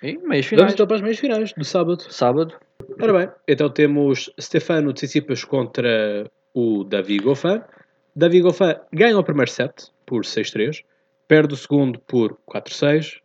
E 0.02 0.18
meias 0.18 0.46
finais. 0.46 0.62
Vamos 0.62 0.72
então 0.74 0.86
para 0.86 0.96
as 0.96 1.02
meias 1.02 1.18
finais, 1.18 1.52
do 1.52 1.64
sábado. 1.64 2.02
Sábado. 2.10 2.54
Ora 3.00 3.12
bem, 3.12 3.28
então 3.46 3.70
temos 3.70 4.30
Stefano 4.40 4.92
Tsitsipas 4.92 5.44
contra 5.44 6.28
o 6.52 6.84
Davi 6.84 7.18
Goffin. 7.18 7.62
Davi 8.14 8.40
Goffin 8.40 8.74
ganha 8.92 9.18
o 9.18 9.24
primeiro 9.24 9.50
set, 9.50 9.90
por 10.04 10.22
6-3, 10.22 10.84
perde 11.28 11.54
o 11.54 11.56
segundo 11.56 11.98
por 12.00 12.36
4-6, 12.50 13.20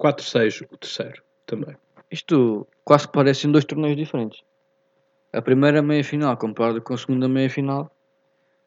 4-6 0.00 0.66
o 0.70 0.76
terceiro 0.76 1.22
também. 1.44 1.76
Isto 2.10 2.66
quase 2.84 3.06
que 3.06 3.12
parecem 3.12 3.50
dois 3.50 3.64
torneios 3.64 3.96
diferentes. 3.96 4.42
A 5.32 5.40
primeira 5.40 5.80
meia-final 5.80 6.36
comparada 6.36 6.80
com 6.80 6.92
a 6.92 6.98
segunda 6.98 7.26
meia-final, 7.28 7.90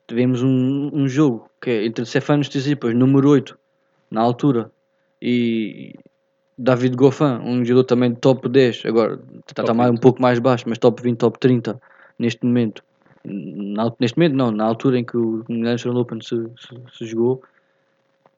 tivemos 0.08 0.42
um, 0.42 0.90
um 0.94 1.08
jogo 1.08 1.50
que 1.62 1.70
é 1.70 1.86
entre 1.86 2.06
Stefanos 2.06 2.50
Tsitsipas, 2.50 2.94
número 2.96 3.30
8, 3.30 3.58
na 4.10 4.22
altura, 4.22 4.72
e 5.22 5.94
David 6.58 6.96
Goffin, 6.96 7.40
um 7.44 7.64
jogador 7.64 7.84
também 7.84 8.14
de 8.14 8.20
top 8.20 8.50
10, 8.50 8.84
agora 8.86 9.20
está, 9.48 9.74
mais, 9.74 9.92
um 9.92 9.98
pouco 9.98 10.22
mais 10.22 10.40
baixo, 10.40 10.66
mas 10.68 10.78
top 10.78 11.02
20, 11.02 11.18
top 11.18 11.40
30 11.40 11.80
neste 12.18 12.46
momento. 12.46 12.84
Na, 13.24 13.92
neste 14.00 14.18
momento 14.18 14.36
não, 14.36 14.52
na 14.52 14.66
altura 14.66 15.00
em 15.00 15.04
que 15.04 15.18
o 15.18 15.44
National 15.50 16.02
Open 16.02 16.22
se, 16.22 16.36
se, 16.60 16.98
se 16.98 17.06
jogou, 17.06 17.44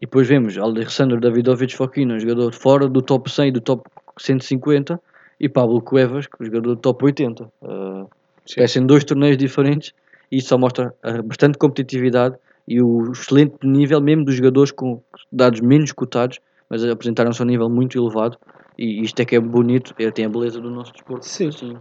e 0.02 0.06
depois 0.06 0.28
vemos 0.28 0.58
Alessandro 0.58 1.20
Davidovich 1.20 1.76
Fokina, 1.76 2.16
um 2.16 2.20
jogador 2.20 2.54
fora 2.54 2.88
do 2.88 3.02
top 3.02 3.30
100 3.30 3.48
e 3.48 3.52
do 3.52 3.62
top 3.62 3.90
150, 4.18 5.00
e 5.40 5.48
Pablo 5.48 5.82
Cuevas, 5.82 6.28
que 6.28 6.36
é 6.40 6.44
um 6.44 6.46
jogador 6.46 6.76
do 6.76 6.82
top 6.82 7.06
80. 7.06 7.44
Uh, 7.62 8.10
parecem 8.56 8.86
dois 8.86 9.04
torneios 9.04 9.38
diferentes 9.38 9.94
e 10.32 10.38
isso 10.38 10.50
só 10.50 10.58
mostra 10.58 10.94
uh, 11.04 11.24
bastante 11.24 11.58
competitividade 11.58 12.36
e 12.68 12.82
o 12.82 13.12
excelente 13.12 13.56
nível, 13.64 14.02
mesmo 14.02 14.26
dos 14.26 14.36
jogadores 14.36 14.72
com 14.72 15.02
dados 15.32 15.62
menos 15.62 15.92
cotados, 15.92 16.40
mas 16.70 16.84
apresentaram-se 16.84 17.42
a 17.42 17.46
um 17.46 17.48
nível 17.48 17.70
muito 17.70 17.98
elevado. 17.98 18.38
E 18.78 19.02
isto 19.02 19.20
é 19.22 19.26
que 19.26 19.36
é 19.36 19.40
bonito, 19.40 19.96
é, 19.98 20.12
tem 20.12 20.26
a 20.26 20.30
beleza 20.30 20.60
do 20.60 20.70
nosso 20.70 20.92
desporto. 20.92 21.26
Sim. 21.26 21.48
Assim. 21.48 21.78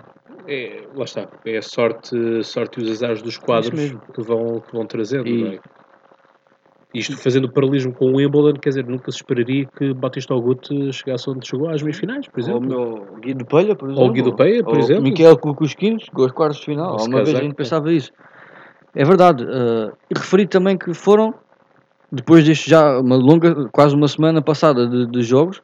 É, 0.46 0.84
lá 0.94 1.04
está, 1.04 1.28
é 1.44 1.58
a 1.58 1.62
sorte, 1.62 2.44
sorte 2.44 2.80
e 2.80 2.84
os 2.84 2.90
azares 2.90 3.20
dos 3.20 3.36
quadros 3.36 3.92
que 4.14 4.22
vão, 4.22 4.60
que 4.60 4.72
vão 4.72 4.86
trazendo. 4.86 5.28
E, 5.28 5.56
é? 5.56 5.60
Isto 6.94 7.16
fazendo 7.16 7.46
o 7.46 7.52
paralelismo 7.52 7.92
com 7.92 8.06
o 8.06 8.16
Wimbledon, 8.16 8.58
quer 8.58 8.70
dizer, 8.70 8.86
nunca 8.86 9.10
se 9.10 9.18
esperaria 9.18 9.66
que 9.76 9.92
Batista 9.92 10.32
Augusto 10.32 10.92
chegasse 10.92 11.28
onde 11.28 11.46
chegou 11.46 11.68
às 11.68 11.82
meias 11.82 11.98
finais, 11.98 12.26
por 12.28 12.40
exemplo. 12.40 12.78
Ou 12.78 13.16
o 13.16 13.20
Guido 13.20 13.44
Peia, 13.44 13.74
por 13.74 13.88
exemplo. 13.88 14.02
Ou 14.02 14.08
o 14.08 14.12
Guido 14.12 14.34
Peia, 14.34 14.64
por 14.64 14.74
ou 14.74 14.80
exemplo. 14.80 15.02
Miquel 15.02 15.36
Cucusquinhos, 15.36 16.04
chegou 16.04 16.24
aos 16.24 16.32
quartos 16.32 16.60
de 16.60 16.66
final. 16.66 16.96
Ou 16.98 17.06
uma 17.06 17.22
vez 17.22 17.36
a 17.36 17.42
gente 17.42 17.54
pensava 17.54 17.92
isso. 17.92 18.12
É 18.94 19.04
verdade. 19.04 19.44
Uh, 19.44 19.92
referi 20.14 20.46
também 20.46 20.78
que 20.78 20.94
foram, 20.94 21.34
depois 22.10 22.44
deste 22.46 22.70
já, 22.70 22.98
uma 22.98 23.16
longa, 23.16 23.68
quase 23.70 23.94
uma 23.94 24.08
semana 24.08 24.40
passada 24.40 24.88
de, 24.88 25.06
de 25.06 25.22
jogos, 25.22 25.60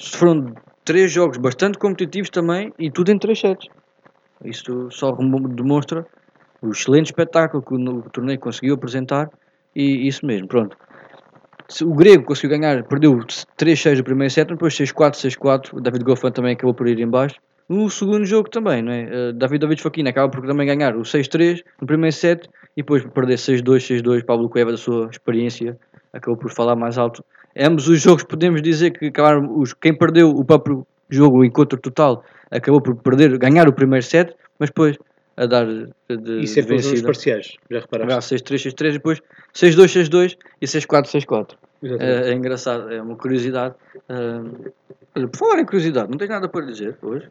foram 0.00 0.52
três 0.84 1.12
jogos 1.12 1.36
bastante 1.36 1.78
competitivos 1.78 2.30
também 2.30 2.72
e 2.78 2.90
tudo 2.90 3.12
em 3.12 3.18
três 3.18 3.38
sets. 3.38 3.68
Isto 4.44 4.90
só 4.90 5.12
demonstra 5.12 6.04
o 6.60 6.70
excelente 6.70 7.06
espetáculo 7.06 7.62
que 7.62 7.74
o, 7.74 7.98
o 7.98 8.10
torneio 8.10 8.40
conseguiu 8.40 8.74
apresentar 8.74 9.28
e 9.74 10.06
isso 10.06 10.24
mesmo, 10.26 10.48
pronto. 10.48 10.76
O 11.82 11.94
grego 11.94 12.24
conseguiu 12.24 12.58
ganhar, 12.58 12.84
perdeu 12.84 13.16
3-6 13.58 13.98
no 13.98 14.04
primeiro 14.04 14.32
set, 14.32 14.48
depois 14.48 14.74
6-4, 14.74 15.14
6-4. 15.14 15.74
O 15.74 15.80
David 15.80 16.04
Goffin 16.04 16.30
também 16.30 16.52
acabou 16.52 16.74
por 16.74 16.86
ir 16.86 16.98
em 16.98 17.08
baixo. 17.08 17.36
No 17.68 17.88
segundo 17.88 18.26
jogo 18.26 18.50
também, 18.50 18.82
não 18.82 18.92
é? 18.92 19.04
Uh, 19.04 19.32
David 19.32 19.60
David 19.60 19.80
Faquina 19.80 20.10
acaba 20.10 20.30
por 20.30 20.46
também 20.46 20.66
ganhar 20.66 20.94
o 20.96 21.00
6-3 21.00 21.62
no 21.80 21.86
primeiro 21.86 22.14
set 22.14 22.46
e 22.76 22.82
depois 22.82 23.04
perder 23.06 23.36
6-2, 23.36 24.02
6-2. 24.02 24.24
Pablo 24.24 24.50
Cueva, 24.50 24.72
da 24.72 24.76
sua 24.76 25.08
experiência, 25.10 25.78
acabou 26.12 26.36
por 26.36 26.50
falar 26.50 26.76
mais 26.76 26.98
alto. 26.98 27.24
Ambos 27.56 27.88
os 27.88 28.02
jogos 28.02 28.24
podemos 28.24 28.60
dizer 28.60 28.90
que 28.90 29.06
acabaram, 29.06 29.58
os, 29.58 29.72
quem 29.72 29.96
perdeu 29.96 30.28
o 30.28 30.44
próprio 30.44 30.86
jogo, 31.08 31.38
o 31.38 31.44
encontro 31.44 31.78
total, 31.78 32.22
acabou 32.50 32.80
por 32.80 32.96
perder, 32.96 33.38
ganhar 33.38 33.68
o 33.68 33.72
primeiro 33.72 34.04
set, 34.04 34.34
mas 34.58 34.68
depois 34.68 34.98
a 35.42 35.46
dar 35.46 35.66
de, 35.66 36.40
Isso 36.40 36.58
é 36.58 36.62
números 36.62 36.86
vencida. 36.86 37.06
parciais, 37.06 37.56
já 37.70 37.80
reparaste? 37.80 38.34
Há 38.34 38.38
6-3, 38.38 38.72
6-3 38.74 38.88
e 38.88 38.92
depois 38.92 39.22
6-2, 39.54 40.08
6-2 40.08 40.36
e 40.60 40.66
6-4, 40.66 41.06
6-4. 41.06 41.50
Exatamente. 41.82 42.28
É, 42.28 42.30
é 42.30 42.32
engraçado, 42.34 42.92
é 42.92 43.02
uma 43.02 43.16
curiosidade. 43.16 43.74
Ah, 44.08 44.42
olha, 45.16 45.28
por 45.28 45.36
falar 45.36 45.60
em 45.60 45.66
curiosidade, 45.66 46.10
não 46.10 46.18
tens 46.18 46.28
nada 46.28 46.48
para 46.48 46.64
dizer 46.64 46.96
hoje? 47.02 47.28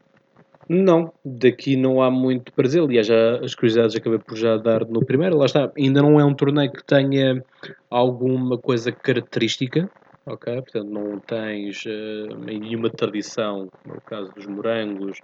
Não, 0.69 1.11
daqui 1.25 1.75
não 1.75 2.01
há 2.01 2.09
muito 2.09 2.53
para 2.53 2.65
dizer. 2.65 2.81
Aliás, 2.81 3.07
já, 3.07 3.39
as 3.43 3.55
curiosidades 3.55 3.95
acabei 3.95 4.19
por 4.19 4.37
já 4.37 4.57
dar 4.57 4.85
no 4.85 5.03
primeiro. 5.05 5.37
Lá 5.37 5.45
está, 5.45 5.71
ainda 5.77 6.01
não 6.01 6.19
é 6.19 6.23
um 6.23 6.33
torneio 6.33 6.71
que 6.71 6.83
tenha 6.83 7.43
alguma 7.89 8.57
coisa 8.57 8.91
característica, 8.91 9.89
ok? 10.25 10.61
Portanto, 10.61 10.89
não 10.89 11.19
tens 11.19 11.83
eh, 11.85 12.27
nenhuma 12.37 12.89
tradição, 12.89 13.67
como 13.69 13.95
é 13.95 13.97
o 13.97 14.01
caso 14.01 14.31
dos 14.33 14.45
morangos, 14.45 15.19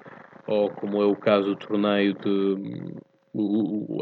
ou 0.45 0.69
como 0.71 1.01
é 1.01 1.05
o 1.05 1.15
caso 1.15 1.49
do 1.49 1.55
torneio 1.55 2.13
de. 2.13 2.93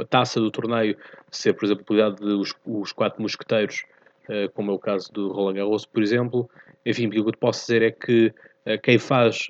a 0.01 0.05
taça 0.05 0.39
do 0.39 0.51
torneio 0.51 0.97
ser, 1.31 1.53
por 1.53 1.65
exemplo, 1.65 1.83
possibilidade 1.83 2.23
de 2.23 2.53
os, 2.65 2.91
quatro 2.93 3.21
mosqueteiros, 3.21 3.83
eh, 4.29 4.47
como 4.49 4.71
é 4.71 4.73
o 4.73 4.79
caso 4.79 5.11
do 5.11 5.31
Roland 5.31 5.55
Garros, 5.55 5.85
por 5.85 6.01
exemplo. 6.01 6.49
Enfim, 6.85 7.07
o 7.07 7.11
que 7.11 7.19
eu 7.19 7.31
te 7.31 7.37
posso 7.37 7.61
dizer 7.61 7.81
é 7.81 7.91
que 7.91 8.33
eh, 8.65 8.77
quem 8.77 8.97
faz 8.97 9.47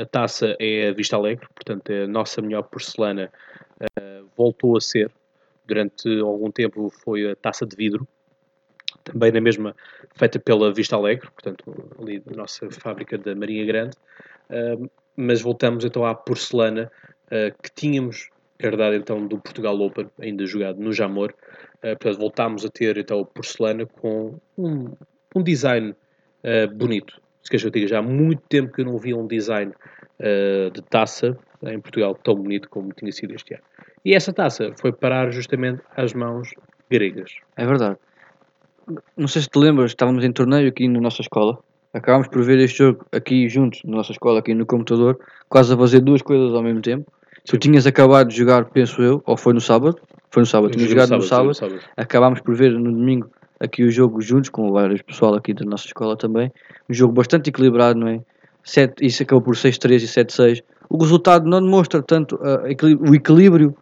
a 0.00 0.06
taça 0.06 0.56
é 0.60 0.88
a 0.88 0.92
Vista 0.92 1.16
Alegre, 1.16 1.46
portanto, 1.54 1.90
é 1.90 2.04
a 2.04 2.08
nossa 2.08 2.42
melhor 2.42 2.62
porcelana 2.64 3.30
voltou 4.36 4.76
a 4.76 4.80
ser. 4.80 5.10
Durante 5.66 6.08
algum 6.20 6.50
tempo 6.50 6.90
foi 6.90 7.30
a 7.30 7.36
taça 7.36 7.66
de 7.66 7.74
vidro, 7.74 8.06
também 9.04 9.30
na 9.30 9.40
mesma, 9.40 9.76
feita 10.14 10.38
pela 10.38 10.72
Vista 10.72 10.96
Alegre, 10.96 11.28
portanto, 11.30 11.64
ali 12.00 12.18
da 12.20 12.34
nossa 12.36 12.70
fábrica 12.70 13.16
da 13.16 13.34
Marinha 13.34 13.64
Grande. 13.64 13.96
Uh, 14.50 14.90
mas 15.16 15.40
voltamos 15.40 15.84
então 15.84 16.04
à 16.04 16.14
porcelana 16.14 16.90
uh, 17.26 17.62
que 17.62 17.70
tínhamos 17.74 18.30
herdado 18.58 18.94
então 18.96 19.26
do 19.26 19.38
Portugal 19.38 19.78
Open, 19.80 20.10
ainda 20.20 20.44
jogado 20.46 20.80
no 20.80 20.92
Jamor. 20.92 21.32
Uh, 21.76 21.96
portanto, 21.96 22.18
voltámos 22.18 22.64
a 22.64 22.68
ter 22.68 22.96
então 22.96 23.20
a 23.20 23.24
porcelana 23.24 23.86
com 23.86 24.38
um, 24.56 24.92
um 25.34 25.42
design 25.42 25.90
uh, 25.90 26.74
bonito. 26.74 27.20
Se 27.42 27.50
queres 27.50 27.62
que 27.62 27.68
eu 27.68 27.72
diga, 27.72 27.86
já 27.86 27.98
há 27.98 28.02
muito 28.02 28.42
tempo 28.48 28.72
que 28.72 28.80
eu 28.80 28.86
não 28.86 28.96
via 28.96 29.16
um 29.16 29.26
design 29.26 29.72
de 30.72 30.80
taça 30.82 31.36
em 31.64 31.78
Portugal 31.78 32.14
tão 32.14 32.36
bonito 32.36 32.70
como 32.70 32.92
tinha 32.94 33.12
sido 33.12 33.34
este 33.34 33.52
ano. 33.52 33.64
E 34.02 34.14
essa 34.14 34.32
taça 34.32 34.72
foi 34.80 34.92
parar 34.92 35.30
justamente 35.30 35.82
às 35.94 36.14
mãos 36.14 36.54
gregas. 36.88 37.34
É 37.56 37.66
verdade. 37.66 37.98
Não 39.16 39.28
sei 39.28 39.42
se 39.42 39.48
te 39.48 39.58
lembras, 39.58 39.90
estávamos 39.92 40.24
em 40.24 40.32
torneio 40.32 40.68
aqui 40.68 40.88
na 40.88 41.00
nossa 41.00 41.22
escola. 41.22 41.58
Acabámos 41.92 42.28
por 42.28 42.42
ver 42.42 42.58
este 42.58 42.78
jogo 42.78 43.06
aqui 43.12 43.48
juntos, 43.48 43.80
na 43.84 43.96
nossa 43.96 44.12
escola, 44.12 44.40
aqui 44.40 44.52
no 44.54 44.66
computador, 44.66 45.18
quase 45.48 45.72
a 45.72 45.76
fazer 45.76 46.00
duas 46.00 46.22
coisas 46.22 46.52
ao 46.54 46.62
mesmo 46.62 46.80
tempo. 46.82 47.10
Tu 47.46 47.56
tinhas 47.58 47.86
acabado 47.86 48.28
de 48.28 48.36
jogar, 48.36 48.64
penso 48.66 49.00
eu, 49.02 49.22
ou 49.24 49.36
foi 49.36 49.52
no 49.52 49.60
sábado? 49.60 49.96
Foi 50.30 50.42
no 50.42 50.46
sábado, 50.46 50.72
tinhas 50.72 50.88
jogado 50.90 51.10
no 51.10 51.22
sábado. 51.22 51.54
sábado. 51.54 51.80
Acabámos 51.96 52.40
por 52.40 52.54
ver 52.56 52.72
no 52.72 52.90
domingo 52.90 53.30
aqui 53.60 53.84
o 53.84 53.90
jogo 53.90 54.20
juntos, 54.20 54.50
com 54.50 54.72
vários 54.72 55.02
pessoal 55.02 55.34
aqui 55.34 55.54
da 55.54 55.64
nossa 55.64 55.86
escola 55.86 56.16
também. 56.16 56.50
Um 56.90 56.94
jogo 56.94 57.12
bastante 57.12 57.48
equilibrado, 57.50 57.98
não 57.98 58.08
é? 58.08 58.20
Sete, 58.64 59.04
isso 59.06 59.22
acabou 59.22 59.42
por 59.42 59.54
6-3 59.54 60.02
e 60.02 60.06
7-6. 60.08 60.62
O 60.88 60.96
resultado 60.98 61.48
não 61.48 61.62
demonstra 61.62 62.02
tanto 62.02 62.38
ah, 62.42 62.62
equili- 62.68 62.96
o 62.96 63.14
equilíbrio 63.14 63.76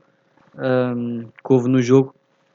ahm, 0.59 1.23
que 1.45 1.53
houve 1.53 1.69
no 1.69 1.81
jogo. 1.81 2.15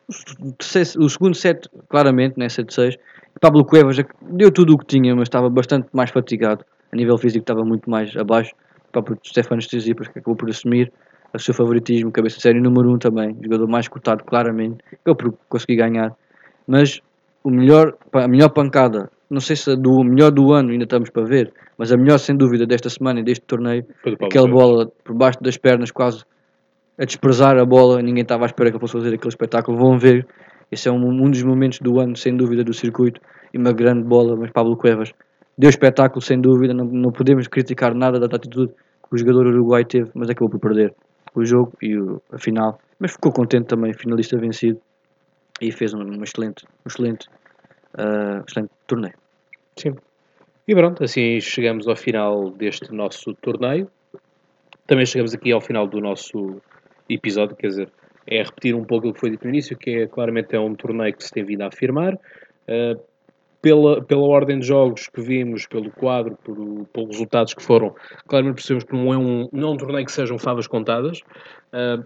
O, 0.09 0.51
terceiro- 0.53 1.03
o 1.03 1.09
segundo 1.09 1.35
set, 1.35 1.69
claramente, 1.89 2.37
né, 2.39 2.47
7-6. 2.47 2.97
Pablo 3.41 3.65
Cuevas 3.65 3.97
deu 4.21 4.51
tudo 4.51 4.73
o 4.73 4.77
que 4.77 4.85
tinha, 4.85 5.13
mas 5.15 5.23
estava 5.23 5.49
bastante 5.49 5.87
mais 5.93 6.09
fatigado. 6.09 6.65
A 6.91 6.95
nível 6.95 7.17
físico 7.17 7.43
estava 7.43 7.63
muito 7.63 7.89
mais 7.89 8.15
abaixo. 8.15 8.53
O 8.89 8.91
próprio 8.91 9.17
Stefano 9.23 9.61
Tsitsipas 9.61 10.07
que 10.07 10.19
acabou 10.19 10.35
por 10.35 10.49
assumir 10.49 10.91
o 11.33 11.39
seu 11.39 11.53
favoritismo, 11.53 12.11
cabeça 12.11 12.37
de 12.37 12.41
série 12.41 12.59
número 12.61 12.89
1 12.89 12.93
um 12.93 12.97
também, 12.97 13.37
jogador 13.43 13.67
mais 13.67 13.87
cotado 13.87 14.23
claramente, 14.23 14.77
acabou 14.93 15.15
por 15.15 15.39
conseguir 15.49 15.75
ganhar. 15.75 16.15
Mas 16.65 17.01
o 17.43 17.49
melhor, 17.49 17.95
a 18.13 18.27
melhor 18.27 18.49
pancada, 18.49 19.11
não 19.29 19.41
sei 19.41 19.55
se 19.55 19.71
a 19.71 19.75
do 19.75 20.03
melhor 20.03 20.31
do 20.31 20.53
ano 20.53 20.71
ainda 20.71 20.85
estamos 20.85 21.09
para 21.09 21.23
ver, 21.25 21.53
mas 21.77 21.91
a 21.91 21.97
melhor 21.97 22.17
sem 22.17 22.35
dúvida 22.35 22.65
desta 22.65 22.89
semana 22.89 23.19
e 23.19 23.23
deste 23.23 23.43
torneio, 23.45 23.85
aquela 24.25 24.47
bola 24.47 24.91
por 25.03 25.13
baixo 25.15 25.37
das 25.41 25.57
pernas 25.57 25.91
quase 25.91 26.23
a 26.99 27.05
desprezar 27.05 27.57
a 27.57 27.65
bola, 27.65 28.01
ninguém 28.01 28.23
estava 28.23 28.45
à 28.45 28.47
espera 28.47 28.69
que 28.69 28.75
ele 28.75 28.81
fosse 28.81 28.93
fazer 28.93 29.13
aquele 29.13 29.29
espetáculo, 29.29 29.77
vão 29.77 29.97
ver, 29.97 30.25
esse 30.71 30.87
é 30.87 30.91
um, 30.91 30.97
um 30.97 31.29
dos 31.29 31.43
momentos 31.43 31.79
do 31.79 31.99
ano 31.99 32.15
sem 32.15 32.35
dúvida 32.35 32.63
do 32.63 32.73
circuito 32.73 33.21
e 33.53 33.57
uma 33.57 33.71
grande 33.71 34.03
bola, 34.03 34.35
mas 34.35 34.51
Pablo 34.51 34.75
Cuevas 34.75 35.13
deu 35.57 35.69
espetáculo 35.69 36.21
sem 36.21 36.39
dúvida, 36.39 36.73
não, 36.73 36.85
não 36.85 37.11
podemos 37.11 37.47
criticar 37.47 37.93
nada 37.93 38.19
da 38.19 38.25
atitude 38.35 38.73
que 38.73 39.15
o 39.15 39.17
jogador 39.17 39.47
uruguai 39.47 39.85
teve, 39.85 40.09
mas 40.13 40.29
acabou 40.29 40.49
por 40.49 40.59
perder 40.59 40.93
o 41.35 41.45
jogo 41.45 41.73
e 41.81 41.97
o, 41.97 42.21
a 42.31 42.37
final, 42.37 42.79
mas 42.99 43.11
ficou 43.11 43.31
contente 43.31 43.67
também, 43.67 43.93
finalista 43.93 44.37
vencido 44.37 44.79
e 45.61 45.71
fez 45.71 45.93
um, 45.93 45.99
um 45.99 46.23
excelente, 46.23 46.65
um 46.65 46.87
excelente, 46.87 47.27
ah, 47.97 48.43
excelente 48.47 48.71
torneio. 48.87 49.13
Sim. 49.75 49.95
E 50.67 50.75
pronto, 50.75 51.03
assim 51.03 51.39
chegamos 51.39 51.87
ao 51.87 51.95
final 51.95 52.51
deste 52.51 52.93
nosso 52.93 53.33
torneio. 53.35 53.89
Também 54.85 55.05
chegamos 55.05 55.33
aqui 55.33 55.51
ao 55.51 55.61
final 55.61 55.87
do 55.87 55.99
nosso 56.01 56.61
episódio, 57.09 57.55
quer 57.55 57.67
dizer, 57.67 57.89
é 58.27 58.43
repetir 58.43 58.75
um 58.75 58.83
pouco 58.83 59.07
o 59.07 59.13
que 59.13 59.19
foi 59.19 59.29
dito 59.29 59.45
no 59.45 59.49
início, 59.49 59.77
que 59.77 59.89
é 59.91 60.07
claramente 60.07 60.55
é 60.55 60.59
um 60.59 60.75
torneio 60.75 61.15
que 61.15 61.23
se 61.23 61.31
tem 61.31 61.43
vindo 61.43 61.61
a 61.61 61.67
afirmar. 61.67 62.13
Uh, 62.15 62.99
pela, 63.61 64.03
pela 64.03 64.21
ordem 64.21 64.59
de 64.59 64.67
jogos 64.67 65.07
que 65.07 65.21
vimos, 65.21 65.65
pelo 65.65 65.89
quadro, 65.91 66.37
por, 66.43 66.55
pelos 66.93 67.09
resultados 67.09 67.53
que 67.53 67.63
foram, 67.63 67.95
claramente 68.27 68.55
percebemos 68.55 68.83
que 68.83 68.93
não 68.93 69.13
é 69.13 69.17
um, 69.17 69.49
não 69.51 69.69
é 69.69 69.71
um 69.71 69.77
torneio 69.77 70.05
que 70.05 70.11
sejam 70.11 70.37
favas 70.37 70.67
contadas. 70.67 71.21
Uh, 71.73 72.05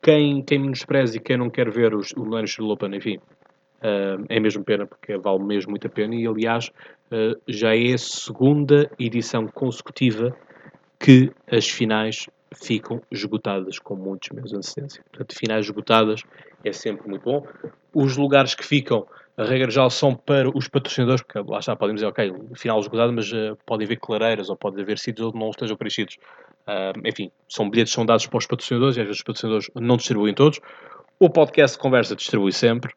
quem, 0.00 0.42
quem 0.42 0.58
menospreza 0.58 1.16
e 1.16 1.20
quem 1.20 1.36
não 1.36 1.50
quer 1.50 1.70
ver 1.70 1.94
os, 1.94 2.12
o 2.16 2.46
Steel 2.46 2.68
Open, 2.70 2.94
enfim, 2.96 3.16
uh, 3.16 4.24
é 4.28 4.40
mesmo 4.40 4.64
pena, 4.64 4.86
porque 4.86 5.16
vale 5.16 5.44
mesmo 5.44 5.70
muito 5.70 5.86
a 5.86 5.90
pena. 5.90 6.14
E 6.14 6.26
aliás, 6.26 6.70
já 7.46 7.76
é 7.76 7.92
a 7.92 7.98
segunda 7.98 8.90
edição 8.98 9.46
consecutiva 9.46 10.34
que 10.98 11.30
as 11.50 11.68
finais 11.68 12.26
ficam 12.54 13.00
esgotadas 13.10 13.78
com 13.78 13.96
muitos 13.96 14.30
de 14.30 14.56
antecedência. 14.56 15.02
Portanto, 15.10 15.36
finais 15.36 15.66
esgotadas 15.66 16.22
é 16.64 16.72
sempre 16.72 17.08
muito 17.08 17.24
bom. 17.24 17.46
Os 17.94 18.16
lugares 18.16 18.54
que 18.54 18.64
ficam, 18.64 19.06
a 19.36 19.44
regra 19.44 19.70
geral, 19.70 19.90
são 19.90 20.14
para 20.14 20.48
os 20.56 20.68
patrocinadores, 20.68 21.22
porque 21.22 21.38
lá 21.38 21.58
está, 21.58 21.74
podem 21.76 21.94
dizer, 21.94 22.06
ok, 22.06 22.34
final 22.54 22.80
esgotado, 22.80 23.12
mas 23.12 23.32
uh, 23.32 23.56
pode 23.66 23.84
haver 23.84 23.96
clareiras 23.96 24.48
ou 24.48 24.56
pode 24.56 24.80
haver 24.80 24.98
sítios 24.98 25.28
onde 25.28 25.38
não 25.38 25.50
estejam 25.50 25.76
preenchidos. 25.76 26.16
Uh, 26.66 27.06
enfim, 27.06 27.30
são 27.48 27.68
bilhetes 27.68 27.92
são 27.92 28.06
dados 28.06 28.26
para 28.26 28.38
os 28.38 28.46
patrocinadores 28.46 28.96
e 28.96 29.00
às 29.00 29.06
vezes 29.06 29.20
os 29.20 29.24
patrocinadores 29.24 29.70
não 29.74 29.96
distribuem 29.96 30.34
todos. 30.34 30.60
O 31.18 31.30
podcast 31.30 31.76
de 31.76 31.82
conversa 31.82 32.16
distribui 32.16 32.52
sempre, 32.52 32.92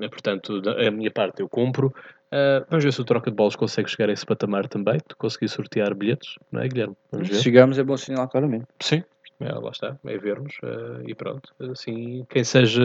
eh, 0.00 0.08
portanto, 0.08 0.62
a 0.66 0.90
minha 0.90 1.10
parte 1.10 1.42
eu 1.42 1.48
cumpro. 1.48 1.94
Uh, 2.32 2.66
vamos 2.68 2.84
ver 2.84 2.92
se 2.92 3.00
o 3.00 3.04
troca 3.04 3.30
de 3.30 3.36
bolas 3.36 3.54
consegue 3.54 3.88
chegar 3.88 4.10
a 4.10 4.12
esse 4.12 4.26
patamar 4.26 4.66
também, 4.68 4.96
de 4.96 5.14
conseguir 5.16 5.48
sortear 5.48 5.94
bilhetes, 5.94 6.34
não 6.50 6.60
é, 6.60 6.68
Guilherme? 6.68 6.96
Vamos 7.12 7.28
ver. 7.28 7.34
Se 7.36 7.42
chegarmos 7.42 7.78
é 7.78 7.84
bom 7.84 7.96
sinal 7.96 8.28
claramente. 8.28 8.66
Sim, 8.80 9.02
é, 9.40 9.52
lá 9.52 9.70
está, 9.70 9.96
é 10.04 10.18
vermos 10.18 10.54
eh, 10.62 11.02
e 11.06 11.14
pronto. 11.14 11.52
Assim, 11.70 12.24
quem 12.30 12.42
seja 12.42 12.82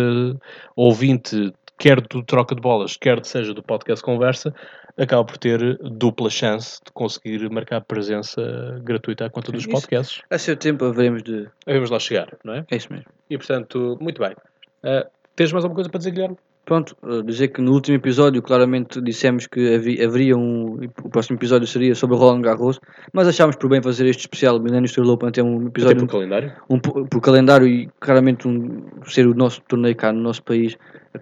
ouvinte, 0.76 1.54
quer 1.78 2.02
do 2.02 2.22
troca 2.24 2.54
de 2.54 2.62
bolas, 2.62 2.98
quer 2.98 3.24
seja 3.26 3.54
do 3.54 3.64
podcast 3.64 4.04
Conversa, 4.04 4.54
acaba 4.98 5.24
por 5.24 5.38
ter 5.38 5.78
dupla 5.78 6.30
chance 6.30 6.80
de 6.86 6.92
conseguir 6.92 7.50
marcar 7.50 7.82
presença 7.82 8.80
gratuita 8.84 9.26
à 9.26 9.30
conta 9.30 9.52
dos 9.52 9.62
Isso. 9.62 9.72
podcasts. 9.72 10.22
A 10.30 10.38
seu 10.38 10.58
tempo 10.58 10.86
haveremos 10.86 11.24
de. 11.24 11.48
Vamos 11.66 11.89
lá 11.89 12.00
chegar, 12.00 12.38
não 12.44 12.54
é? 12.54 12.66
É 12.70 12.76
isso 12.76 12.92
mesmo. 12.92 13.08
E 13.30 13.38
portanto, 13.38 13.98
muito 14.02 14.22
bem. 14.22 14.36
Eh, 14.84 15.08
tens 15.36 15.54
mais 15.54 15.64
alguma 15.64 15.76
coisa 15.76 15.89
para 15.89 16.00
dizer, 16.00 16.12
Guilherme? 16.12 16.38
Pronto, 16.72 16.95
uh, 17.03 17.22
dizer 17.22 17.49
que 17.49 17.61
no 17.61 17.74
último 17.74 17.97
episódio 17.97 18.41
claramente 18.41 19.01
dissemos 19.01 19.45
que 19.45 19.76
havi- 19.76 20.01
haveria 20.01 20.38
um. 20.38 20.78
O 21.03 21.09
próximo 21.09 21.36
episódio 21.38 21.67
seria 21.67 21.93
sobre 21.93 22.15
o 22.15 22.19
Roland 22.19 22.43
Garros, 22.43 22.80
mas 23.11 23.28
achámos 23.28 23.57
por 23.57 23.69
bem 23.69 23.82
fazer 23.82 24.05
este 24.07 24.22
especial 24.22 24.57
Millennium 24.57 24.88
Steel 24.88 25.09
Open 25.09 25.32
ter 25.34 25.41
um 25.41 25.57
Até 25.57 25.67
episódio 25.67 25.97
por 26.07 26.11
calendário. 26.13 26.53
um, 26.69 26.80
po- 26.80 27.05
por 27.07 27.19
calendário 27.19 27.67
e 27.67 27.89
claramente 27.99 28.47
um, 28.47 28.84
ser 29.05 29.28
o 29.28 29.34
nosso 29.34 29.61
torneio 29.67 29.93
cá 29.97 30.13
no 30.13 30.22
nosso 30.22 30.41
país. 30.43 30.78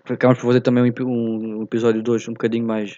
Acabamos 0.07 0.39
por 0.39 0.45
fazer 0.49 0.61
também 0.61 0.83
um, 1.01 1.57
um 1.57 1.63
episódio 1.63 2.03
2 2.03 2.27
um 2.27 2.33
bocadinho 2.33 2.67
mais 2.67 2.97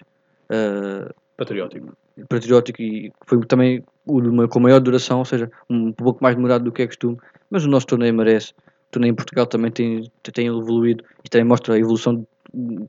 uh, 0.50 1.10
Patriótico. 1.38 1.96
patriótico 2.28 2.82
e 2.82 3.10
foi 3.26 3.40
também 3.46 3.82
o 4.04 4.18
uma- 4.20 4.46
com 4.46 4.60
maior 4.60 4.78
duração, 4.80 5.20
ou 5.20 5.24
seja, 5.24 5.50
um 5.70 5.90
pouco 5.90 6.22
mais 6.22 6.36
demorado 6.36 6.64
do 6.64 6.70
que 6.72 6.82
é 6.82 6.86
costume, 6.86 7.16
mas 7.50 7.64
o 7.64 7.68
nosso 7.70 7.86
torneio 7.86 8.12
merece. 8.12 8.52
O 8.88 8.92
torneio 8.92 9.12
em 9.12 9.14
Portugal 9.14 9.46
também 9.46 9.70
tem, 9.70 10.02
tem 10.34 10.48
evoluído 10.48 11.02
e 11.24 11.28
também 11.30 11.46
mostra 11.48 11.72
a 11.74 11.78
evolução, 11.78 12.26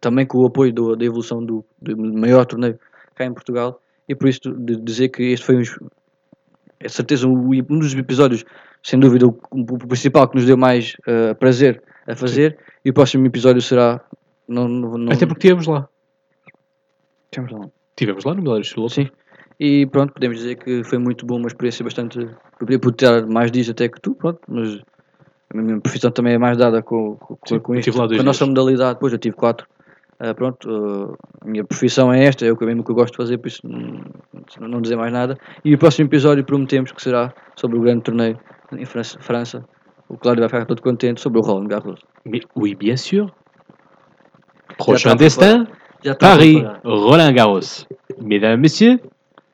também 0.01 0.25
com 0.25 0.39
o 0.39 0.45
apoio 0.45 0.73
do- 0.73 0.95
da 0.95 1.05
evolução 1.05 1.43
do, 1.43 1.63
do 1.81 1.97
maior 1.97 2.45
torneio 2.45 2.79
cá 3.15 3.25
em 3.25 3.33
Portugal, 3.33 3.79
e 4.07 4.15
por 4.15 4.27
isso 4.27 4.39
de 4.41 4.75
dizer 4.77 5.09
que 5.09 5.23
este 5.23 5.45
foi 5.45 5.57
um, 5.57 5.63
é 6.79 6.89
certeza 6.89 7.27
um, 7.27 7.49
um 7.49 7.79
dos 7.79 7.93
episódios, 7.93 8.43
sem 8.81 8.99
dúvida, 8.99 9.25
o, 9.27 9.37
o 9.51 9.87
principal 9.87 10.27
que 10.27 10.35
nos 10.35 10.45
deu 10.45 10.57
mais 10.57 10.97
eh, 11.07 11.33
prazer 11.35 11.81
a 12.05 12.15
fazer, 12.15 12.57
e 12.83 12.89
o 12.89 12.93
próximo 12.93 13.25
episódio 13.25 13.61
será. 13.61 14.01
Não, 14.47 14.67
não, 14.67 14.97
não, 14.97 15.13
Até 15.13 15.25
porque 15.25 15.47
estivemos 15.47 15.67
lá. 15.67 15.87
Temos 17.31 17.51
lá. 17.51 17.69
Estivemos 17.91 18.25
lá 18.25 18.33
no 18.33 18.41
Milagres 18.41 18.71
Open. 18.73 18.89
Sim. 18.89 19.09
E 19.59 19.85
pronto, 19.85 20.13
podemos 20.13 20.37
dizer 20.37 20.55
que 20.55 20.83
foi 20.83 20.97
muito 20.97 21.25
bom, 21.25 21.37
uma 21.37 21.47
experiência 21.47 21.83
bastante. 21.83 22.19
Eu 22.19 22.35
podia 22.59 22.79
poder 22.79 22.97
ter 22.97 23.25
mais 23.25 23.51
dias 23.51 23.69
até 23.69 23.87
que 23.87 24.01
tu, 24.01 24.15
pronto, 24.15 24.41
mas 24.47 24.81
a 25.53 25.57
minha 25.61 25.79
profissão 25.79 26.11
também 26.11 26.33
é 26.33 26.37
mais 26.37 26.57
dada 26.57 26.81
com, 26.81 27.15
com, 27.15 27.37
Sim, 27.47 27.59
com 27.59 27.75
eu 27.75 27.79
isto. 27.79 27.91
com 27.93 28.03
a 28.03 28.23
nossa 28.23 28.45
modalidade, 28.45 28.95
depois 28.95 29.13
eu 29.13 29.19
tive 29.19 29.35
quatro. 29.35 29.67
Ah, 30.19 30.33
pronto, 30.33 30.69
ah, 30.69 31.15
a 31.41 31.47
minha 31.47 31.63
profissão 31.63 32.11
é 32.13 32.23
esta, 32.25 32.45
é 32.45 32.51
o 32.51 32.55
que 32.57 32.65
mesmo 32.65 32.83
que 32.83 32.91
eu 32.91 32.95
gosto 32.95 33.11
de 33.13 33.17
fazer, 33.17 33.37
por 33.37 33.47
isso 33.47 33.61
hum, 33.65 34.01
não 34.61 34.81
dizer 34.81 34.95
mais 34.95 35.11
nada. 35.11 35.37
E 35.65 35.73
o 35.73 35.77
próximo 35.77 36.07
episódio 36.07 36.43
prometemos 36.43 36.91
que 36.91 37.01
será 37.01 37.33
sobre 37.55 37.77
o 37.77 37.81
grande 37.81 38.03
torneio 38.03 38.37
em 38.71 38.85
França. 38.85 39.19
França. 39.19 39.65
O 40.09 40.17
Cláudio 40.17 40.41
vai 40.41 40.49
ficar 40.49 40.65
todo 40.65 40.81
contente 40.81 41.19
sobre 41.21 41.39
o 41.39 41.41
Roland 41.41 41.67
Garros. 41.67 41.99
Mais- 42.25 42.43
Oui, 42.55 42.75
bien 42.75 42.95
sûr. 42.97 43.31
Prochain 44.77 45.15
destin, 45.15 45.67
Paris. 46.19 46.63
Roland 46.83 47.33
Garros. 47.33 47.87
Mesdames, 48.21 48.59
Messieurs, 48.59 48.99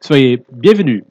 soyez 0.01 0.39
bienvenus 0.51 1.03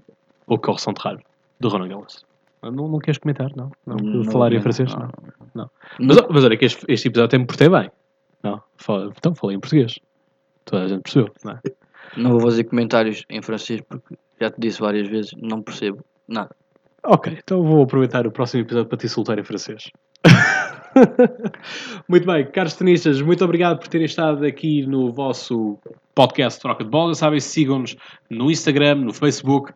au 0.47 0.59
corps 0.59 0.81
central 0.81 1.19
de 1.61 1.69
Roland 1.69 1.89
Garros. 1.89 2.25
Não, 2.63 2.71
não 2.89 2.99
queres 2.99 3.19
comentar, 3.19 3.51
não? 3.57 3.71
Não, 3.87 3.97
Não 3.97 4.25
falar 4.25 4.53
em 4.53 4.61
francês? 4.61 4.93
não. 4.95 5.09
Não. 5.55 5.71
não. 5.99 6.07
Mas, 6.07 6.17
mas 6.31 6.45
olha 6.45 6.57
que 6.57 6.65
este, 6.65 6.85
este 6.89 7.09
episódio 7.09 7.27
até 7.27 7.39
me 7.39 7.47
portei 7.47 7.69
bem. 7.69 7.91
Não, 8.43 8.61
fala- 8.77 9.13
então 9.17 9.35
falei 9.35 9.57
em 9.57 9.61
português. 9.61 9.99
Toda 10.65 10.85
a 10.85 10.89
gente 10.89 11.03
percebeu, 11.03 11.33
não 11.45 11.53
é? 11.53 11.61
Não 12.17 12.31
vou 12.33 12.41
fazer 12.41 12.65
comentários 12.65 13.25
em 13.31 13.41
francês 13.43 13.81
porque 13.81 14.17
já 14.41 14.51
te 14.51 14.61
disse 14.61 14.81
várias 14.81 15.09
vezes, 15.09 15.33
não 15.41 15.63
percebo 15.63 16.05
nada. 16.27 16.55
Ok, 17.05 17.37
então 17.43 17.63
vou 17.63 17.83
aproveitar 17.83 18.27
o 18.27 18.31
próximo 18.31 18.63
episódio 18.63 18.89
para 18.89 18.99
te 18.99 19.07
insultar 19.07 19.39
em 19.39 19.45
francês. 19.45 19.91
muito 22.09 22.27
bem, 22.27 22.47
caros 22.51 22.75
tenistas, 22.75 23.21
muito 23.23 23.45
obrigado 23.45 23.79
por 23.79 23.89
terem 23.89 24.05
estado 24.07 24.45
aqui 24.45 24.87
no 24.87 25.13
vosso 25.13 25.79
podcast 26.15 26.61
Troca 26.61 26.85
de 26.85 26.91
Bola. 26.91 27.15
Sabem, 27.15 27.41
sigam-nos 27.41 27.97
no 28.29 28.51
Instagram, 28.51 28.97
no 28.97 29.13
Facebook. 29.13 29.73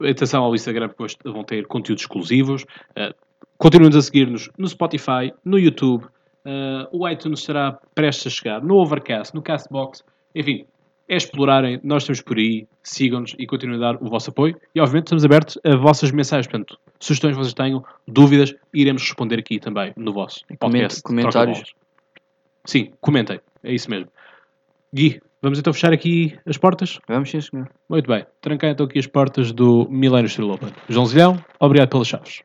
Atenção 0.00 0.44
ao 0.44 0.54
Instagram, 0.54 0.88
porque 0.88 1.02
hoje 1.02 1.16
vão 1.24 1.44
ter 1.44 1.66
conteúdos 1.66 2.02
exclusivos. 2.02 2.62
Uh, 2.90 3.14
Continuem-nos 3.58 3.96
a 3.96 4.02
seguir-nos 4.02 4.50
no 4.58 4.68
Spotify, 4.68 5.32
no 5.44 5.58
YouTube. 5.58 6.04
Uh, 6.44 6.86
o 6.92 7.08
iTunes 7.08 7.40
estará 7.40 7.78
prestes 7.94 8.26
a 8.26 8.36
chegar, 8.36 8.62
no 8.62 8.76
Overcast, 8.76 9.34
no 9.34 9.42
Castbox. 9.42 10.04
Enfim, 10.34 10.66
é 11.08 11.16
explorarem, 11.16 11.80
nós 11.82 12.02
estamos 12.02 12.20
por 12.20 12.36
aí, 12.36 12.66
sigam-nos 12.82 13.34
e 13.38 13.46
continuem 13.46 13.78
a 13.78 13.92
dar 13.92 14.02
o 14.02 14.08
vosso 14.08 14.30
apoio. 14.30 14.56
E 14.74 14.80
obviamente 14.80 15.06
estamos 15.06 15.24
abertos 15.24 15.58
a 15.64 15.76
vossas 15.76 16.10
mensagens, 16.10 16.46
portanto, 16.46 16.78
sugestões 17.00 17.34
que 17.34 17.42
vocês 17.42 17.54
tenham, 17.54 17.84
dúvidas, 18.06 18.54
iremos 18.74 19.02
responder 19.02 19.38
aqui 19.38 19.58
também 19.58 19.92
no 19.96 20.12
vosso 20.12 20.40
podcast. 20.58 21.02
comentários. 21.02 21.74
Sim, 22.64 22.92
comentem, 23.00 23.40
é 23.62 23.72
isso 23.72 23.90
mesmo. 23.90 24.08
Gui, 24.92 25.20
vamos 25.46 25.60
então 25.60 25.72
fechar 25.72 25.92
aqui 25.92 26.36
as 26.44 26.58
portas? 26.58 26.98
Vamos 27.06 27.30
sim, 27.30 27.40
senhor. 27.40 27.68
Muito 27.88 28.08
bem, 28.08 28.26
tranquei 28.40 28.70
então 28.70 28.84
aqui 28.84 28.98
as 28.98 29.06
portas 29.06 29.52
do 29.52 29.86
Milênio 29.88 30.28
Open. 30.50 30.72
João 30.88 31.06
Zilhão, 31.06 31.38
obrigado 31.60 31.88
pelas 31.88 32.08
chaves. 32.08 32.42